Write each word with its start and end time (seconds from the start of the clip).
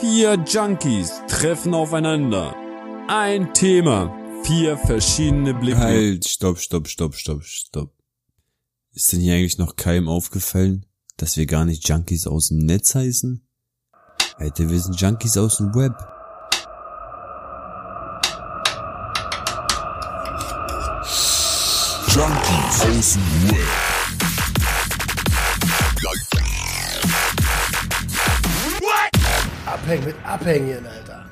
Vier 0.00 0.34
Junkies 0.46 1.10
treffen 1.26 1.74
aufeinander. 1.74 2.54
Ein 3.08 3.52
Thema, 3.52 4.14
vier 4.44 4.78
verschiedene 4.78 5.54
Blicke. 5.54 5.78
Halt, 5.78 6.28
stopp, 6.28 6.58
stopp, 6.58 6.86
stopp, 6.86 7.16
stopp, 7.16 7.42
stopp. 7.42 7.92
Ist 8.92 9.12
denn 9.12 9.18
hier 9.20 9.34
eigentlich 9.34 9.58
noch 9.58 9.74
keinem 9.74 10.06
aufgefallen, 10.06 10.86
dass 11.16 11.36
wir 11.36 11.46
gar 11.46 11.64
nicht 11.64 11.88
Junkies 11.88 12.28
aus 12.28 12.48
dem 12.48 12.58
Netz 12.58 12.94
heißen? 12.94 13.44
Alter, 14.36 14.70
wir 14.70 14.78
sind 14.78 15.00
Junkies 15.00 15.36
aus 15.36 15.56
dem 15.56 15.74
Web. 15.74 15.94
Junkies 22.14 22.98
aus 22.98 23.12
dem 23.14 23.50
Web. 23.50 23.87
Abhängen 29.88 30.04
mit 30.04 30.16
Abhängen, 30.22 30.86
Alter. 30.86 31.24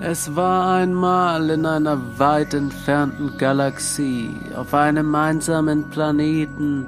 Es 0.00 0.34
war 0.34 0.74
einmal 0.74 1.50
in 1.50 1.66
einer 1.66 2.18
weit 2.18 2.52
entfernten 2.52 3.38
Galaxie, 3.38 4.34
auf 4.56 4.74
einem 4.74 5.14
einsamen 5.14 5.88
Planeten, 5.90 6.84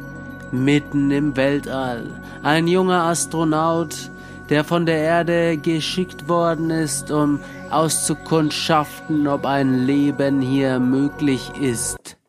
mitten 0.51 1.13
im 1.13 1.37
Weltall, 1.37 2.05
ein 2.43 2.67
junger 2.67 3.05
Astronaut, 3.05 4.11
der 4.49 4.65
von 4.65 4.87
der 4.87 4.99
Erde 4.99 5.57
geschickt 5.57 6.29
worden 6.29 6.71
ist, 6.71 7.13
um 7.13 7.39
auszukundschaften, 7.71 9.29
ob 9.29 9.47
ein 9.47 9.87
Leben 9.87 10.41
hier 10.41 10.81
möglich 10.81 11.53
ist. 11.61 12.20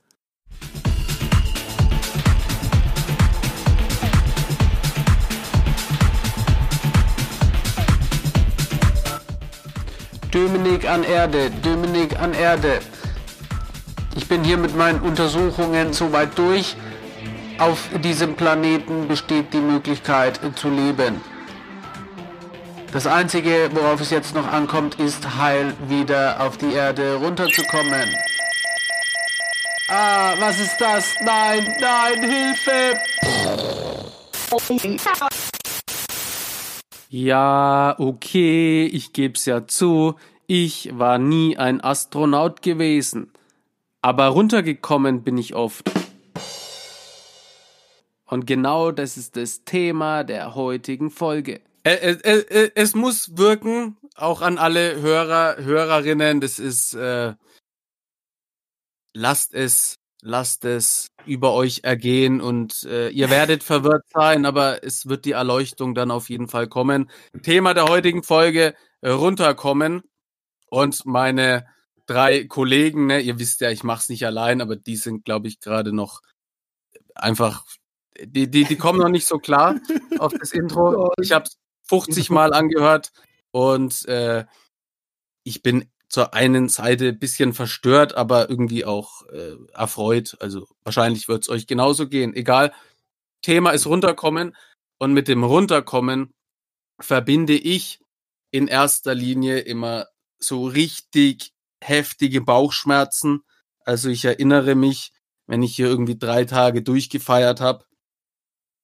Dominik 10.41 10.89
an 10.89 11.03
Erde, 11.03 11.51
Dominik 11.61 12.19
an 12.19 12.33
Erde. 12.33 12.79
Ich 14.15 14.27
bin 14.27 14.43
hier 14.43 14.57
mit 14.57 14.75
meinen 14.75 14.99
Untersuchungen 15.01 15.93
soweit 15.93 16.35
durch. 16.35 16.75
Auf 17.59 17.77
diesem 18.03 18.33
Planeten 18.33 19.07
besteht 19.07 19.53
die 19.53 19.59
Möglichkeit 19.59 20.39
zu 20.55 20.69
leben. 20.69 21.21
Das 22.91 23.05
Einzige, 23.05 23.69
worauf 23.71 24.01
es 24.01 24.09
jetzt 24.09 24.33
noch 24.33 24.51
ankommt, 24.51 24.95
ist 24.95 25.37
heil 25.37 25.75
wieder 25.87 26.41
auf 26.41 26.57
die 26.57 26.73
Erde 26.73 27.17
runterzukommen. 27.17 28.09
Ah, 29.89 30.33
was 30.39 30.59
ist 30.59 30.77
das? 30.79 31.05
Nein, 31.23 31.67
nein, 31.79 32.23
Hilfe! 32.23 32.97
Ja, 37.13 37.93
okay, 37.99 38.85
ich 38.85 39.11
geb's 39.11 39.45
ja 39.45 39.67
zu. 39.67 40.15
Ich 40.47 40.97
war 40.97 41.17
nie 41.17 41.57
ein 41.57 41.81
Astronaut 41.81 42.61
gewesen. 42.61 43.33
Aber 44.01 44.27
runtergekommen 44.27 45.21
bin 45.21 45.37
ich 45.37 45.53
oft. 45.53 45.91
Und 48.23 48.47
genau 48.47 48.91
das 48.93 49.17
ist 49.17 49.35
das 49.35 49.65
Thema 49.65 50.23
der 50.23 50.55
heutigen 50.55 51.11
Folge. 51.11 51.59
Äh, 51.83 51.95
äh, 51.95 52.37
äh, 52.49 52.71
es 52.75 52.95
muss 52.95 53.35
wirken, 53.35 53.97
auch 54.15 54.39
an 54.39 54.57
alle 54.57 55.01
Hörer, 55.01 55.57
Hörerinnen. 55.57 56.39
Das 56.39 56.59
ist, 56.59 56.93
äh, 56.93 57.33
lasst 59.11 59.53
es, 59.53 59.99
lasst 60.21 60.65
es 60.65 61.07
über 61.25 61.53
euch 61.53 61.81
ergehen 61.83 62.41
und 62.41 62.83
äh, 62.83 63.09
ihr 63.09 63.29
werdet 63.29 63.63
verwirrt 63.63 64.05
sein, 64.13 64.45
aber 64.45 64.83
es 64.83 65.07
wird 65.07 65.25
die 65.25 65.31
Erleuchtung 65.31 65.95
dann 65.95 66.11
auf 66.11 66.29
jeden 66.29 66.47
Fall 66.47 66.67
kommen. 66.67 67.09
Thema 67.43 67.73
der 67.73 67.85
heutigen 67.85 68.23
Folge, 68.23 68.75
äh, 69.01 69.09
runterkommen. 69.09 70.03
Und 70.67 71.05
meine 71.05 71.67
drei 72.05 72.45
Kollegen, 72.45 73.07
ne, 73.07 73.19
ihr 73.19 73.39
wisst 73.39 73.61
ja, 73.61 73.71
ich 73.71 73.83
mach's 73.83 74.09
nicht 74.09 74.25
allein, 74.25 74.61
aber 74.61 74.75
die 74.75 74.95
sind, 74.95 75.25
glaube 75.25 75.47
ich, 75.47 75.59
gerade 75.59 75.93
noch 75.93 76.21
einfach, 77.15 77.65
die, 78.19 78.49
die, 78.49 78.63
die 78.63 78.77
kommen 78.77 78.99
noch 78.99 79.09
nicht 79.09 79.27
so 79.27 79.37
klar 79.37 79.79
auf 80.19 80.33
das 80.33 80.51
Intro. 80.51 81.11
Ich 81.21 81.31
habe 81.31 81.49
50 81.87 82.29
Mal 82.29 82.53
angehört 82.53 83.11
und 83.51 84.05
äh, 84.05 84.45
ich 85.43 85.61
bin 85.61 85.89
zur 86.11 86.33
einen 86.33 86.67
Seite 86.67 87.13
bisschen 87.13 87.53
verstört, 87.53 88.15
aber 88.15 88.49
irgendwie 88.49 88.83
auch 88.83 89.25
äh, 89.29 89.55
erfreut. 89.71 90.35
Also 90.41 90.67
wahrscheinlich 90.83 91.29
wird's 91.29 91.47
euch 91.47 91.67
genauso 91.67 92.09
gehen. 92.09 92.35
Egal. 92.35 92.73
Thema 93.41 93.71
ist 93.71 93.87
runterkommen 93.87 94.53
und 94.99 95.13
mit 95.13 95.29
dem 95.29 95.45
runterkommen 95.45 96.33
verbinde 96.99 97.53
ich 97.53 98.01
in 98.51 98.67
erster 98.67 99.15
Linie 99.15 99.59
immer 99.59 100.07
so 100.37 100.67
richtig 100.67 101.53
heftige 101.81 102.41
Bauchschmerzen. 102.41 103.43
Also 103.85 104.09
ich 104.09 104.25
erinnere 104.25 104.75
mich, 104.75 105.13
wenn 105.47 105.63
ich 105.63 105.77
hier 105.77 105.87
irgendwie 105.87 106.17
drei 106.17 106.43
Tage 106.43 106.81
durchgefeiert 106.81 107.61
habe, 107.61 107.85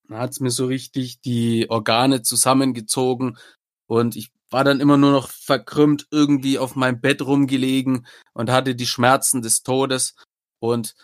dann 0.07 0.19
hat's 0.19 0.39
mir 0.39 0.51
so 0.51 0.67
richtig 0.67 1.19
die 1.19 1.69
Organe 1.69 2.21
zusammengezogen 2.21 3.37
und 3.85 4.15
ich 4.15 4.31
war 4.49 4.63
dann 4.63 4.79
immer 4.79 4.97
nur 4.97 5.11
noch 5.11 5.29
verkrümmt 5.29 6.07
irgendwie 6.11 6.57
auf 6.59 6.75
meinem 6.75 7.01
Bett 7.01 7.21
rumgelegen 7.21 8.07
und 8.33 8.49
hatte 8.49 8.75
die 8.75 8.87
Schmerzen 8.87 9.41
des 9.41 9.63
Todes 9.63 10.15
und 10.59 10.95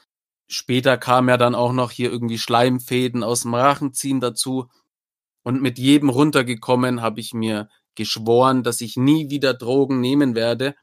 später 0.47 0.97
kam 0.97 1.29
ja 1.29 1.37
dann 1.37 1.55
auch 1.55 1.73
noch 1.73 1.91
hier 1.91 2.11
irgendwie 2.11 2.37
Schleimfäden 2.37 3.23
aus 3.23 3.41
dem 3.41 3.53
Rachen 3.53 3.93
ziehen 3.93 4.19
dazu 4.19 4.69
und 5.43 5.61
mit 5.61 5.77
jedem 5.77 6.09
runtergekommen 6.09 7.01
habe 7.01 7.19
ich 7.19 7.33
mir 7.33 7.69
geschworen, 7.95 8.63
dass 8.63 8.81
ich 8.81 8.95
nie 8.95 9.29
wieder 9.29 9.53
Drogen 9.53 9.99
nehmen 9.99 10.35
werde 10.35 10.75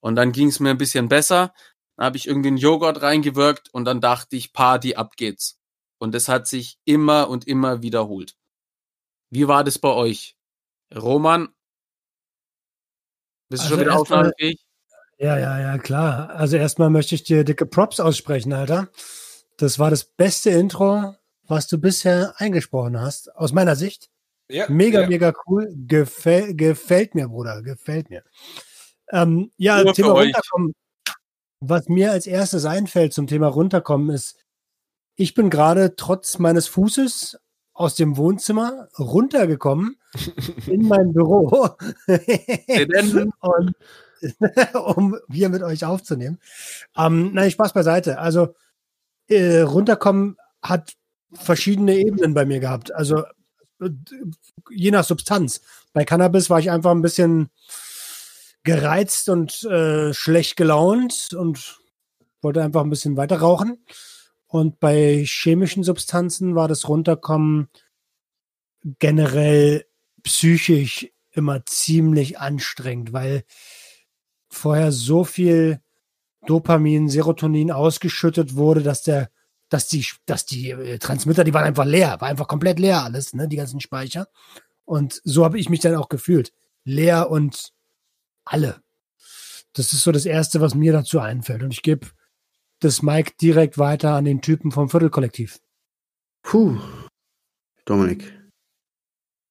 und 0.00 0.16
dann 0.16 0.32
ging 0.32 0.48
es 0.48 0.60
mir 0.60 0.70
ein 0.70 0.78
bisschen 0.78 1.08
besser. 1.08 1.52
Dann 1.96 2.06
habe 2.06 2.16
ich 2.16 2.26
irgendwie 2.26 2.48
einen 2.48 2.56
Joghurt 2.56 3.02
reingewirkt 3.02 3.68
und 3.72 3.84
dann 3.84 4.00
dachte 4.00 4.36
ich, 4.36 4.52
Party, 4.52 4.94
ab 4.94 5.16
geht's. 5.16 5.58
Und 5.98 6.14
das 6.14 6.28
hat 6.28 6.46
sich 6.46 6.78
immer 6.84 7.28
und 7.28 7.46
immer 7.46 7.82
wiederholt. 7.82 8.36
Wie 9.30 9.48
war 9.48 9.64
das 9.64 9.78
bei 9.78 9.90
euch? 9.90 10.36
Roman? 10.94 11.48
Bist 13.48 13.62
du 13.62 13.66
Also 13.66 13.68
schon 13.76 13.80
wieder 13.80 13.98
aufnahmefähig? 13.98 14.64
Ja, 15.18 15.38
ja, 15.38 15.58
ja, 15.60 15.78
klar. 15.78 16.30
Also 16.30 16.56
erstmal 16.56 16.90
möchte 16.90 17.14
ich 17.14 17.24
dir 17.24 17.44
dicke 17.44 17.66
Props 17.66 17.98
aussprechen, 17.98 18.52
Alter. 18.52 18.88
Das 19.56 19.78
war 19.78 19.90
das 19.90 20.04
beste 20.04 20.50
Intro, 20.50 21.16
was 21.44 21.66
du 21.66 21.78
bisher 21.78 22.34
eingesprochen 22.36 23.00
hast, 23.00 23.34
aus 23.34 23.52
meiner 23.52 23.74
Sicht. 23.74 24.10
Ja, 24.48 24.66
Mega, 24.68 25.02
ja. 25.02 25.08
mega 25.08 25.32
cool. 25.46 25.74
Gefäll, 25.86 26.54
gefällt 26.54 27.14
mir, 27.14 27.28
Bruder. 27.28 27.62
Gefällt 27.62 28.10
mir. 28.10 28.22
Ähm, 29.10 29.50
ja, 29.56 29.82
Nur 29.82 29.92
Thema 29.92 30.12
runterkommen. 30.12 30.74
Was 31.60 31.88
mir 31.88 32.12
als 32.12 32.26
erstes 32.26 32.64
einfällt 32.64 33.12
zum 33.12 33.26
Thema 33.26 33.48
runterkommen 33.48 34.10
ist, 34.10 34.36
ich 35.16 35.34
bin 35.34 35.50
gerade 35.50 35.96
trotz 35.96 36.38
meines 36.38 36.68
Fußes 36.68 37.38
aus 37.78 37.94
dem 37.94 38.16
Wohnzimmer 38.16 38.88
runtergekommen 38.98 39.96
in 40.66 40.88
mein 40.88 41.12
Büro. 41.12 41.46
Und, 43.40 43.76
um 44.96 45.16
hier 45.30 45.48
mit 45.48 45.62
euch 45.62 45.84
aufzunehmen. 45.84 46.40
Ähm, 46.96 47.32
nein, 47.34 47.52
Spaß 47.52 47.72
beiseite. 47.72 48.18
Also 48.18 48.48
äh, 49.28 49.60
runterkommen 49.60 50.36
hat 50.60 50.94
verschiedene 51.32 51.96
Ebenen 51.96 52.34
bei 52.34 52.44
mir 52.44 52.58
gehabt. 52.58 52.92
Also 52.92 53.22
äh, 53.80 53.90
je 54.70 54.90
nach 54.90 55.04
Substanz. 55.04 55.60
Bei 55.92 56.04
Cannabis 56.04 56.50
war 56.50 56.58
ich 56.58 56.72
einfach 56.72 56.90
ein 56.90 57.02
bisschen 57.02 57.48
gereizt 58.64 59.28
und 59.28 59.62
äh, 59.62 60.12
schlecht 60.12 60.56
gelaunt 60.56 61.32
und 61.32 61.78
wollte 62.42 62.60
einfach 62.60 62.82
ein 62.82 62.90
bisschen 62.90 63.16
weiter 63.16 63.38
rauchen. 63.38 63.78
Und 64.48 64.80
bei 64.80 65.24
chemischen 65.26 65.84
Substanzen 65.84 66.54
war 66.54 66.68
das 66.68 66.88
Runterkommen 66.88 67.68
generell 68.98 69.84
psychisch 70.22 71.08
immer 71.30 71.64
ziemlich 71.66 72.38
anstrengend, 72.38 73.12
weil 73.12 73.44
vorher 74.48 74.90
so 74.90 75.24
viel 75.24 75.80
Dopamin, 76.46 77.10
Serotonin 77.10 77.70
ausgeschüttet 77.70 78.56
wurde, 78.56 78.82
dass 78.82 79.02
der, 79.02 79.30
dass 79.68 79.86
die, 79.86 80.06
dass 80.24 80.46
die 80.46 80.70
äh, 80.70 80.98
Transmitter, 80.98 81.44
die 81.44 81.52
waren 81.52 81.64
einfach 81.64 81.84
leer, 81.84 82.16
war 82.20 82.28
einfach 82.28 82.48
komplett 82.48 82.78
leer 82.78 83.04
alles, 83.04 83.34
ne, 83.34 83.48
die 83.48 83.56
ganzen 83.56 83.80
Speicher. 83.80 84.28
Und 84.86 85.20
so 85.24 85.44
habe 85.44 85.58
ich 85.58 85.68
mich 85.68 85.80
dann 85.80 85.94
auch 85.94 86.08
gefühlt. 86.08 86.54
Leer 86.84 87.30
und 87.30 87.74
alle. 88.46 88.82
Das 89.74 89.92
ist 89.92 90.02
so 90.02 90.10
das 90.10 90.24
Erste, 90.24 90.62
was 90.62 90.74
mir 90.74 90.94
dazu 90.94 91.20
einfällt. 91.20 91.62
Und 91.62 91.72
ich 91.72 91.82
gebe 91.82 92.06
das 92.80 93.02
Mike 93.02 93.32
direkt 93.40 93.78
weiter 93.78 94.14
an 94.14 94.24
den 94.24 94.40
Typen 94.40 94.70
vom 94.72 94.88
Viertelkollektiv. 94.88 95.58
Puh. 96.42 96.78
Dominik. 97.84 98.34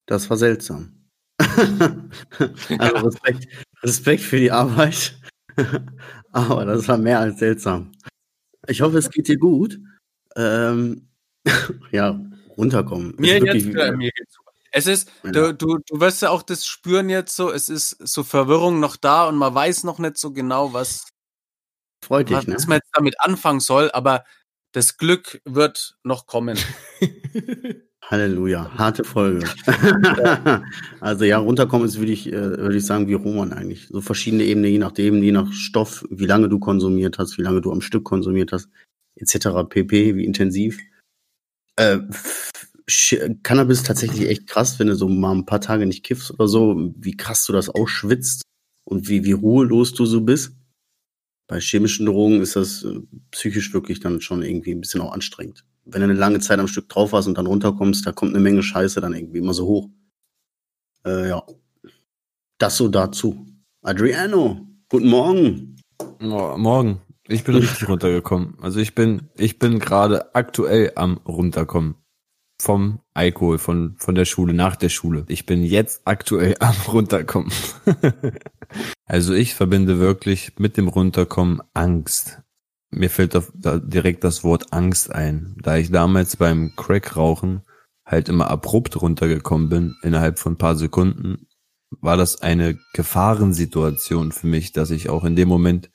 Das 0.05 0.29
war 0.29 0.37
seltsam. 0.37 1.09
also 1.39 3.05
Respekt, 3.05 3.47
Respekt 3.83 4.21
für 4.21 4.39
die 4.39 4.51
Arbeit. 4.51 5.19
Aber 6.31 6.65
das 6.65 6.87
war 6.87 6.97
mehr 6.97 7.19
als 7.19 7.39
seltsam. 7.39 7.91
Ich 8.67 8.81
hoffe, 8.81 8.97
es 8.97 9.09
geht 9.09 9.27
dir 9.27 9.37
gut. 9.37 9.79
Ähm, 10.35 11.09
ja, 11.91 12.19
runterkommen. 12.57 13.11
Ist 13.11 13.19
Mir 13.19 13.41
wirklich- 13.41 13.65
jetzt, 13.65 13.75
äh, 13.75 13.91
mir 13.91 14.11
geht's 14.11 14.33
super. 14.33 14.51
Es 14.71 14.85
ist, 14.85 15.09
du, 15.23 15.53
du, 15.53 15.79
du 15.79 15.99
wirst 15.99 16.21
ja 16.21 16.29
auch 16.29 16.43
das 16.43 16.67
spüren 16.67 17.09
jetzt 17.09 17.35
so, 17.35 17.51
es 17.51 17.69
ist 17.69 17.91
so 18.05 18.23
Verwirrung 18.23 18.79
noch 18.79 18.97
da 18.97 19.27
und 19.27 19.35
man 19.35 19.55
weiß 19.55 19.83
noch 19.85 19.97
nicht 19.97 20.17
so 20.17 20.31
genau, 20.31 20.73
was, 20.73 21.07
Freut 22.07 22.29
dich, 22.29 22.47
ne? 22.47 22.55
was 22.55 22.67
man 22.67 22.77
jetzt 22.77 22.89
damit 22.93 23.15
anfangen 23.19 23.59
soll, 23.59 23.91
aber 23.91 24.23
das 24.71 24.97
Glück 24.97 25.41
wird 25.43 25.97
noch 26.03 26.25
kommen. 26.25 26.57
Halleluja, 28.01 28.71
harte 28.77 29.03
Folge. 29.03 29.45
also 31.01 31.25
ja, 31.25 31.39
runterkommen 31.39 31.85
ist, 31.85 31.99
würde 31.99 32.13
ich, 32.13 32.27
äh, 32.27 32.31
würde 32.31 32.77
ich 32.77 32.85
sagen, 32.85 33.09
wie 33.09 33.13
Roman 33.13 33.51
eigentlich. 33.51 33.87
So 33.89 33.99
verschiedene 33.99 34.45
Ebenen, 34.45 34.71
je 34.71 34.77
nachdem, 34.77 35.21
je 35.21 35.33
nach 35.33 35.51
Stoff, 35.51 36.05
wie 36.09 36.25
lange 36.25 36.47
du 36.47 36.57
konsumiert 36.59 37.17
hast, 37.17 37.37
wie 37.37 37.41
lange 37.41 37.59
du 37.59 37.73
am 37.73 37.81
Stück 37.81 38.05
konsumiert 38.05 38.53
hast, 38.53 38.69
etc. 39.15 39.49
pp, 39.67 40.15
wie 40.15 40.23
intensiv. 40.23 40.79
Äh, 41.75 41.99
Cannabis 43.43 43.79
ist 43.79 43.87
tatsächlich 43.87 44.29
echt 44.29 44.47
krass, 44.47 44.79
wenn 44.79 44.87
du 44.87 44.95
so 44.95 45.09
mal 45.09 45.33
ein 45.33 45.45
paar 45.45 45.59
Tage 45.59 45.85
nicht 45.85 46.05
kiffst 46.05 46.31
oder 46.31 46.47
so, 46.47 46.93
wie 46.95 47.17
krass 47.17 47.45
du 47.45 47.51
das 47.51 47.67
ausschwitzt 47.67 48.43
und 48.85 49.09
wie, 49.09 49.25
wie 49.25 49.33
ruhelos 49.33 49.93
du 49.93 50.05
so 50.05 50.21
bist. 50.21 50.53
Bei 51.47 51.59
chemischen 51.61 52.05
Drogen 52.05 52.41
ist 52.41 52.55
das 52.55 52.83
äh, 52.83 52.99
psychisch 53.31 53.73
wirklich 53.73 53.99
dann 53.99 54.19
schon 54.21 54.41
irgendwie 54.43 54.71
ein 54.71 54.81
bisschen 54.81 55.01
auch 55.01 55.13
anstrengend. 55.13 55.65
Wenn 55.85 56.01
du 56.01 56.05
eine 56.09 56.13
lange 56.19 56.39
Zeit 56.41 56.59
am 56.59 56.67
Stück 56.67 56.89
drauf 56.89 57.13
hast 57.13 57.27
und 57.27 57.37
dann 57.37 57.47
runterkommst, 57.47 58.05
da 58.05 58.11
kommt 58.11 58.33
eine 58.33 58.43
Menge 58.43 58.61
Scheiße 58.63 58.99
dann 58.99 59.13
irgendwie 59.13 59.37
immer 59.39 59.53
so 59.53 59.65
hoch. 59.65 59.89
Äh, 61.05 61.29
ja. 61.29 61.43
Das 62.57 62.75
so 62.77 62.89
dazu. 62.89 63.45
Adriano, 63.81 64.67
guten 64.89 65.07
Morgen. 65.09 65.75
Mo- 66.19 66.57
Morgen. 66.57 67.01
Ich 67.29 67.43
bin 67.43 67.55
richtig 67.55 67.87
runtergekommen. 67.87 68.57
Also 68.61 68.79
ich 68.79 68.95
bin, 68.95 69.29
ich 69.37 69.59
bin 69.59 69.79
gerade 69.79 70.35
aktuell 70.35 70.91
am 70.95 71.17
runterkommen. 71.25 71.95
Vom 72.59 72.99
Alkohol, 73.13 73.59
von, 73.59 73.95
von 73.97 74.15
der 74.15 74.25
Schule, 74.25 74.53
nach 74.53 74.75
der 74.75 74.89
Schule. 74.89 75.25
Ich 75.27 75.45
bin 75.45 75.63
jetzt 75.63 76.01
aktuell 76.05 76.55
am 76.59 76.75
runterkommen. 76.87 77.51
also 79.05 79.33
ich 79.33 79.53
verbinde 79.53 79.99
wirklich 79.99 80.53
mit 80.57 80.77
dem 80.77 80.87
Runterkommen 80.87 81.61
Angst. 81.73 82.41
Mir 82.89 83.09
fällt 83.09 83.35
da 83.35 83.79
direkt 83.79 84.23
das 84.23 84.43
Wort 84.43 84.71
Angst 84.71 85.11
ein. 85.11 85.57
Da 85.61 85.77
ich 85.77 85.91
damals 85.91 86.37
beim 86.37 86.73
Crack-Rauchen 86.75 87.61
halt 88.05 88.29
immer 88.29 88.49
abrupt 88.49 88.99
runtergekommen 89.01 89.69
bin, 89.69 89.95
innerhalb 90.01 90.39
von 90.39 90.57
paar 90.57 90.75
Sekunden, 90.75 91.47
war 91.89 92.17
das 92.17 92.41
eine 92.41 92.77
Gefahrensituation 92.93 94.31
für 94.31 94.47
mich, 94.47 94.71
dass 94.71 94.89
ich 94.89 95.09
auch 95.09 95.23
in 95.25 95.35
dem 95.35 95.49
Moment 95.49 95.89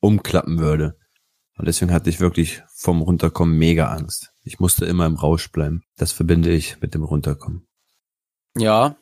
umklappen 0.00 0.58
würde. 0.58 0.96
Und 1.58 1.66
deswegen 1.66 1.92
hatte 1.92 2.10
ich 2.10 2.20
wirklich 2.20 2.62
vom 2.74 3.02
Runterkommen 3.02 3.56
mega 3.56 3.88
Angst. 3.88 4.32
Ich 4.46 4.60
musste 4.60 4.86
immer 4.86 5.06
im 5.06 5.16
Rausch 5.16 5.50
bleiben. 5.50 5.82
Das 5.96 6.12
verbinde 6.12 6.52
ich 6.52 6.80
mit 6.80 6.94
dem 6.94 7.02
Runterkommen. 7.02 7.66
Ja. 8.56 8.96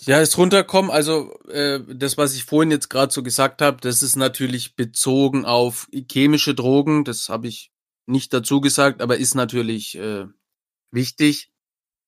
Ja, 0.00 0.20
das 0.20 0.36
Runterkommen, 0.36 0.90
also 0.90 1.38
äh, 1.48 1.80
das, 1.94 2.18
was 2.18 2.34
ich 2.34 2.44
vorhin 2.44 2.70
jetzt 2.70 2.90
gerade 2.90 3.12
so 3.12 3.22
gesagt 3.22 3.62
habe, 3.62 3.78
das 3.80 4.02
ist 4.02 4.16
natürlich 4.16 4.76
bezogen 4.76 5.46
auf 5.46 5.88
chemische 6.10 6.54
Drogen. 6.54 7.04
Das 7.04 7.30
habe 7.30 7.48
ich 7.48 7.72
nicht 8.06 8.34
dazu 8.34 8.60
gesagt, 8.60 9.00
aber 9.00 9.16
ist 9.16 9.34
natürlich 9.34 9.96
äh, 9.96 10.26
wichtig. 10.90 11.50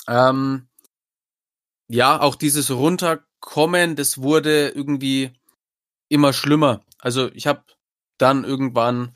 Ähm, 0.06 0.68
ja, 1.88 2.20
auch 2.20 2.34
dieses 2.34 2.70
Runterkommen, 2.70 3.96
das 3.96 4.18
wurde 4.18 4.68
irgendwie 4.68 5.32
immer 6.10 6.34
schlimmer. 6.34 6.82
Also 6.98 7.30
ich 7.32 7.46
habe 7.46 7.64
dann 8.18 8.44
irgendwann 8.44 9.14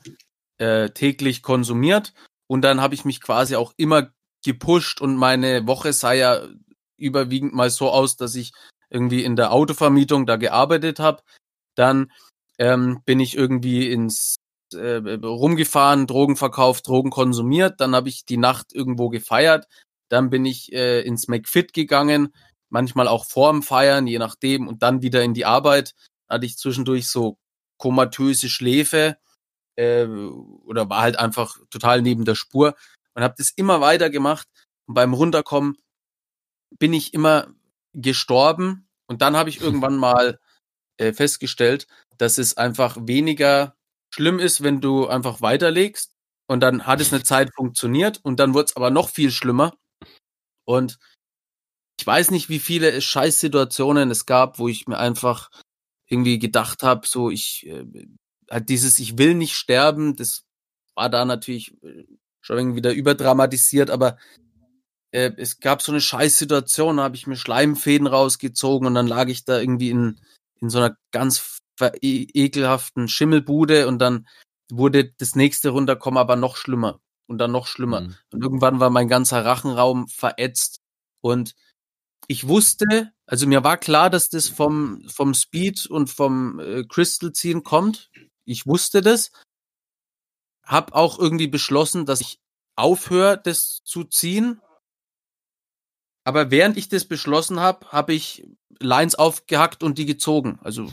äh, 0.57 0.89
täglich 0.89 1.43
konsumiert 1.43 2.13
und 2.49 2.63
dann 2.63 2.81
habe 2.81 2.95
ich 2.95 3.05
mich 3.05 3.21
quasi 3.21 3.55
auch 3.55 3.73
immer 3.77 4.09
gepusht 4.43 5.01
und 5.01 5.15
meine 5.15 5.67
Woche 5.67 5.93
sah 5.93 6.13
ja 6.13 6.41
überwiegend 6.97 7.53
mal 7.53 7.69
so 7.69 7.89
aus, 7.91 8.17
dass 8.17 8.35
ich 8.35 8.53
irgendwie 8.89 9.23
in 9.23 9.35
der 9.35 9.51
Autovermietung 9.51 10.25
da 10.25 10.35
gearbeitet 10.35 10.99
habe. 10.99 11.21
Dann 11.75 12.11
ähm, 12.57 13.01
bin 13.05 13.19
ich 13.19 13.37
irgendwie 13.37 13.91
ins 13.91 14.37
äh, 14.73 14.97
rumgefahren, 14.97 16.07
Drogen 16.07 16.35
verkauft, 16.35 16.87
Drogen 16.87 17.11
konsumiert. 17.11 17.79
Dann 17.79 17.95
habe 17.95 18.09
ich 18.09 18.25
die 18.25 18.37
Nacht 18.37 18.73
irgendwo 18.73 19.09
gefeiert. 19.09 19.67
Dann 20.09 20.31
bin 20.31 20.43
ich 20.45 20.73
äh, 20.73 21.01
ins 21.01 21.27
McFit 21.27 21.71
gegangen, 21.73 22.33
manchmal 22.69 23.07
auch 23.07 23.25
vorm 23.25 23.61
Feiern, 23.61 24.07
je 24.07 24.17
nachdem, 24.17 24.67
und 24.67 24.81
dann 24.81 25.03
wieder 25.03 25.21
in 25.23 25.35
die 25.35 25.45
Arbeit. 25.45 25.93
Hatte 26.27 26.47
ich 26.47 26.57
zwischendurch 26.57 27.07
so 27.07 27.37
komatöse 27.77 28.49
Schläfe 28.49 29.17
äh, 29.79 30.05
oder 30.05 30.89
war 30.89 31.01
halt 31.01 31.17
einfach 31.17 31.57
total 31.69 32.01
neben 32.01 32.25
der 32.25 32.35
Spur 32.35 32.75
und 33.13 33.23
habe 33.23 33.35
das 33.37 33.51
immer 33.51 33.79
weiter 33.79 34.09
gemacht. 34.09 34.47
Und 34.87 34.95
beim 34.95 35.13
Runterkommen 35.13 35.77
bin 36.77 36.93
ich 36.93 37.13
immer 37.13 37.47
gestorben 37.93 38.89
und 39.07 39.21
dann 39.21 39.37
habe 39.37 39.49
ich 39.49 39.61
irgendwann 39.61 39.97
mal 39.97 40.39
äh, 40.97 41.13
festgestellt, 41.13 41.87
dass 42.17 42.37
es 42.37 42.57
einfach 42.57 42.97
weniger 42.99 43.75
schlimm 44.13 44.39
ist, 44.39 44.63
wenn 44.63 44.81
du 44.81 45.07
einfach 45.07 45.41
weiterlegst 45.41 46.11
und 46.47 46.59
dann 46.59 46.85
hat 46.85 46.99
es 46.99 47.13
eine 47.13 47.23
Zeit 47.31 47.51
funktioniert 47.55 48.19
und 48.23 48.39
dann 48.39 48.53
wurde 48.53 48.65
es 48.65 48.75
aber 48.75 48.89
noch 48.89 49.09
viel 49.09 49.31
schlimmer 49.31 49.73
und 50.65 50.99
ich 51.99 52.07
weiß 52.07 52.31
nicht, 52.31 52.47
wie 52.49 52.59
viele 52.59 53.01
Scheißsituationen 53.01 54.09
es 54.09 54.25
gab, 54.25 54.57
wo 54.57 54.69
ich 54.69 54.87
mir 54.87 54.97
einfach 54.97 55.49
irgendwie 56.07 56.39
gedacht 56.39 56.81
habe, 56.81 57.05
so 57.05 57.29
ich 57.29 57.67
äh, 57.67 57.85
halt 58.49 58.69
dieses 58.69 58.99
ich 58.99 59.17
will 59.17 59.35
nicht 59.35 59.55
sterben, 59.55 60.15
das 60.15 60.43
war 60.95 61.09
da 61.09 61.25
natürlich 61.25 61.73
äh, 61.83 62.05
schon 62.41 62.57
irgendwie 62.57 62.77
wieder 62.77 62.93
überdramatisiert, 62.93 63.89
aber 63.89 64.17
äh, 65.11 65.31
es 65.37 65.59
gab 65.59 65.81
so 65.81 65.91
eine 65.91 66.01
Scheißsituation, 66.01 66.97
da 66.97 67.03
habe 67.03 67.15
ich 67.15 67.27
mir 67.27 67.35
Schleimfäden 67.35 68.07
rausgezogen 68.07 68.87
und 68.87 68.95
dann 68.95 69.07
lag 69.07 69.27
ich 69.27 69.45
da 69.45 69.59
irgendwie 69.59 69.89
in, 69.89 70.19
in 70.59 70.69
so 70.69 70.79
einer 70.79 70.97
ganz 71.11 71.59
e 72.01 72.27
ekelhaften 72.33 73.07
Schimmelbude 73.07 73.87
und 73.87 73.99
dann 73.99 74.27
wurde 74.71 75.11
das 75.17 75.35
nächste 75.35 75.69
runterkommen, 75.69 76.17
aber 76.17 76.35
noch 76.35 76.57
schlimmer 76.57 76.99
und 77.27 77.37
dann 77.37 77.51
noch 77.51 77.67
schlimmer. 77.67 78.01
Mhm. 78.01 78.15
Und 78.33 78.43
irgendwann 78.43 78.79
war 78.79 78.89
mein 78.89 79.07
ganzer 79.07 79.45
Rachenraum 79.45 80.07
verätzt 80.07 80.81
und 81.21 81.55
ich 82.27 82.47
wusste, 82.47 83.11
also 83.25 83.47
mir 83.47 83.63
war 83.63 83.77
klar, 83.77 84.09
dass 84.09 84.29
das 84.29 84.49
vom, 84.49 85.03
vom 85.07 85.33
Speed 85.33 85.87
und 85.87 86.09
vom 86.11 86.59
äh, 86.59 86.83
Crystal 86.83 87.33
ziehen 87.33 87.63
kommt. 87.63 88.11
Ich 88.49 88.65
wusste 88.65 89.01
das. 89.01 89.31
Hab 90.65 90.93
auch 90.93 91.19
irgendwie 91.19 91.47
beschlossen, 91.47 92.05
dass 92.05 92.21
ich 92.21 92.39
aufhöre, 92.75 93.39
das 93.41 93.81
zu 93.83 94.03
ziehen. 94.03 94.59
Aber 96.23 96.51
während 96.51 96.77
ich 96.77 96.89
das 96.89 97.05
beschlossen 97.05 97.59
habe, 97.59 97.87
habe 97.91 98.13
ich 98.13 98.45
Lines 98.79 99.15
aufgehackt 99.15 99.83
und 99.83 99.97
die 99.97 100.05
gezogen. 100.05 100.59
Also 100.63 100.91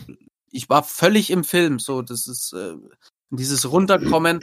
ich 0.51 0.69
war 0.69 0.83
völlig 0.83 1.31
im 1.31 1.45
Film. 1.45 1.79
So, 1.79 2.03
das 2.03 2.27
ist 2.27 2.53
äh, 2.53 2.75
dieses 3.31 3.71
Runterkommen. 3.71 4.41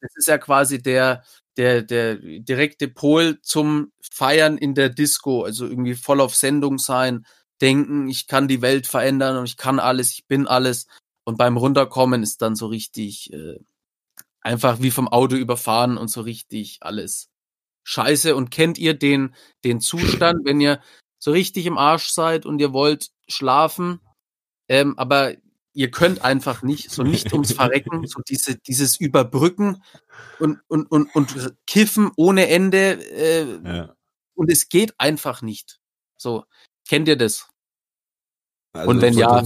Das 0.00 0.12
ist 0.16 0.28
ja 0.28 0.38
quasi 0.38 0.82
der 0.82 1.24
der 1.56 1.82
der 1.82 2.16
direkte 2.16 2.88
Pol 2.88 3.40
zum 3.42 3.92
Feiern 4.12 4.58
in 4.58 4.74
der 4.74 4.90
Disco. 4.90 5.44
Also 5.44 5.66
irgendwie 5.66 5.94
voll 5.94 6.20
auf 6.20 6.34
Sendung 6.34 6.78
sein, 6.78 7.26
denken, 7.60 8.08
ich 8.08 8.26
kann 8.26 8.48
die 8.48 8.62
Welt 8.62 8.86
verändern 8.86 9.38
und 9.38 9.46
ich 9.46 9.56
kann 9.56 9.78
alles, 9.80 10.12
ich 10.12 10.26
bin 10.26 10.46
alles. 10.46 10.86
Und 11.24 11.38
beim 11.38 11.56
Runterkommen 11.56 12.22
ist 12.22 12.42
dann 12.42 12.54
so 12.54 12.66
richtig 12.66 13.32
äh, 13.32 13.58
einfach 14.40 14.80
wie 14.82 14.90
vom 14.90 15.08
Auto 15.08 15.36
überfahren 15.36 15.96
und 15.96 16.08
so 16.08 16.20
richtig 16.20 16.78
alles 16.82 17.30
scheiße. 17.84 18.36
Und 18.36 18.50
kennt 18.50 18.78
ihr 18.78 18.94
den, 18.94 19.34
den 19.64 19.80
Zustand, 19.80 20.44
wenn 20.44 20.60
ihr 20.60 20.80
so 21.18 21.30
richtig 21.32 21.64
im 21.66 21.78
Arsch 21.78 22.08
seid 22.08 22.44
und 22.44 22.58
ihr 22.60 22.72
wollt 22.74 23.10
schlafen, 23.28 24.00
ähm, 24.68 24.98
aber 24.98 25.34
ihr 25.72 25.90
könnt 25.90 26.22
einfach 26.22 26.62
nicht, 26.62 26.90
so 26.90 27.02
nicht 27.02 27.32
ums 27.32 27.52
Verrecken, 27.54 28.06
so 28.06 28.20
diese, 28.28 28.56
dieses 28.56 29.00
Überbrücken 29.00 29.82
und, 30.38 30.60
und, 30.68 30.86
und, 30.90 31.14
und 31.14 31.56
Kiffen 31.66 32.12
ohne 32.16 32.48
Ende 32.48 33.02
äh, 33.10 33.58
Ja. 33.66 33.96
und 34.34 34.50
es 34.52 34.68
geht 34.68 34.94
einfach 34.98 35.40
nicht. 35.42 35.80
So, 36.16 36.44
kennt 36.86 37.08
ihr 37.08 37.16
das? 37.16 37.48
Also 38.74 38.90
Und 38.90 39.00
wenn 39.00 39.14
ja- 39.14 39.42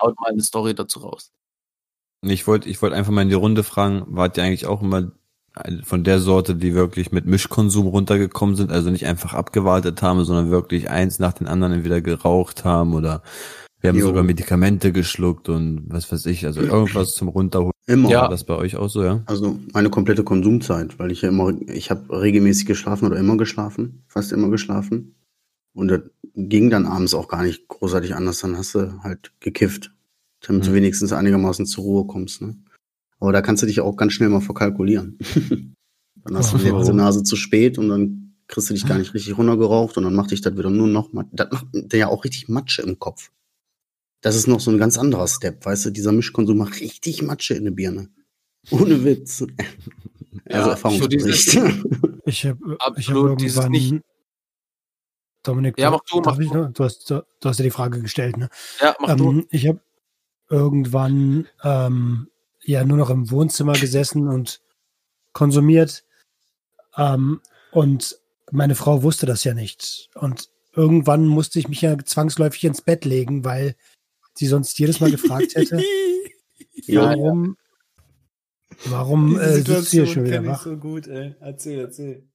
Haut 0.00 0.18
mal 0.20 0.30
eine 0.30 0.42
Story 0.42 0.74
dazu 0.74 1.00
raus. 1.00 1.32
Ich 2.22 2.46
wollte 2.46 2.68
ich 2.68 2.80
wollte 2.82 2.96
einfach 2.96 3.12
mal 3.12 3.22
in 3.22 3.28
die 3.28 3.34
Runde 3.34 3.62
fragen, 3.62 4.04
wart 4.08 4.36
ihr 4.36 4.44
eigentlich 4.44 4.66
auch 4.66 4.82
immer 4.82 5.12
von 5.82 6.04
der 6.04 6.20
Sorte, 6.20 6.54
die 6.54 6.74
wirklich 6.74 7.10
mit 7.10 7.26
Mischkonsum 7.26 7.86
runtergekommen 7.88 8.54
sind, 8.54 8.70
also 8.70 8.90
nicht 8.90 9.06
einfach 9.06 9.34
abgewartet 9.34 10.00
haben, 10.00 10.24
sondern 10.24 10.50
wirklich 10.50 10.90
eins 10.90 11.18
nach 11.18 11.32
den 11.32 11.48
anderen 11.48 11.72
entweder 11.72 12.00
geraucht 12.00 12.64
haben 12.64 12.94
oder 12.94 13.22
wir 13.80 13.88
haben 13.88 13.98
Jo. 13.98 14.08
sogar 14.08 14.22
Medikamente 14.22 14.92
geschluckt 14.92 15.48
und 15.48 15.86
was 15.88 16.12
weiß 16.12 16.26
ich, 16.26 16.44
also 16.44 16.60
irgendwas 16.60 17.14
zum 17.14 17.28
Runterholen. 17.28 17.72
Immer. 17.86 18.10
Ja. 18.10 18.22
War 18.22 18.28
das 18.28 18.44
bei 18.44 18.54
euch 18.54 18.76
auch 18.76 18.88
so, 18.88 19.02
ja? 19.02 19.22
Also 19.26 19.58
meine 19.72 19.90
komplette 19.90 20.22
Konsumzeit, 20.22 20.98
weil 20.98 21.10
ich 21.10 21.22
ja 21.22 21.30
immer, 21.30 21.52
ich 21.66 21.90
habe 21.90 22.20
regelmäßig 22.20 22.66
geschlafen 22.66 23.06
oder 23.06 23.16
immer 23.16 23.36
geschlafen, 23.36 24.04
fast 24.06 24.32
immer 24.32 24.50
geschlafen. 24.50 25.16
Und 25.72 25.88
das 25.88 26.00
ging 26.34 26.70
dann 26.70 26.86
abends 26.86 27.14
auch 27.14 27.28
gar 27.28 27.42
nicht 27.42 27.68
großartig 27.68 28.14
anders, 28.14 28.40
dann 28.40 28.56
hast 28.56 28.74
du 28.74 29.02
halt 29.02 29.32
gekifft, 29.40 29.92
damit 30.42 30.66
du 30.66 30.70
Mhm. 30.70 30.74
wenigstens 30.74 31.12
einigermaßen 31.12 31.66
zur 31.66 31.84
Ruhe 31.84 32.06
kommst. 32.06 32.42
Ne? 32.42 32.56
Aber 33.18 33.32
da 33.32 33.42
kannst 33.42 33.62
du 33.62 33.66
dich 33.66 33.80
auch 33.80 33.96
ganz 33.96 34.12
schnell 34.14 34.28
mal 34.28 34.40
verkalkulieren. 34.40 35.18
dann 36.24 36.36
hast 36.36 36.52
du 36.52 36.56
Oh. 36.56 36.60
die 36.60 36.68
letzte 36.70 36.94
Nase 36.94 37.22
zu 37.22 37.36
spät 37.36 37.78
und 37.78 37.88
dann 37.88 38.34
kriegst 38.46 38.68
du 38.70 38.74
dich 38.74 38.86
gar 38.86 38.98
nicht 38.98 39.14
richtig 39.14 39.36
runtergeraucht 39.38 39.96
und 39.96 40.04
dann 40.04 40.14
macht 40.14 40.30
dich 40.32 40.40
das 40.40 40.56
wieder 40.56 40.70
nur 40.70 40.88
noch, 40.88 41.12
mat- 41.12 41.28
das 41.32 41.50
macht 41.52 41.66
der 41.72 41.98
ja 41.98 42.08
auch 42.08 42.24
richtig 42.24 42.48
Matsche 42.48 42.82
im 42.82 42.98
Kopf. 42.98 43.30
Das 44.22 44.34
ist 44.36 44.46
noch 44.48 44.60
so 44.60 44.70
ein 44.70 44.78
ganz 44.78 44.98
anderer 44.98 45.28
Step, 45.28 45.64
weißt 45.64 45.86
du, 45.86 45.90
dieser 45.90 46.12
Mischkonsum 46.12 46.58
macht 46.58 46.80
richtig 46.80 47.22
Matsche 47.22 47.54
in 47.54 47.64
der 47.64 47.70
Birne. 47.70 48.08
Ohne 48.70 49.04
Witz. 49.04 49.44
Also 50.46 50.66
Ja, 50.66 50.70
Erfahrungsbericht. 50.72 51.54
Ich 52.26 52.46
habe 52.46 52.58
ich 52.58 52.78
hab 52.78 52.80
Absolut, 52.80 53.40
dieses 53.40 53.56
irgendwann. 53.56 53.72
nicht- 53.72 54.02
Dominik, 55.42 55.78
Ja, 55.78 55.90
mach 55.90 56.00
du, 56.04 56.20
mach 56.20 56.38
ich 56.38 56.52
noch? 56.52 56.72
Du, 56.72 56.84
hast, 56.84 57.10
du 57.10 57.22
hast 57.44 57.58
ja 57.58 57.62
die 57.62 57.70
Frage 57.70 58.00
gestellt, 58.00 58.36
ne? 58.36 58.48
Ja, 58.80 58.94
mach 59.00 59.16
du. 59.16 59.30
Ähm, 59.30 59.46
ich 59.50 59.66
habe 59.66 59.80
irgendwann 60.48 61.48
ähm, 61.62 62.28
ja 62.62 62.84
nur 62.84 62.98
noch 62.98 63.10
im 63.10 63.30
Wohnzimmer 63.30 63.72
gesessen 63.72 64.28
und 64.28 64.60
konsumiert. 65.32 66.04
Ähm, 66.96 67.40
und 67.72 68.18
meine 68.50 68.74
Frau 68.74 69.02
wusste 69.02 69.26
das 69.26 69.44
ja 69.44 69.54
nicht. 69.54 70.10
Und 70.14 70.50
irgendwann 70.74 71.26
musste 71.26 71.58
ich 71.58 71.68
mich 71.68 71.80
ja 71.80 71.96
zwangsläufig 71.98 72.64
ins 72.64 72.82
Bett 72.82 73.04
legen, 73.04 73.44
weil 73.44 73.76
sie 74.34 74.46
sonst 74.46 74.78
jedes 74.78 75.00
Mal 75.00 75.10
gefragt 75.10 75.54
hätte, 75.54 75.82
Ja, 76.86 77.02
warum, 77.02 77.56
warum 78.86 79.38
äh, 79.38 79.54
sitzt 79.54 79.92
du 79.92 79.96
hier 79.96 80.06
schon 80.06 80.24
wieder 80.24 80.44
wach? 80.46 80.62
so 80.62 80.76
gut, 80.76 81.06
ey. 81.06 81.34
Erzähl, 81.40 81.80
erzähl. 81.80 82.28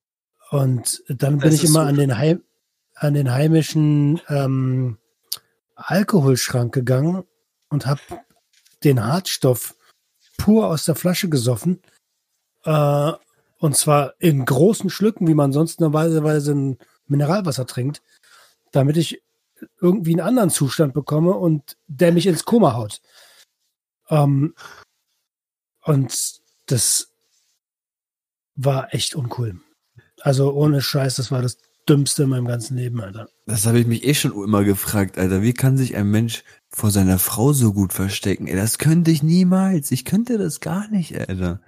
Und 0.51 1.03
dann 1.07 1.39
bin 1.39 1.53
ich 1.53 1.63
immer 1.63 1.81
an 1.85 1.95
den, 1.95 2.17
Heim, 2.17 2.43
an 2.95 3.13
den 3.13 3.31
heimischen 3.31 4.21
ähm, 4.29 4.97
Alkoholschrank 5.75 6.73
gegangen 6.73 7.23
und 7.69 7.85
habe 7.85 8.01
den 8.83 9.03
Hartstoff 9.03 9.75
pur 10.37 10.67
aus 10.67 10.85
der 10.85 10.95
Flasche 10.95 11.29
gesoffen. 11.29 11.81
Äh, 12.63 13.11
und 13.59 13.75
zwar 13.75 14.13
in 14.19 14.45
großen 14.45 14.89
Schlücken, 14.89 15.27
wie 15.27 15.33
man 15.33 15.51
sonst 15.51 15.79
normalerweise 15.79 16.53
ein 16.53 16.77
Mineralwasser 17.07 17.65
trinkt, 17.65 18.01
damit 18.71 18.97
ich 18.97 19.21
irgendwie 19.79 20.13
einen 20.13 20.27
anderen 20.27 20.49
Zustand 20.49 20.93
bekomme 20.93 21.33
und 21.33 21.77
der 21.87 22.11
mich 22.11 22.27
ins 22.27 22.45
Koma 22.45 22.73
haut. 22.73 23.01
Ähm, 24.09 24.55
und 25.83 26.41
das 26.65 27.11
war 28.55 28.93
echt 28.93 29.15
uncool. 29.15 29.59
Also 30.21 30.53
ohne 30.53 30.81
Scheiß, 30.81 31.15
das 31.15 31.31
war 31.31 31.41
das 31.41 31.57
Dümmste 31.87 32.23
in 32.23 32.29
meinem 32.29 32.45
ganzen 32.47 32.77
Leben, 32.77 32.99
Alter. 32.99 33.27
Das 33.45 33.65
habe 33.67 33.79
ich 33.79 33.85
mich 33.85 34.03
eh 34.05 34.13
schon 34.15 34.31
immer 34.31 34.63
gefragt, 34.63 35.17
Alter. 35.19 35.41
Wie 35.43 35.53
kann 35.53 35.77
sich 35.77 35.95
ein 35.95 36.09
Mensch 36.09 36.43
vor 36.69 36.89
seiner 36.91 37.19
Frau 37.19 37.53
so 37.53 37.73
gut 37.73 37.93
verstecken? 37.93 38.47
Ey, 38.47 38.55
das 38.55 38.77
könnte 38.79 39.11
ich 39.11 39.21
niemals. 39.21 39.91
Ich 39.91 40.03
könnte 40.05 40.37
das 40.37 40.59
gar 40.61 40.89
nicht, 40.89 41.15
Alter. 41.17 41.61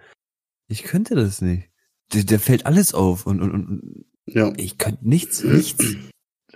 Ich 0.67 0.83
könnte 0.83 1.15
das 1.15 1.41
nicht. 1.41 1.69
Der, 2.13 2.23
der 2.23 2.39
fällt 2.39 2.65
alles 2.65 2.93
auf 2.93 3.25
und, 3.27 3.41
und, 3.41 3.51
und 3.51 4.05
ja. 4.25 4.51
ich 4.57 4.77
könnte 4.77 5.07
nichts, 5.07 5.43
nichts. 5.43 5.83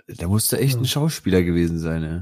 Da 0.08 0.26
musste 0.26 0.58
echt 0.58 0.76
ein 0.78 0.84
Ja. 0.84 0.88
Schauspieler 0.88 1.42
gewesen 1.42 1.78
sein, 1.78 2.02
ey. 2.02 2.20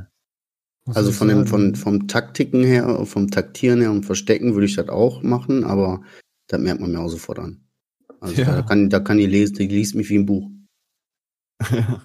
Muss 0.85 0.97
Also 0.97 1.13
von 1.13 1.29
dem, 1.29 1.47
von, 1.47 1.75
vom 1.75 2.07
Taktiken 2.09 2.63
her, 2.65 3.05
vom 3.07 3.31
Taktieren 3.31 3.81
her 3.81 3.91
und 3.93 4.05
Verstecken 4.05 4.55
würde 4.55 4.67
ich 4.67 4.77
das 4.77 4.89
auch 4.89 5.23
machen, 5.23 5.65
aber 5.65 6.03
das 6.49 6.61
merkt 6.61 6.81
man 6.81 6.93
mir 6.93 7.01
auch 7.01 7.09
sofort 7.09 7.39
an. 7.39 7.65
Also 8.21 8.35
Ja. 8.43 8.57
da 8.57 8.63
kann, 8.63 8.91
da 8.91 9.01
kann 9.01 9.19
die 9.19 9.27
lesen, 9.27 9.55
die 9.55 9.69
liest 9.69 9.95
mich 9.95 10.11
wie 10.11 10.19
ein 10.19 10.27
Buch. 10.27 10.51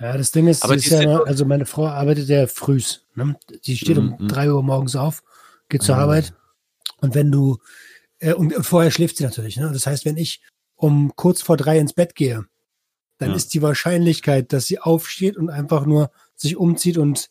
Ja, 0.00 0.16
das 0.16 0.32
Ding 0.32 0.46
ist, 0.48 0.64
ist 0.64 0.86
ja, 0.90 1.22
also 1.22 1.44
meine 1.44 1.66
Frau 1.66 1.86
arbeitet 1.86 2.28
ja 2.28 2.46
frühs. 2.46 3.04
Ne? 3.14 3.36
Die 3.64 3.76
steht 3.76 3.98
um 3.98 4.16
Mhm. 4.18 4.28
drei 4.28 4.50
Uhr 4.52 4.62
morgens 4.62 4.96
auf, 4.96 5.22
geht 5.68 5.82
zur 5.82 5.96
Ah. 5.96 6.00
Arbeit. 6.02 6.34
Und 7.00 7.14
wenn 7.14 7.30
du, 7.30 7.58
äh, 8.18 8.32
und 8.34 8.52
vorher 8.64 8.90
schläft 8.90 9.16
sie 9.18 9.24
natürlich. 9.24 9.56
Ne? 9.56 9.70
Das 9.72 9.86
heißt, 9.86 10.04
wenn 10.04 10.16
ich 10.16 10.42
um 10.76 11.12
kurz 11.16 11.42
vor 11.42 11.56
drei 11.56 11.78
ins 11.78 11.92
Bett 11.92 12.14
gehe, 12.14 12.46
dann 13.18 13.30
Ja. 13.30 13.36
ist 13.36 13.52
die 13.54 13.62
Wahrscheinlichkeit, 13.62 14.52
dass 14.52 14.66
sie 14.66 14.78
aufsteht 14.78 15.36
und 15.36 15.50
einfach 15.50 15.84
nur 15.86 16.10
sich 16.34 16.56
umzieht 16.56 16.96
und, 16.98 17.30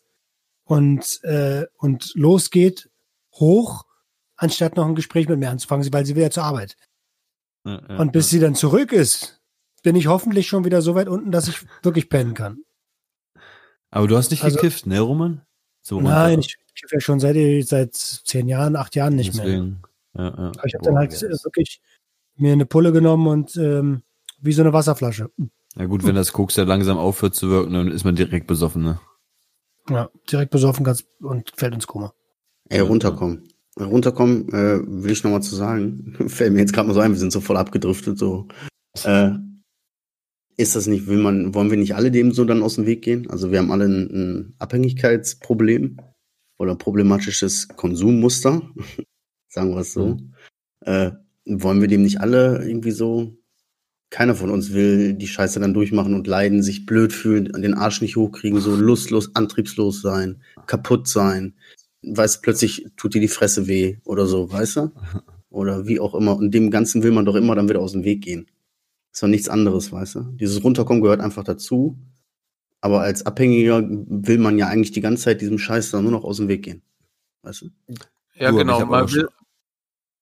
und, 0.64 1.22
äh, 1.24 1.66
und 1.78 2.12
losgeht, 2.14 2.88
hoch, 3.34 3.84
anstatt 4.36 4.76
noch 4.76 4.86
ein 4.86 4.94
Gespräch 4.94 5.28
mit 5.28 5.38
mir 5.38 5.50
anzufangen, 5.50 5.92
weil 5.92 6.06
sie 6.06 6.14
will 6.14 6.22
ja 6.22 6.30
zur 6.30 6.44
Arbeit. 6.44 6.76
Ja, 7.64 7.82
ja, 7.88 7.96
Und 7.98 8.12
bis 8.12 8.30
sie 8.30 8.38
dann 8.40 8.54
zurück 8.54 8.92
ist, 8.92 9.39
bin 9.82 9.96
ich 9.96 10.06
hoffentlich 10.06 10.48
schon 10.48 10.64
wieder 10.64 10.82
so 10.82 10.94
weit 10.94 11.08
unten, 11.08 11.30
dass 11.30 11.48
ich 11.48 11.64
wirklich 11.82 12.08
pennen 12.08 12.34
kann. 12.34 12.58
Aber 13.90 14.06
du 14.06 14.16
hast 14.16 14.30
nicht 14.30 14.44
Also- 14.44 14.56
gekifft, 14.56 14.86
ne, 14.86 15.00
Roman? 15.00 15.42
So. 15.82 16.00
Nein, 16.00 16.40
ich 16.40 16.56
kiffe 16.74 16.96
ja 16.96 17.00
schon 17.00 17.20
seit, 17.20 17.36
seit 17.66 17.94
zehn 17.94 18.48
Jahren, 18.48 18.76
acht 18.76 18.94
Jahren 18.94 19.16
nicht 19.16 19.34
mehr. 19.34 19.44
Deswegen. 19.44 19.82
Ja, 20.14 20.24
ja. 20.24 20.30
Aber 20.30 20.66
ich 20.66 20.74
habe 20.74 20.84
dann 20.84 20.96
halt 20.96 21.12
yes. 21.12 21.44
wirklich 21.44 21.80
mir 22.36 22.52
eine 22.52 22.66
Pulle 22.66 22.92
genommen 22.92 23.26
und 23.26 23.56
ähm, 23.56 24.02
wie 24.40 24.52
so 24.52 24.62
eine 24.62 24.72
Wasserflasche. 24.72 25.30
Ja 25.76 25.84
gut, 25.86 26.04
wenn 26.04 26.14
das 26.14 26.32
Koks 26.32 26.56
ja 26.56 26.64
langsam 26.64 26.98
aufhört 26.98 27.34
zu 27.34 27.48
wirken, 27.48 27.72
dann 27.72 27.88
ist 27.90 28.04
man 28.04 28.16
direkt 28.16 28.46
besoffen, 28.46 28.82
ne? 28.82 29.00
Ja, 29.88 30.10
direkt 30.30 30.50
besoffen 30.50 30.84
ganz 30.84 31.04
und 31.20 31.52
fällt 31.56 31.74
ins 31.74 31.86
Koma. 31.86 32.12
Ey, 32.68 32.80
runterkommen. 32.80 33.48
Runterkommen, 33.78 34.48
äh, 34.50 34.80
will 34.84 35.12
ich 35.12 35.24
noch 35.24 35.30
mal 35.30 35.40
zu 35.40 35.54
sagen. 35.56 36.16
Fällt 36.28 36.52
mir 36.52 36.60
jetzt 36.60 36.72
gerade 36.72 36.88
mal 36.88 36.94
so 36.94 37.00
ein, 37.00 37.12
wir 37.12 37.18
sind 37.18 37.32
so 37.32 37.40
voll 37.40 37.56
abgedriftet, 37.56 38.18
so. 38.18 38.48
Äh, 39.04 39.30
ist 40.60 40.76
das 40.76 40.86
nicht, 40.86 41.06
will 41.06 41.18
man, 41.18 41.54
wollen 41.54 41.70
wir 41.70 41.78
nicht 41.78 41.94
alle 41.94 42.10
dem 42.10 42.32
so 42.32 42.44
dann 42.44 42.62
aus 42.62 42.74
dem 42.74 42.86
Weg 42.86 43.02
gehen? 43.02 43.30
Also 43.30 43.50
wir 43.50 43.58
haben 43.58 43.72
alle 43.72 43.86
ein, 43.86 44.10
ein 44.10 44.54
Abhängigkeitsproblem 44.58 45.96
oder 46.58 46.76
problematisches 46.76 47.68
Konsummuster, 47.68 48.60
sagen 49.48 49.70
wir 49.70 49.80
es 49.80 49.94
so. 49.94 50.18
Äh, 50.80 51.12
wollen 51.46 51.80
wir 51.80 51.88
dem 51.88 52.02
nicht 52.02 52.20
alle 52.20 52.62
irgendwie 52.62 52.90
so, 52.90 53.38
keiner 54.10 54.34
von 54.34 54.50
uns 54.50 54.72
will 54.74 55.14
die 55.14 55.28
Scheiße 55.28 55.60
dann 55.60 55.72
durchmachen 55.72 56.14
und 56.14 56.26
leiden, 56.26 56.62
sich 56.62 56.84
blöd 56.84 57.12
fühlen, 57.12 57.46
den 57.62 57.74
Arsch 57.74 58.02
nicht 58.02 58.16
hochkriegen, 58.16 58.60
so 58.60 58.76
lustlos, 58.76 59.34
antriebslos 59.34 60.02
sein, 60.02 60.42
kaputt 60.66 61.08
sein, 61.08 61.54
weißt 62.02 62.36
du, 62.36 62.40
plötzlich 62.42 62.86
tut 62.96 63.14
dir 63.14 63.20
die 63.20 63.28
Fresse 63.28 63.66
weh 63.66 63.96
oder 64.04 64.26
so, 64.26 64.50
weißt 64.52 64.76
du? 64.76 64.92
Oder 65.48 65.86
wie 65.86 66.00
auch 66.00 66.14
immer. 66.14 66.36
Und 66.36 66.52
dem 66.52 66.70
Ganzen 66.70 67.02
will 67.02 67.12
man 67.12 67.24
doch 67.24 67.34
immer 67.34 67.54
dann 67.54 67.68
wieder 67.68 67.80
aus 67.80 67.92
dem 67.92 68.04
Weg 68.04 68.22
gehen. 68.22 68.46
Ist 69.12 69.22
doch 69.22 69.28
nichts 69.28 69.48
anderes, 69.48 69.92
weißt 69.92 70.14
du? 70.16 70.20
Dieses 70.34 70.62
Runterkommen 70.62 71.02
gehört 71.02 71.20
einfach 71.20 71.44
dazu. 71.44 71.98
Aber 72.80 73.02
als 73.02 73.26
Abhängiger 73.26 73.82
will 73.86 74.38
man 74.38 74.56
ja 74.56 74.68
eigentlich 74.68 74.92
die 74.92 75.00
ganze 75.00 75.24
Zeit 75.24 75.40
diesem 75.40 75.58
Scheiß 75.58 75.90
dann 75.90 76.04
nur 76.04 76.12
noch 76.12 76.24
aus 76.24 76.38
dem 76.38 76.48
Weg 76.48 76.62
gehen. 76.62 76.82
Weißt 77.42 77.62
du? 77.62 77.70
Ja, 78.34 78.50
Du, 78.50 78.58
genau. 78.58 78.84
Man 78.86 79.12
will, 79.12 79.28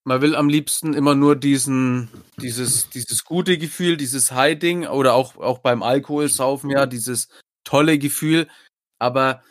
man 0.04 0.23
will 0.23 0.35
am 0.35 0.49
liebsten 0.49 0.95
immer 0.95 1.14
nur 1.14 1.37
diesen, 1.37 2.09
dieses, 2.40 2.88
dieses 2.88 3.25
gute 3.25 3.59
Gefühl, 3.59 3.97
dieses 3.97 4.33
High-Ding 4.33 4.87
oder 4.87 5.14
auch, 5.14 5.37
auch 5.37 5.59
beim 5.59 5.83
Alkoholsaufen, 5.83 6.71
ja, 6.71 6.87
dieses 6.87 7.28
tolle 7.62 7.99
Gefühl. 7.99 8.49
Aber 8.99 9.42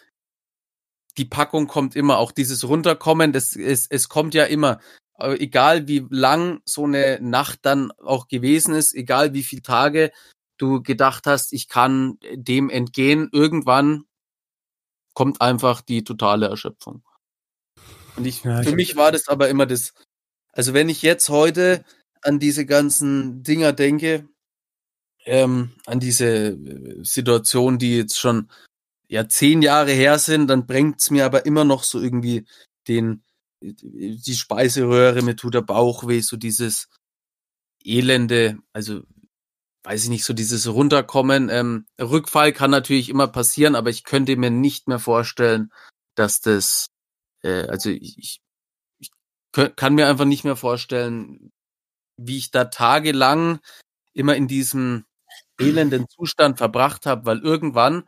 die 1.18 1.26
Packung 1.26 1.68
kommt 1.68 1.96
immer, 1.96 2.18
auch 2.18 2.32
dieses 2.32 2.68
Runterkommen, 2.68 3.32
das, 3.32 3.56
es, 3.56 3.88
es 3.88 4.10
kommt 4.10 4.34
ja 4.34 4.44
immer. 4.44 4.80
Aber 5.18 5.42
egal 5.42 5.88
wie 5.88 6.06
lang 6.10 6.62
so 6.64 6.86
eine 6.86 7.20
Nacht 7.22 7.60
dann 7.64 7.92
auch 7.92 8.28
gewesen 8.28 8.76
ist, 8.76 8.94
egal 8.94 9.34
wie 9.34 9.44
viele 9.44 9.64
Tage 9.64 10.12
du 10.58 10.82
gedacht 10.82 11.26
hast, 11.26 11.54
ich 11.54 11.68
kann 11.68 12.18
dem 12.34 12.70
entgehen, 12.70 13.30
irgendwann 13.32 14.04
kommt 15.14 15.42
einfach 15.42 15.82
die 15.82 16.04
totale 16.04 16.48
Erschöpfung. 16.48 17.04
Und 18.16 18.26
ich, 18.26 18.44
Ja, 18.44 18.62
für 18.62 18.76
mich 18.76 18.96
war 18.96 19.12
das 19.12 19.28
aber 19.28 19.50
immer 19.50 19.66
das, 19.66 19.94
also 20.54 20.74
wenn 20.74 20.90
ich 20.90 21.02
jetzt 21.02 21.30
heute 21.30 21.84
an 22.22 22.40
diese 22.40 22.66
ganzen 22.66 23.42
Dinger 23.44 23.74
denke, 23.74 24.28
ähm, 25.26 25.72
an 25.86 26.00
diese 26.00 26.50
äh, 26.50 27.04
Situation, 27.04 27.80
die 27.80 27.98
jetzt 27.98 28.20
schon 28.20 28.50
ja 29.08 29.28
zehn 29.28 29.62
Jahre 29.62 29.92
her 29.92 30.20
sind, 30.20 30.48
dann 30.48 30.68
bringt's 30.68 31.10
mir 31.10 31.26
aber 31.26 31.46
immer 31.46 31.64
noch 31.64 31.84
so 31.84 32.00
irgendwie 32.00 32.46
den 32.88 33.24
die 33.62 34.36
Speiseröhre, 34.36 35.22
mir 35.22 35.36
tut 35.36 35.54
der 35.54 35.62
Bauch 35.62 36.08
weh, 36.08 36.22
so 36.22 36.38
dieses 36.38 36.90
elende, 37.84 38.58
also 38.74 39.02
weiß 39.84 40.04
ich 40.04 40.10
nicht, 40.10 40.26
so 40.26 40.34
dieses 40.34 40.68
Runterkommen. 40.68 41.50
Ähm, 41.50 41.86
Rückfall 42.00 42.52
kann 42.52 42.72
natürlich 42.72 43.10
immer 43.10 43.28
passieren, 43.28 43.76
aber 43.76 43.90
ich 43.90 44.04
könnte 44.04 44.36
mir 44.36 44.52
nicht 44.52 44.88
mehr 44.88 45.00
vorstellen, 45.00 45.72
dass 46.16 46.42
das, 46.42 46.88
äh, 47.42 47.68
also 47.68 47.90
ich, 47.90 48.18
ich, 48.18 48.42
ich 49.00 49.12
kann 49.76 49.96
mir 49.96 50.08
einfach 50.08 50.26
nicht 50.26 50.44
mehr 50.44 50.58
vorstellen, 50.58 51.52
wie 52.18 52.38
ich 52.38 52.52
da 52.52 52.66
tagelang 52.66 53.60
immer 54.14 54.36
in 54.36 54.48
diesem 54.48 55.06
elenden 55.60 56.08
Zustand 56.10 56.58
verbracht 56.58 57.06
habe, 57.06 57.26
weil 57.26 57.40
irgendwann 57.40 58.08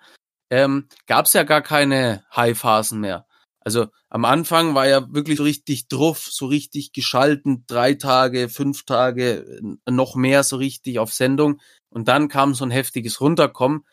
ähm, 0.50 0.89
gab 1.08 1.25
es 1.25 1.34
ja 1.34 1.44
gar 1.44 1.62
keine 1.62 2.25
High-Phasen 2.36 3.00
mehr. 3.00 3.25
Also 3.61 3.87
am 4.09 4.25
Anfang 4.25 4.73
war 4.73 4.87
ja 4.87 5.13
wirklich 5.13 5.39
richtig 5.39 5.87
druff, 5.87 6.29
so 6.31 6.45
richtig 6.45 6.93
geschalten, 6.93 7.65
drei 7.67 7.93
Tage, 7.93 8.49
fünf 8.49 8.85
Tage, 8.85 9.59
noch 9.87 10.15
mehr 10.15 10.43
so 10.43 10.55
richtig 10.55 10.99
auf 10.99 11.13
Sendung. 11.13 11.59
Und 11.89 12.07
dann 12.07 12.29
kam 12.29 12.53
so 12.53 12.63
ein 12.63 12.71
heftiges 12.71 13.19
Runterkommen. 13.19 13.85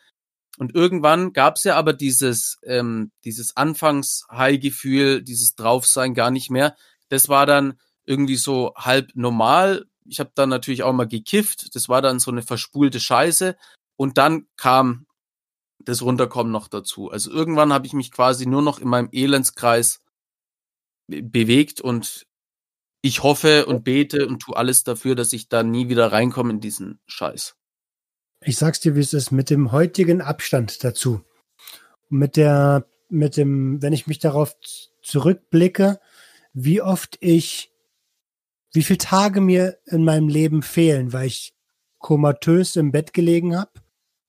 Und 0.57 0.73
irgendwann 0.73 1.33
gab 1.33 1.57
es 1.57 1.65
ja 1.65 1.75
aber 1.75 1.93
dieses, 1.93 2.57
ähm, 2.63 3.11
dieses 3.25 3.55
Anfangs-High-Gefühl, 3.57 5.21
dieses 5.21 5.55
Draufsein 5.55 6.13
gar 6.13 6.31
nicht 6.31 6.49
mehr. 6.49 6.75
Das 7.09 7.29
war 7.29 7.45
dann 7.45 7.79
irgendwie 8.05 8.37
so 8.37 8.73
halb 8.75 9.11
normal. 9.15 9.85
Ich 10.05 10.19
habe 10.19 10.31
dann 10.33 10.49
natürlich 10.49 10.83
auch 10.83 10.93
mal 10.93 11.07
gekifft. 11.07 11.75
Das 11.75 11.89
war 11.89 12.01
dann 12.01 12.19
so 12.19 12.31
eine 12.31 12.41
verspulte 12.41 12.99
Scheiße. 12.99 13.55
Und 13.97 14.17
dann 14.17 14.47
kam 14.55 15.06
das 15.79 16.01
Runterkommen 16.01 16.51
noch 16.51 16.67
dazu. 16.67 17.11
Also 17.11 17.31
irgendwann 17.31 17.71
habe 17.73 17.85
ich 17.85 17.93
mich 17.93 18.11
quasi 18.11 18.45
nur 18.45 18.61
noch 18.61 18.79
in 18.79 18.87
meinem 18.87 19.09
Elendskreis 19.11 20.01
be- 21.07 21.23
bewegt 21.23 21.81
und 21.81 22.27
ich 23.01 23.23
hoffe 23.23 23.67
und 23.67 23.83
bete 23.83 24.27
und 24.27 24.39
tue 24.39 24.55
alles 24.57 24.83
dafür, 24.83 25.15
dass 25.15 25.31
ich 25.33 25.49
da 25.49 25.63
nie 25.63 25.87
wieder 25.87 26.11
reinkomme 26.11 26.51
in 26.51 26.59
diesen 26.59 26.99
Scheiß. 27.05 27.55
Ich 28.41 28.57
sag's 28.57 28.79
dir, 28.79 28.95
wie 28.95 29.01
es 29.01 29.13
ist, 29.13 29.31
mit 29.31 29.49
dem 29.49 29.71
heutigen 29.71 30.21
Abstand 30.21 30.83
dazu. 30.83 31.21
Mit 32.09 32.37
der, 32.37 32.87
mit 33.09 33.37
dem, 33.37 33.81
wenn 33.81 33.93
ich 33.93 34.07
mich 34.07 34.19
darauf 34.19 34.55
zurückblicke, 35.01 35.99
wie 36.53 36.81
oft 36.81 37.17
ich, 37.21 37.71
wie 38.73 38.83
viele 38.83 38.97
Tage 38.97 39.41
mir 39.41 39.77
in 39.85 40.03
meinem 40.03 40.27
Leben 40.27 40.61
fehlen, 40.61 41.13
weil 41.13 41.27
ich 41.27 41.53
komatös 41.99 42.75
im 42.75 42.91
Bett 42.91 43.13
gelegen 43.13 43.57
habe 43.57 43.71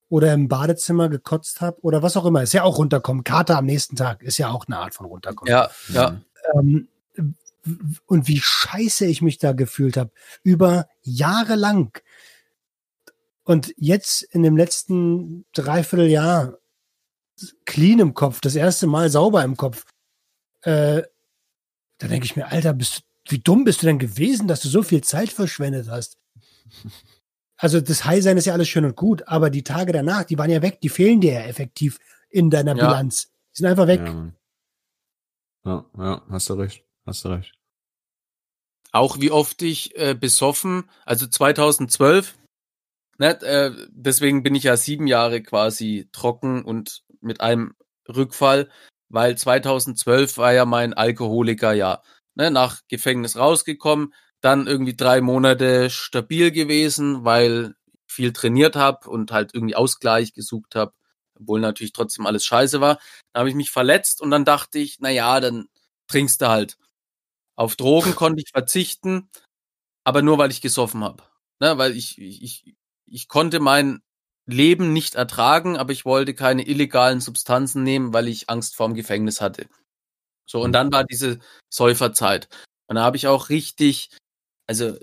oder 0.09 0.33
im 0.33 0.49
Badezimmer 0.49 1.09
gekotzt 1.09 1.61
habe 1.61 1.81
oder 1.83 2.03
was 2.03 2.17
auch 2.17 2.25
immer. 2.25 2.43
Ist 2.43 2.55
ja 2.55 2.63
auch 2.63 2.79
runterkommen. 2.79 3.25
Kater 3.25 3.59
am 3.59 3.67
nächsten 3.67 3.97
Tag 3.97 4.23
ist 4.23 4.39
ja 4.39 4.51
auch 4.51 4.67
eine 4.67 4.79
Art 4.79 4.95
von 4.95 5.07
runterkommen. 5.07 5.51
Ja, 5.53 5.71
ja. 5.89 6.21
Ähm, 6.55 6.89
und 8.07 8.29
wie 8.29 8.41
scheiße 8.41 9.05
ich 9.07 9.21
mich 9.21 9.39
da 9.39 9.53
gefühlt 9.53 9.97
habe. 9.97 10.11
Über 10.43 10.89
Jahre 11.03 11.55
lang. 11.55 12.03
Und 13.45 13.75
jetzt 13.77 14.23
in 14.23 14.43
dem 14.43 14.57
letzten 14.57 15.45
Dreivierteljahr 15.53 16.59
clean 17.67 18.01
im 18.01 18.15
Kopf, 18.15 18.41
das 18.41 18.57
erste 18.57 18.87
Mal 18.87 19.11
sauber 19.11 19.45
im 19.45 19.57
Kopf. 19.57 19.85
Äh, 20.63 21.03
da 21.99 22.09
denke 22.09 22.27
ich 22.27 22.37
mir, 22.37 22.49
Alter, 22.49 22.73
bist 22.73 22.99
du, 23.25 23.33
wie 23.33 23.39
dumm 23.39 23.65
bist 23.65 23.83
du 23.83 23.87
denn 23.87 23.99
gewesen, 23.99 24.49
dass 24.49 24.61
du 24.61 24.69
so 24.69 24.83
viel 24.83 25.03
Zeit 25.03 25.31
verschwendet 25.31 25.89
hast? 25.89 26.17
Also 27.59 27.81
das 27.81 28.05
High-Sein 28.05 28.37
ist 28.37 28.47
ja 28.47 28.53
alles 28.53 28.69
schön 28.69 28.85
und 28.85 28.97
gut, 28.97 29.27
aber 29.27 29.51
die 29.51 29.65
Tage 29.65 29.93
danach, 29.93 30.25
die 30.25 30.39
waren 30.39 30.51
ja 30.51 30.63
weg, 30.63 30.81
die 30.81 30.89
fehlen 30.89 31.21
dir 31.21 31.33
ja 31.33 31.41
effektiv 31.41 31.99
in 32.31 32.51
deiner 32.51 32.77
Ja. 32.77 32.87
Bilanz. 32.87 33.33
Die 33.53 33.59
sind 33.59 33.67
einfach 33.67 33.89
weg. 33.89 34.01
Ja, 34.05 34.33
ja, 35.65 35.87
ja, 35.99 36.23
hast 36.31 36.49
du 36.49 36.55
recht. 36.55 36.85
Hast 37.05 37.25
du 37.25 37.31
recht. 37.31 37.53
Auch 38.93 39.21
wie 39.21 39.33
oft 39.33 39.61
ich 39.63 39.97
äh, 39.99 40.15
besoffen, 40.15 40.89
also 41.05 41.27
2012, 41.27 42.39
ne, 43.19 43.41
äh, 43.43 43.73
deswegen 43.91 44.43
bin 44.43 44.55
ich 44.55 44.63
ja 44.63 44.77
sieben 44.77 45.07
Jahre 45.07 45.43
quasi 45.43 46.09
trocken 46.13 46.65
und 46.65 47.03
mit 47.21 47.41
einem 47.41 47.75
Rückfall, 48.09 48.71
weil 49.09 49.37
2012 49.37 50.39
war 50.39 50.53
ja 50.53 50.65
mein 50.65 50.95
Alkoholikerjahr. 50.95 52.03
Ne, 52.37 52.53
nach 52.53 52.83
Gefängnis 52.89 53.37
rausgekommen, 53.37 54.15
dann 54.41 54.67
irgendwie 54.67 54.97
drei 54.97 55.21
Monate 55.21 55.91
stabil 55.91 56.51
gewesen, 56.51 57.25
weil 57.25 57.75
ich 58.07 58.15
viel 58.15 58.33
trainiert 58.33 58.77
habe 58.77 59.09
und 59.11 59.33
halt 59.33 59.55
irgendwie 59.55 59.75
Ausgleich 59.75 60.33
gesucht 60.33 60.75
habe, 60.75 60.93
obwohl 61.39 61.61
natürlich 61.61 61.93
trotzdem 61.93 62.27
alles 62.27 62.45
scheiße 62.45 62.81
war. 62.81 62.99
Dann 63.33 63.41
habe 63.41 63.49
ich 63.51 63.55
mich 63.55 63.71
verletzt 63.71 64.21
und 64.21 64.31
dann 64.31 64.45
dachte 64.45 64.79
ich, 64.79 64.99
na 65.01 65.11
ja, 65.11 65.41
dann 65.41 65.69
trinkst 66.09 66.41
du 66.41 66.49
halt. 66.49 66.79
Auf 67.57 67.77
Drogen 67.77 68.15
konnte 68.17 68.43
ich 68.43 68.51
verzichten, 68.51 69.31
aber 70.05 70.23
nur 70.23 70.39
weil 70.39 70.51
ich 70.51 70.61
gesoffen 70.61 71.05
habe. 71.05 71.23
Ne, 71.61 71.77
weil 71.77 71.97
ich, 71.97 72.19
ich, 72.19 72.43
ich, 72.43 72.77
ich 73.07 73.29
konnte 73.29 73.59
mein 73.61 74.01
Leben 74.47 74.93
nicht 74.93 75.17
ertragen, 75.17 75.77
aber 75.77 75.93
ich 75.93 76.05
wollte 76.05 76.35
keine 76.35 76.67
illegalen 76.67 77.21
Substanzen 77.21 77.83
nehmen, 77.83 78.15
weil 78.15 78.29
ich 78.29 78.49
Angst 78.49 78.77
vorm 78.77 78.95
Gefängnis 78.95 79.41
hatte. 79.41 79.69
So, 80.47 80.63
und 80.63 80.73
dann 80.73 80.91
war 80.93 81.05
diese 81.05 81.41
Säuferzeit. 81.69 82.49
Und 82.87 82.97
da 82.97 83.03
habe 83.03 83.19
ich 83.19 83.27
auch 83.27 83.51
richtig, 83.51 84.17
also 84.69 84.97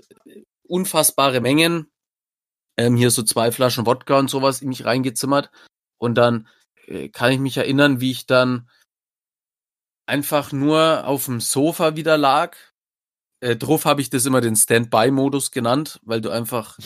unfassbare 0.62 1.40
Mengen, 1.40 1.90
ähm, 2.78 2.96
hier 2.96 3.10
so 3.10 3.22
zwei 3.22 3.52
Flaschen 3.52 3.86
Wodka 3.86 4.18
und 4.18 4.30
sowas 4.30 4.62
in 4.62 4.68
mich 4.68 4.84
reingezimmert. 4.84 5.50
Und 5.98 6.14
dann 6.14 6.48
äh, 6.86 7.08
kann 7.08 7.32
ich 7.32 7.38
mich 7.38 7.56
erinnern, 7.56 8.00
wie 8.00 8.10
ich 8.10 8.26
dann 8.26 8.68
einfach 10.06 10.52
nur 10.52 11.06
auf 11.06 11.26
dem 11.26 11.40
Sofa 11.40 11.96
wieder 11.96 12.16
lag. 12.16 12.56
Äh, 13.40 13.56
drauf 13.56 13.84
habe 13.84 14.00
ich 14.00 14.08
das 14.08 14.24
immer 14.24 14.40
den 14.40 14.56
Standby-Modus 14.56 15.50
genannt, 15.50 16.00
weil 16.04 16.20
du 16.20 16.30
einfach, 16.30 16.78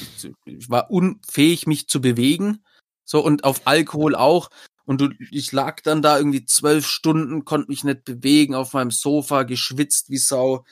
ich 0.45 0.71
war 0.71 0.91
unfähig, 0.91 1.67
mich 1.67 1.89
zu 1.89 2.01
bewegen. 2.01 2.65
So, 3.05 3.23
und 3.25 3.45
auf 3.45 3.67
Alkohol 3.67 4.15
auch. 4.15 4.51
Und 4.85 5.01
du, 5.01 5.11
ich 5.31 5.53
lag 5.53 5.83
dann 5.83 6.03
da 6.03 6.17
irgendwie 6.17 6.45
zwölf 6.45 6.87
Stunden, 6.87 7.45
konnte 7.45 7.69
mich 7.69 7.85
nicht 7.85 8.05
bewegen, 8.05 8.55
auf 8.55 8.73
meinem 8.73 8.91
Sofa, 8.91 9.43
geschwitzt 9.45 10.11
wie 10.11 10.19
Sau, 10.19 10.65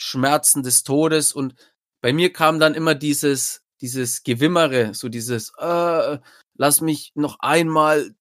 Schmerzen 0.00 0.62
des 0.62 0.82
Todes. 0.82 1.32
Und 1.32 1.54
bei 2.00 2.12
mir 2.12 2.32
kam 2.32 2.58
dann 2.58 2.74
immer 2.74 2.94
dieses, 2.94 3.62
dieses 3.80 4.22
Gewimmere, 4.22 4.94
so 4.94 5.08
dieses, 5.08 5.52
äh, 5.58 6.18
lass 6.54 6.80
mich 6.80 7.12
noch 7.14 7.38
einmal 7.40 8.14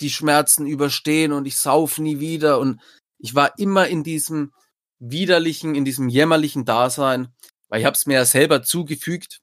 die 0.00 0.10
Schmerzen 0.10 0.66
überstehen 0.66 1.32
und 1.32 1.46
ich 1.46 1.56
sauf 1.56 1.98
nie 1.98 2.20
wieder. 2.20 2.58
Und 2.58 2.80
ich 3.18 3.34
war 3.34 3.58
immer 3.58 3.88
in 3.88 4.04
diesem 4.04 4.52
widerlichen, 4.98 5.74
in 5.74 5.84
diesem 5.84 6.08
jämmerlichen 6.08 6.64
Dasein, 6.64 7.28
weil 7.68 7.80
ich 7.80 7.86
habe 7.86 7.96
es 7.96 8.06
mir 8.06 8.14
ja 8.14 8.24
selber 8.24 8.62
zugefügt. 8.62 9.40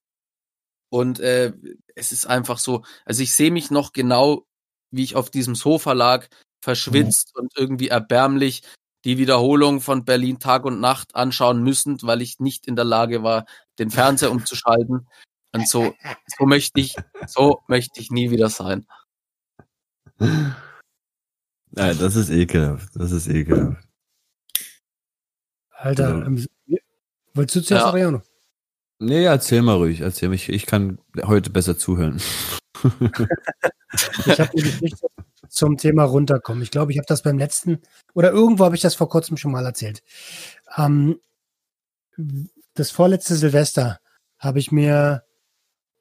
Und 0.89 1.19
äh, 1.19 1.54
es 1.95 2.12
ist 2.12 2.25
einfach 2.25 2.58
so, 2.58 2.84
also 3.06 3.21
ich 3.21 3.36
sehe 3.36 3.52
mich 3.52 3.69
noch 3.71 3.93
genau, 3.93 4.45
wie 4.91 5.04
ich 5.04 5.15
auf 5.15 5.30
diesem 5.30 5.56
Sofa 5.56 5.93
lag, 5.93 6.28
verschwitzt 6.62 7.36
und 7.36 7.54
irgendwie 7.56 7.89
erbärmlich 7.89 8.63
die 9.05 9.17
Wiederholung 9.17 9.81
von 9.81 10.03
Berlin 10.05 10.39
Tag 10.39 10.65
und 10.65 10.79
Nacht 10.79 11.15
anschauen 11.15 11.63
müssen, 11.63 11.97
weil 12.03 12.21
ich 12.21 12.39
nicht 12.39 12.67
in 12.67 12.75
der 12.75 12.85
Lage 12.85 13.23
war, 13.23 13.45
den 13.79 13.89
Fernseher 13.91 14.31
umzuschalten. 14.31 15.07
Und 15.53 15.67
so, 15.67 15.95
so 16.38 16.45
möchte 16.45 16.79
ich, 16.79 16.95
so 17.27 17.62
möchte 17.67 17.99
ich 18.01 18.12
nie 18.12 18.29
wieder 18.29 18.49
sein. 18.49 18.85
Ja, 20.19 21.93
das 21.93 22.15
ist 22.15 22.29
ekelhaft. 22.29 22.89
Das 22.95 23.12
ist 23.12 23.27
ekelhaft. 23.27 23.88
Alter, 25.71 26.09
Ja. 26.19 26.25
ähm, 26.25 26.45
wolltest 27.33 27.55
du 27.55 27.62
zuerst, 27.62 27.83
Ja. 27.83 27.89
Ariano? 27.89 28.21
Nee, 28.99 29.23
erzähl 29.23 29.62
mal 29.62 29.77
ruhig. 29.77 30.01
Erzähl 30.01 30.27
mich. 30.29 30.49
Ich 30.49 30.65
kann 30.65 30.99
heute 31.23 31.49
besser 31.51 31.77
zuhören. 31.77 32.21
Ich 34.26 34.39
habe 34.39 34.52
eine 34.52 34.62
Geschichte 34.62 35.08
zum 35.48 35.78
Thema 35.78 36.04
runterkommen. 36.04 36.62
Ich 36.63 36.72
glaube, 36.72 36.92
ich 36.92 36.98
habe 36.98 37.08
das 37.08 37.24
beim 37.24 37.38
letzten 37.38 37.82
oder 38.13 38.32
irgendwo 38.32 38.65
habe 38.65 38.76
ich 38.76 38.82
das 38.82 38.96
vor 38.96 39.10
kurzem 39.10 39.38
schon 39.38 39.52
mal 39.52 39.65
erzählt. 39.65 40.04
Ähm, 40.78 41.20
das 42.76 42.92
vorletzte 42.92 43.36
Silvester 43.36 44.00
habe 44.38 44.60
ich 44.60 44.72
mir 44.72 45.24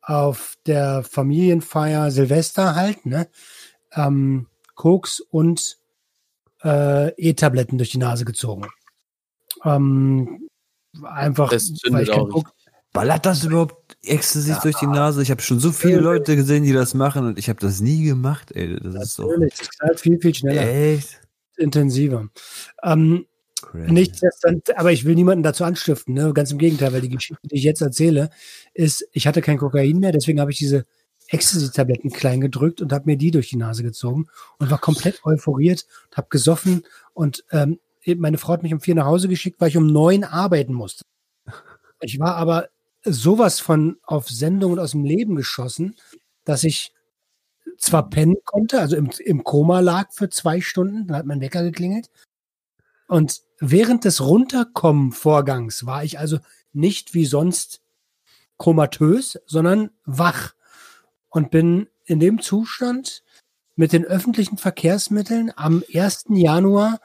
auf 0.03 0.57
der 0.67 1.03
Familienfeier 1.03 2.11
Silvester 2.11 2.75
halt, 2.75 3.05
ne, 3.07 3.29
ähm, 3.93 4.49
Koks 4.75 5.21
und 5.21 5.79
äh, 6.63 7.11
E-Tabletten 7.17 7.79
durch 7.79 7.91
die 7.91 7.99
Nase 7.99 8.25
gezogen. 8.25 8.67
Ähm, 9.65 10.49
einfach, 11.03 11.51
Das 11.51 11.71
weil 11.91 12.05
ich 12.05 12.11
kein 12.11 12.21
auch 12.21 12.29
Koks, 12.29 12.53
Ballert 12.93 13.27
das 13.27 13.45
überhaupt 13.45 13.88
Ecstasy 14.09 14.55
durch 14.63 14.77
die 14.77 14.87
Nase? 14.87 15.23
Ich 15.23 15.31
habe 15.31 15.43
schon 15.43 15.61
so 15.61 15.73
viele 15.73 16.01
Leute 16.01 16.37
gesehen, 16.37 16.65
die 16.65 16.73
das 16.73 16.95
machen 16.95 17.27
und 17.27 17.39
ich 17.39 17.49
habe 17.49 17.61
das 17.61 17.81
nie 17.81 18.05
gemacht, 18.05 18.53
ey. 18.53 18.79
Das 18.81 18.95
ist 18.95 19.19
natürlich, 19.19 19.55
das 19.55 19.71
knallt 19.71 20.01
viel, 20.01 20.21
viel 20.21 20.35
schneller, 20.35 20.69
echt 20.69 21.21
intensiver. 21.57 22.29
Ähm. 22.83 23.27
Nichtsdestotrotz, 23.73 24.71
aber 24.77 24.93
ich 24.93 25.05
will 25.05 25.17
niemanden 25.17 25.43
dazu 25.43 25.65
anstiften, 25.65 26.15
ne? 26.15 26.33
ganz 26.33 26.53
im 26.53 26.59
Gegenteil, 26.59 26.93
weil 26.93 27.01
die 27.01 27.09
Geschichte, 27.09 27.49
die 27.49 27.57
ich 27.57 27.65
jetzt 27.65 27.81
erzähle, 27.81 28.31
ist, 28.73 29.05
ich 29.13 29.27
hatte 29.27 29.43
kein 29.43 29.59
Kokain 29.59 29.99
mehr, 29.99 30.13
deswegen 30.13 30.41
habe 30.41 30.53
ich 30.53 30.59
diese 30.59 30.85
Ecstasy-Tabletten 31.27 32.11
klein 32.11 32.41
gedrückt 32.41 32.81
und 32.81 32.93
habe 32.93 33.07
mir 33.07 33.17
die 33.17 33.33
durch 33.33 33.51
die 33.51 33.57
Nase 33.57 33.83
gezogen 33.83 34.29
und 34.59 34.71
war 34.71 34.79
komplett 34.79 35.25
euphoriert 35.25 35.87
und 36.09 36.17
habe 36.17 36.29
gesoffen 36.31 36.85
und 37.15 37.45
ähm, 37.51 37.81
meine 38.17 38.39
Frau 38.39 38.55
hat 38.55 38.63
mich 38.63 38.73
um 38.73 38.81
vier 38.81 38.95
nach 38.95 39.05
Hause 39.05 39.29
geschickt, 39.29 39.61
weil 39.61 39.69
ich 39.69 39.77
um 39.77 39.87
neun 39.87 40.25
arbeiten 40.25 40.73
musste. 40.73 41.03
Ich 42.01 42.19
war 42.19 42.37
aber 42.37 42.69
sowas 43.05 43.61
von 43.61 43.99
auf 44.03 44.29
Sendung 44.29 44.73
und 44.73 44.79
aus 44.79 44.93
dem 44.93 45.05
Leben 45.05 45.37
geschossen, 45.37 45.97
dass 46.45 46.65
ich 46.65 46.93
zwar 47.79 48.11
pennen 48.11 48.37
konnte, 48.45 48.81
also 48.81 48.97
im, 48.97 49.11
im 49.25 49.45
Koma 49.45 49.81
lag 49.81 50.13
für 50.13 50.29
zwei 50.29 50.61
Stunden, 50.61 51.07
dann 51.07 51.17
hat 51.17 51.27
mein 51.27 51.41
Wecker 51.41 51.63
geklingelt. 51.63 52.11
Und 53.07 53.43
während 53.61 54.05
des 54.05 54.21
Runterkommen-Vorgangs 54.21 55.87
war 55.87 56.05
ich 56.05 56.19
also 56.19 56.39
nicht 56.73 57.15
wie 57.15 57.25
sonst 57.25 57.81
komatös, 58.57 59.39
sondern 59.47 59.91
wach 60.05 60.55
und 61.31 61.51
bin 61.51 61.89
in 62.05 62.21
dem 62.21 62.41
Zustand 62.41 63.23
mit 63.77 63.93
den 63.93 64.05
öffentlichen 64.05 64.59
Verkehrsmitteln 64.59 65.53
am 65.55 65.85
1. 65.95 66.25
Januar 66.31 67.01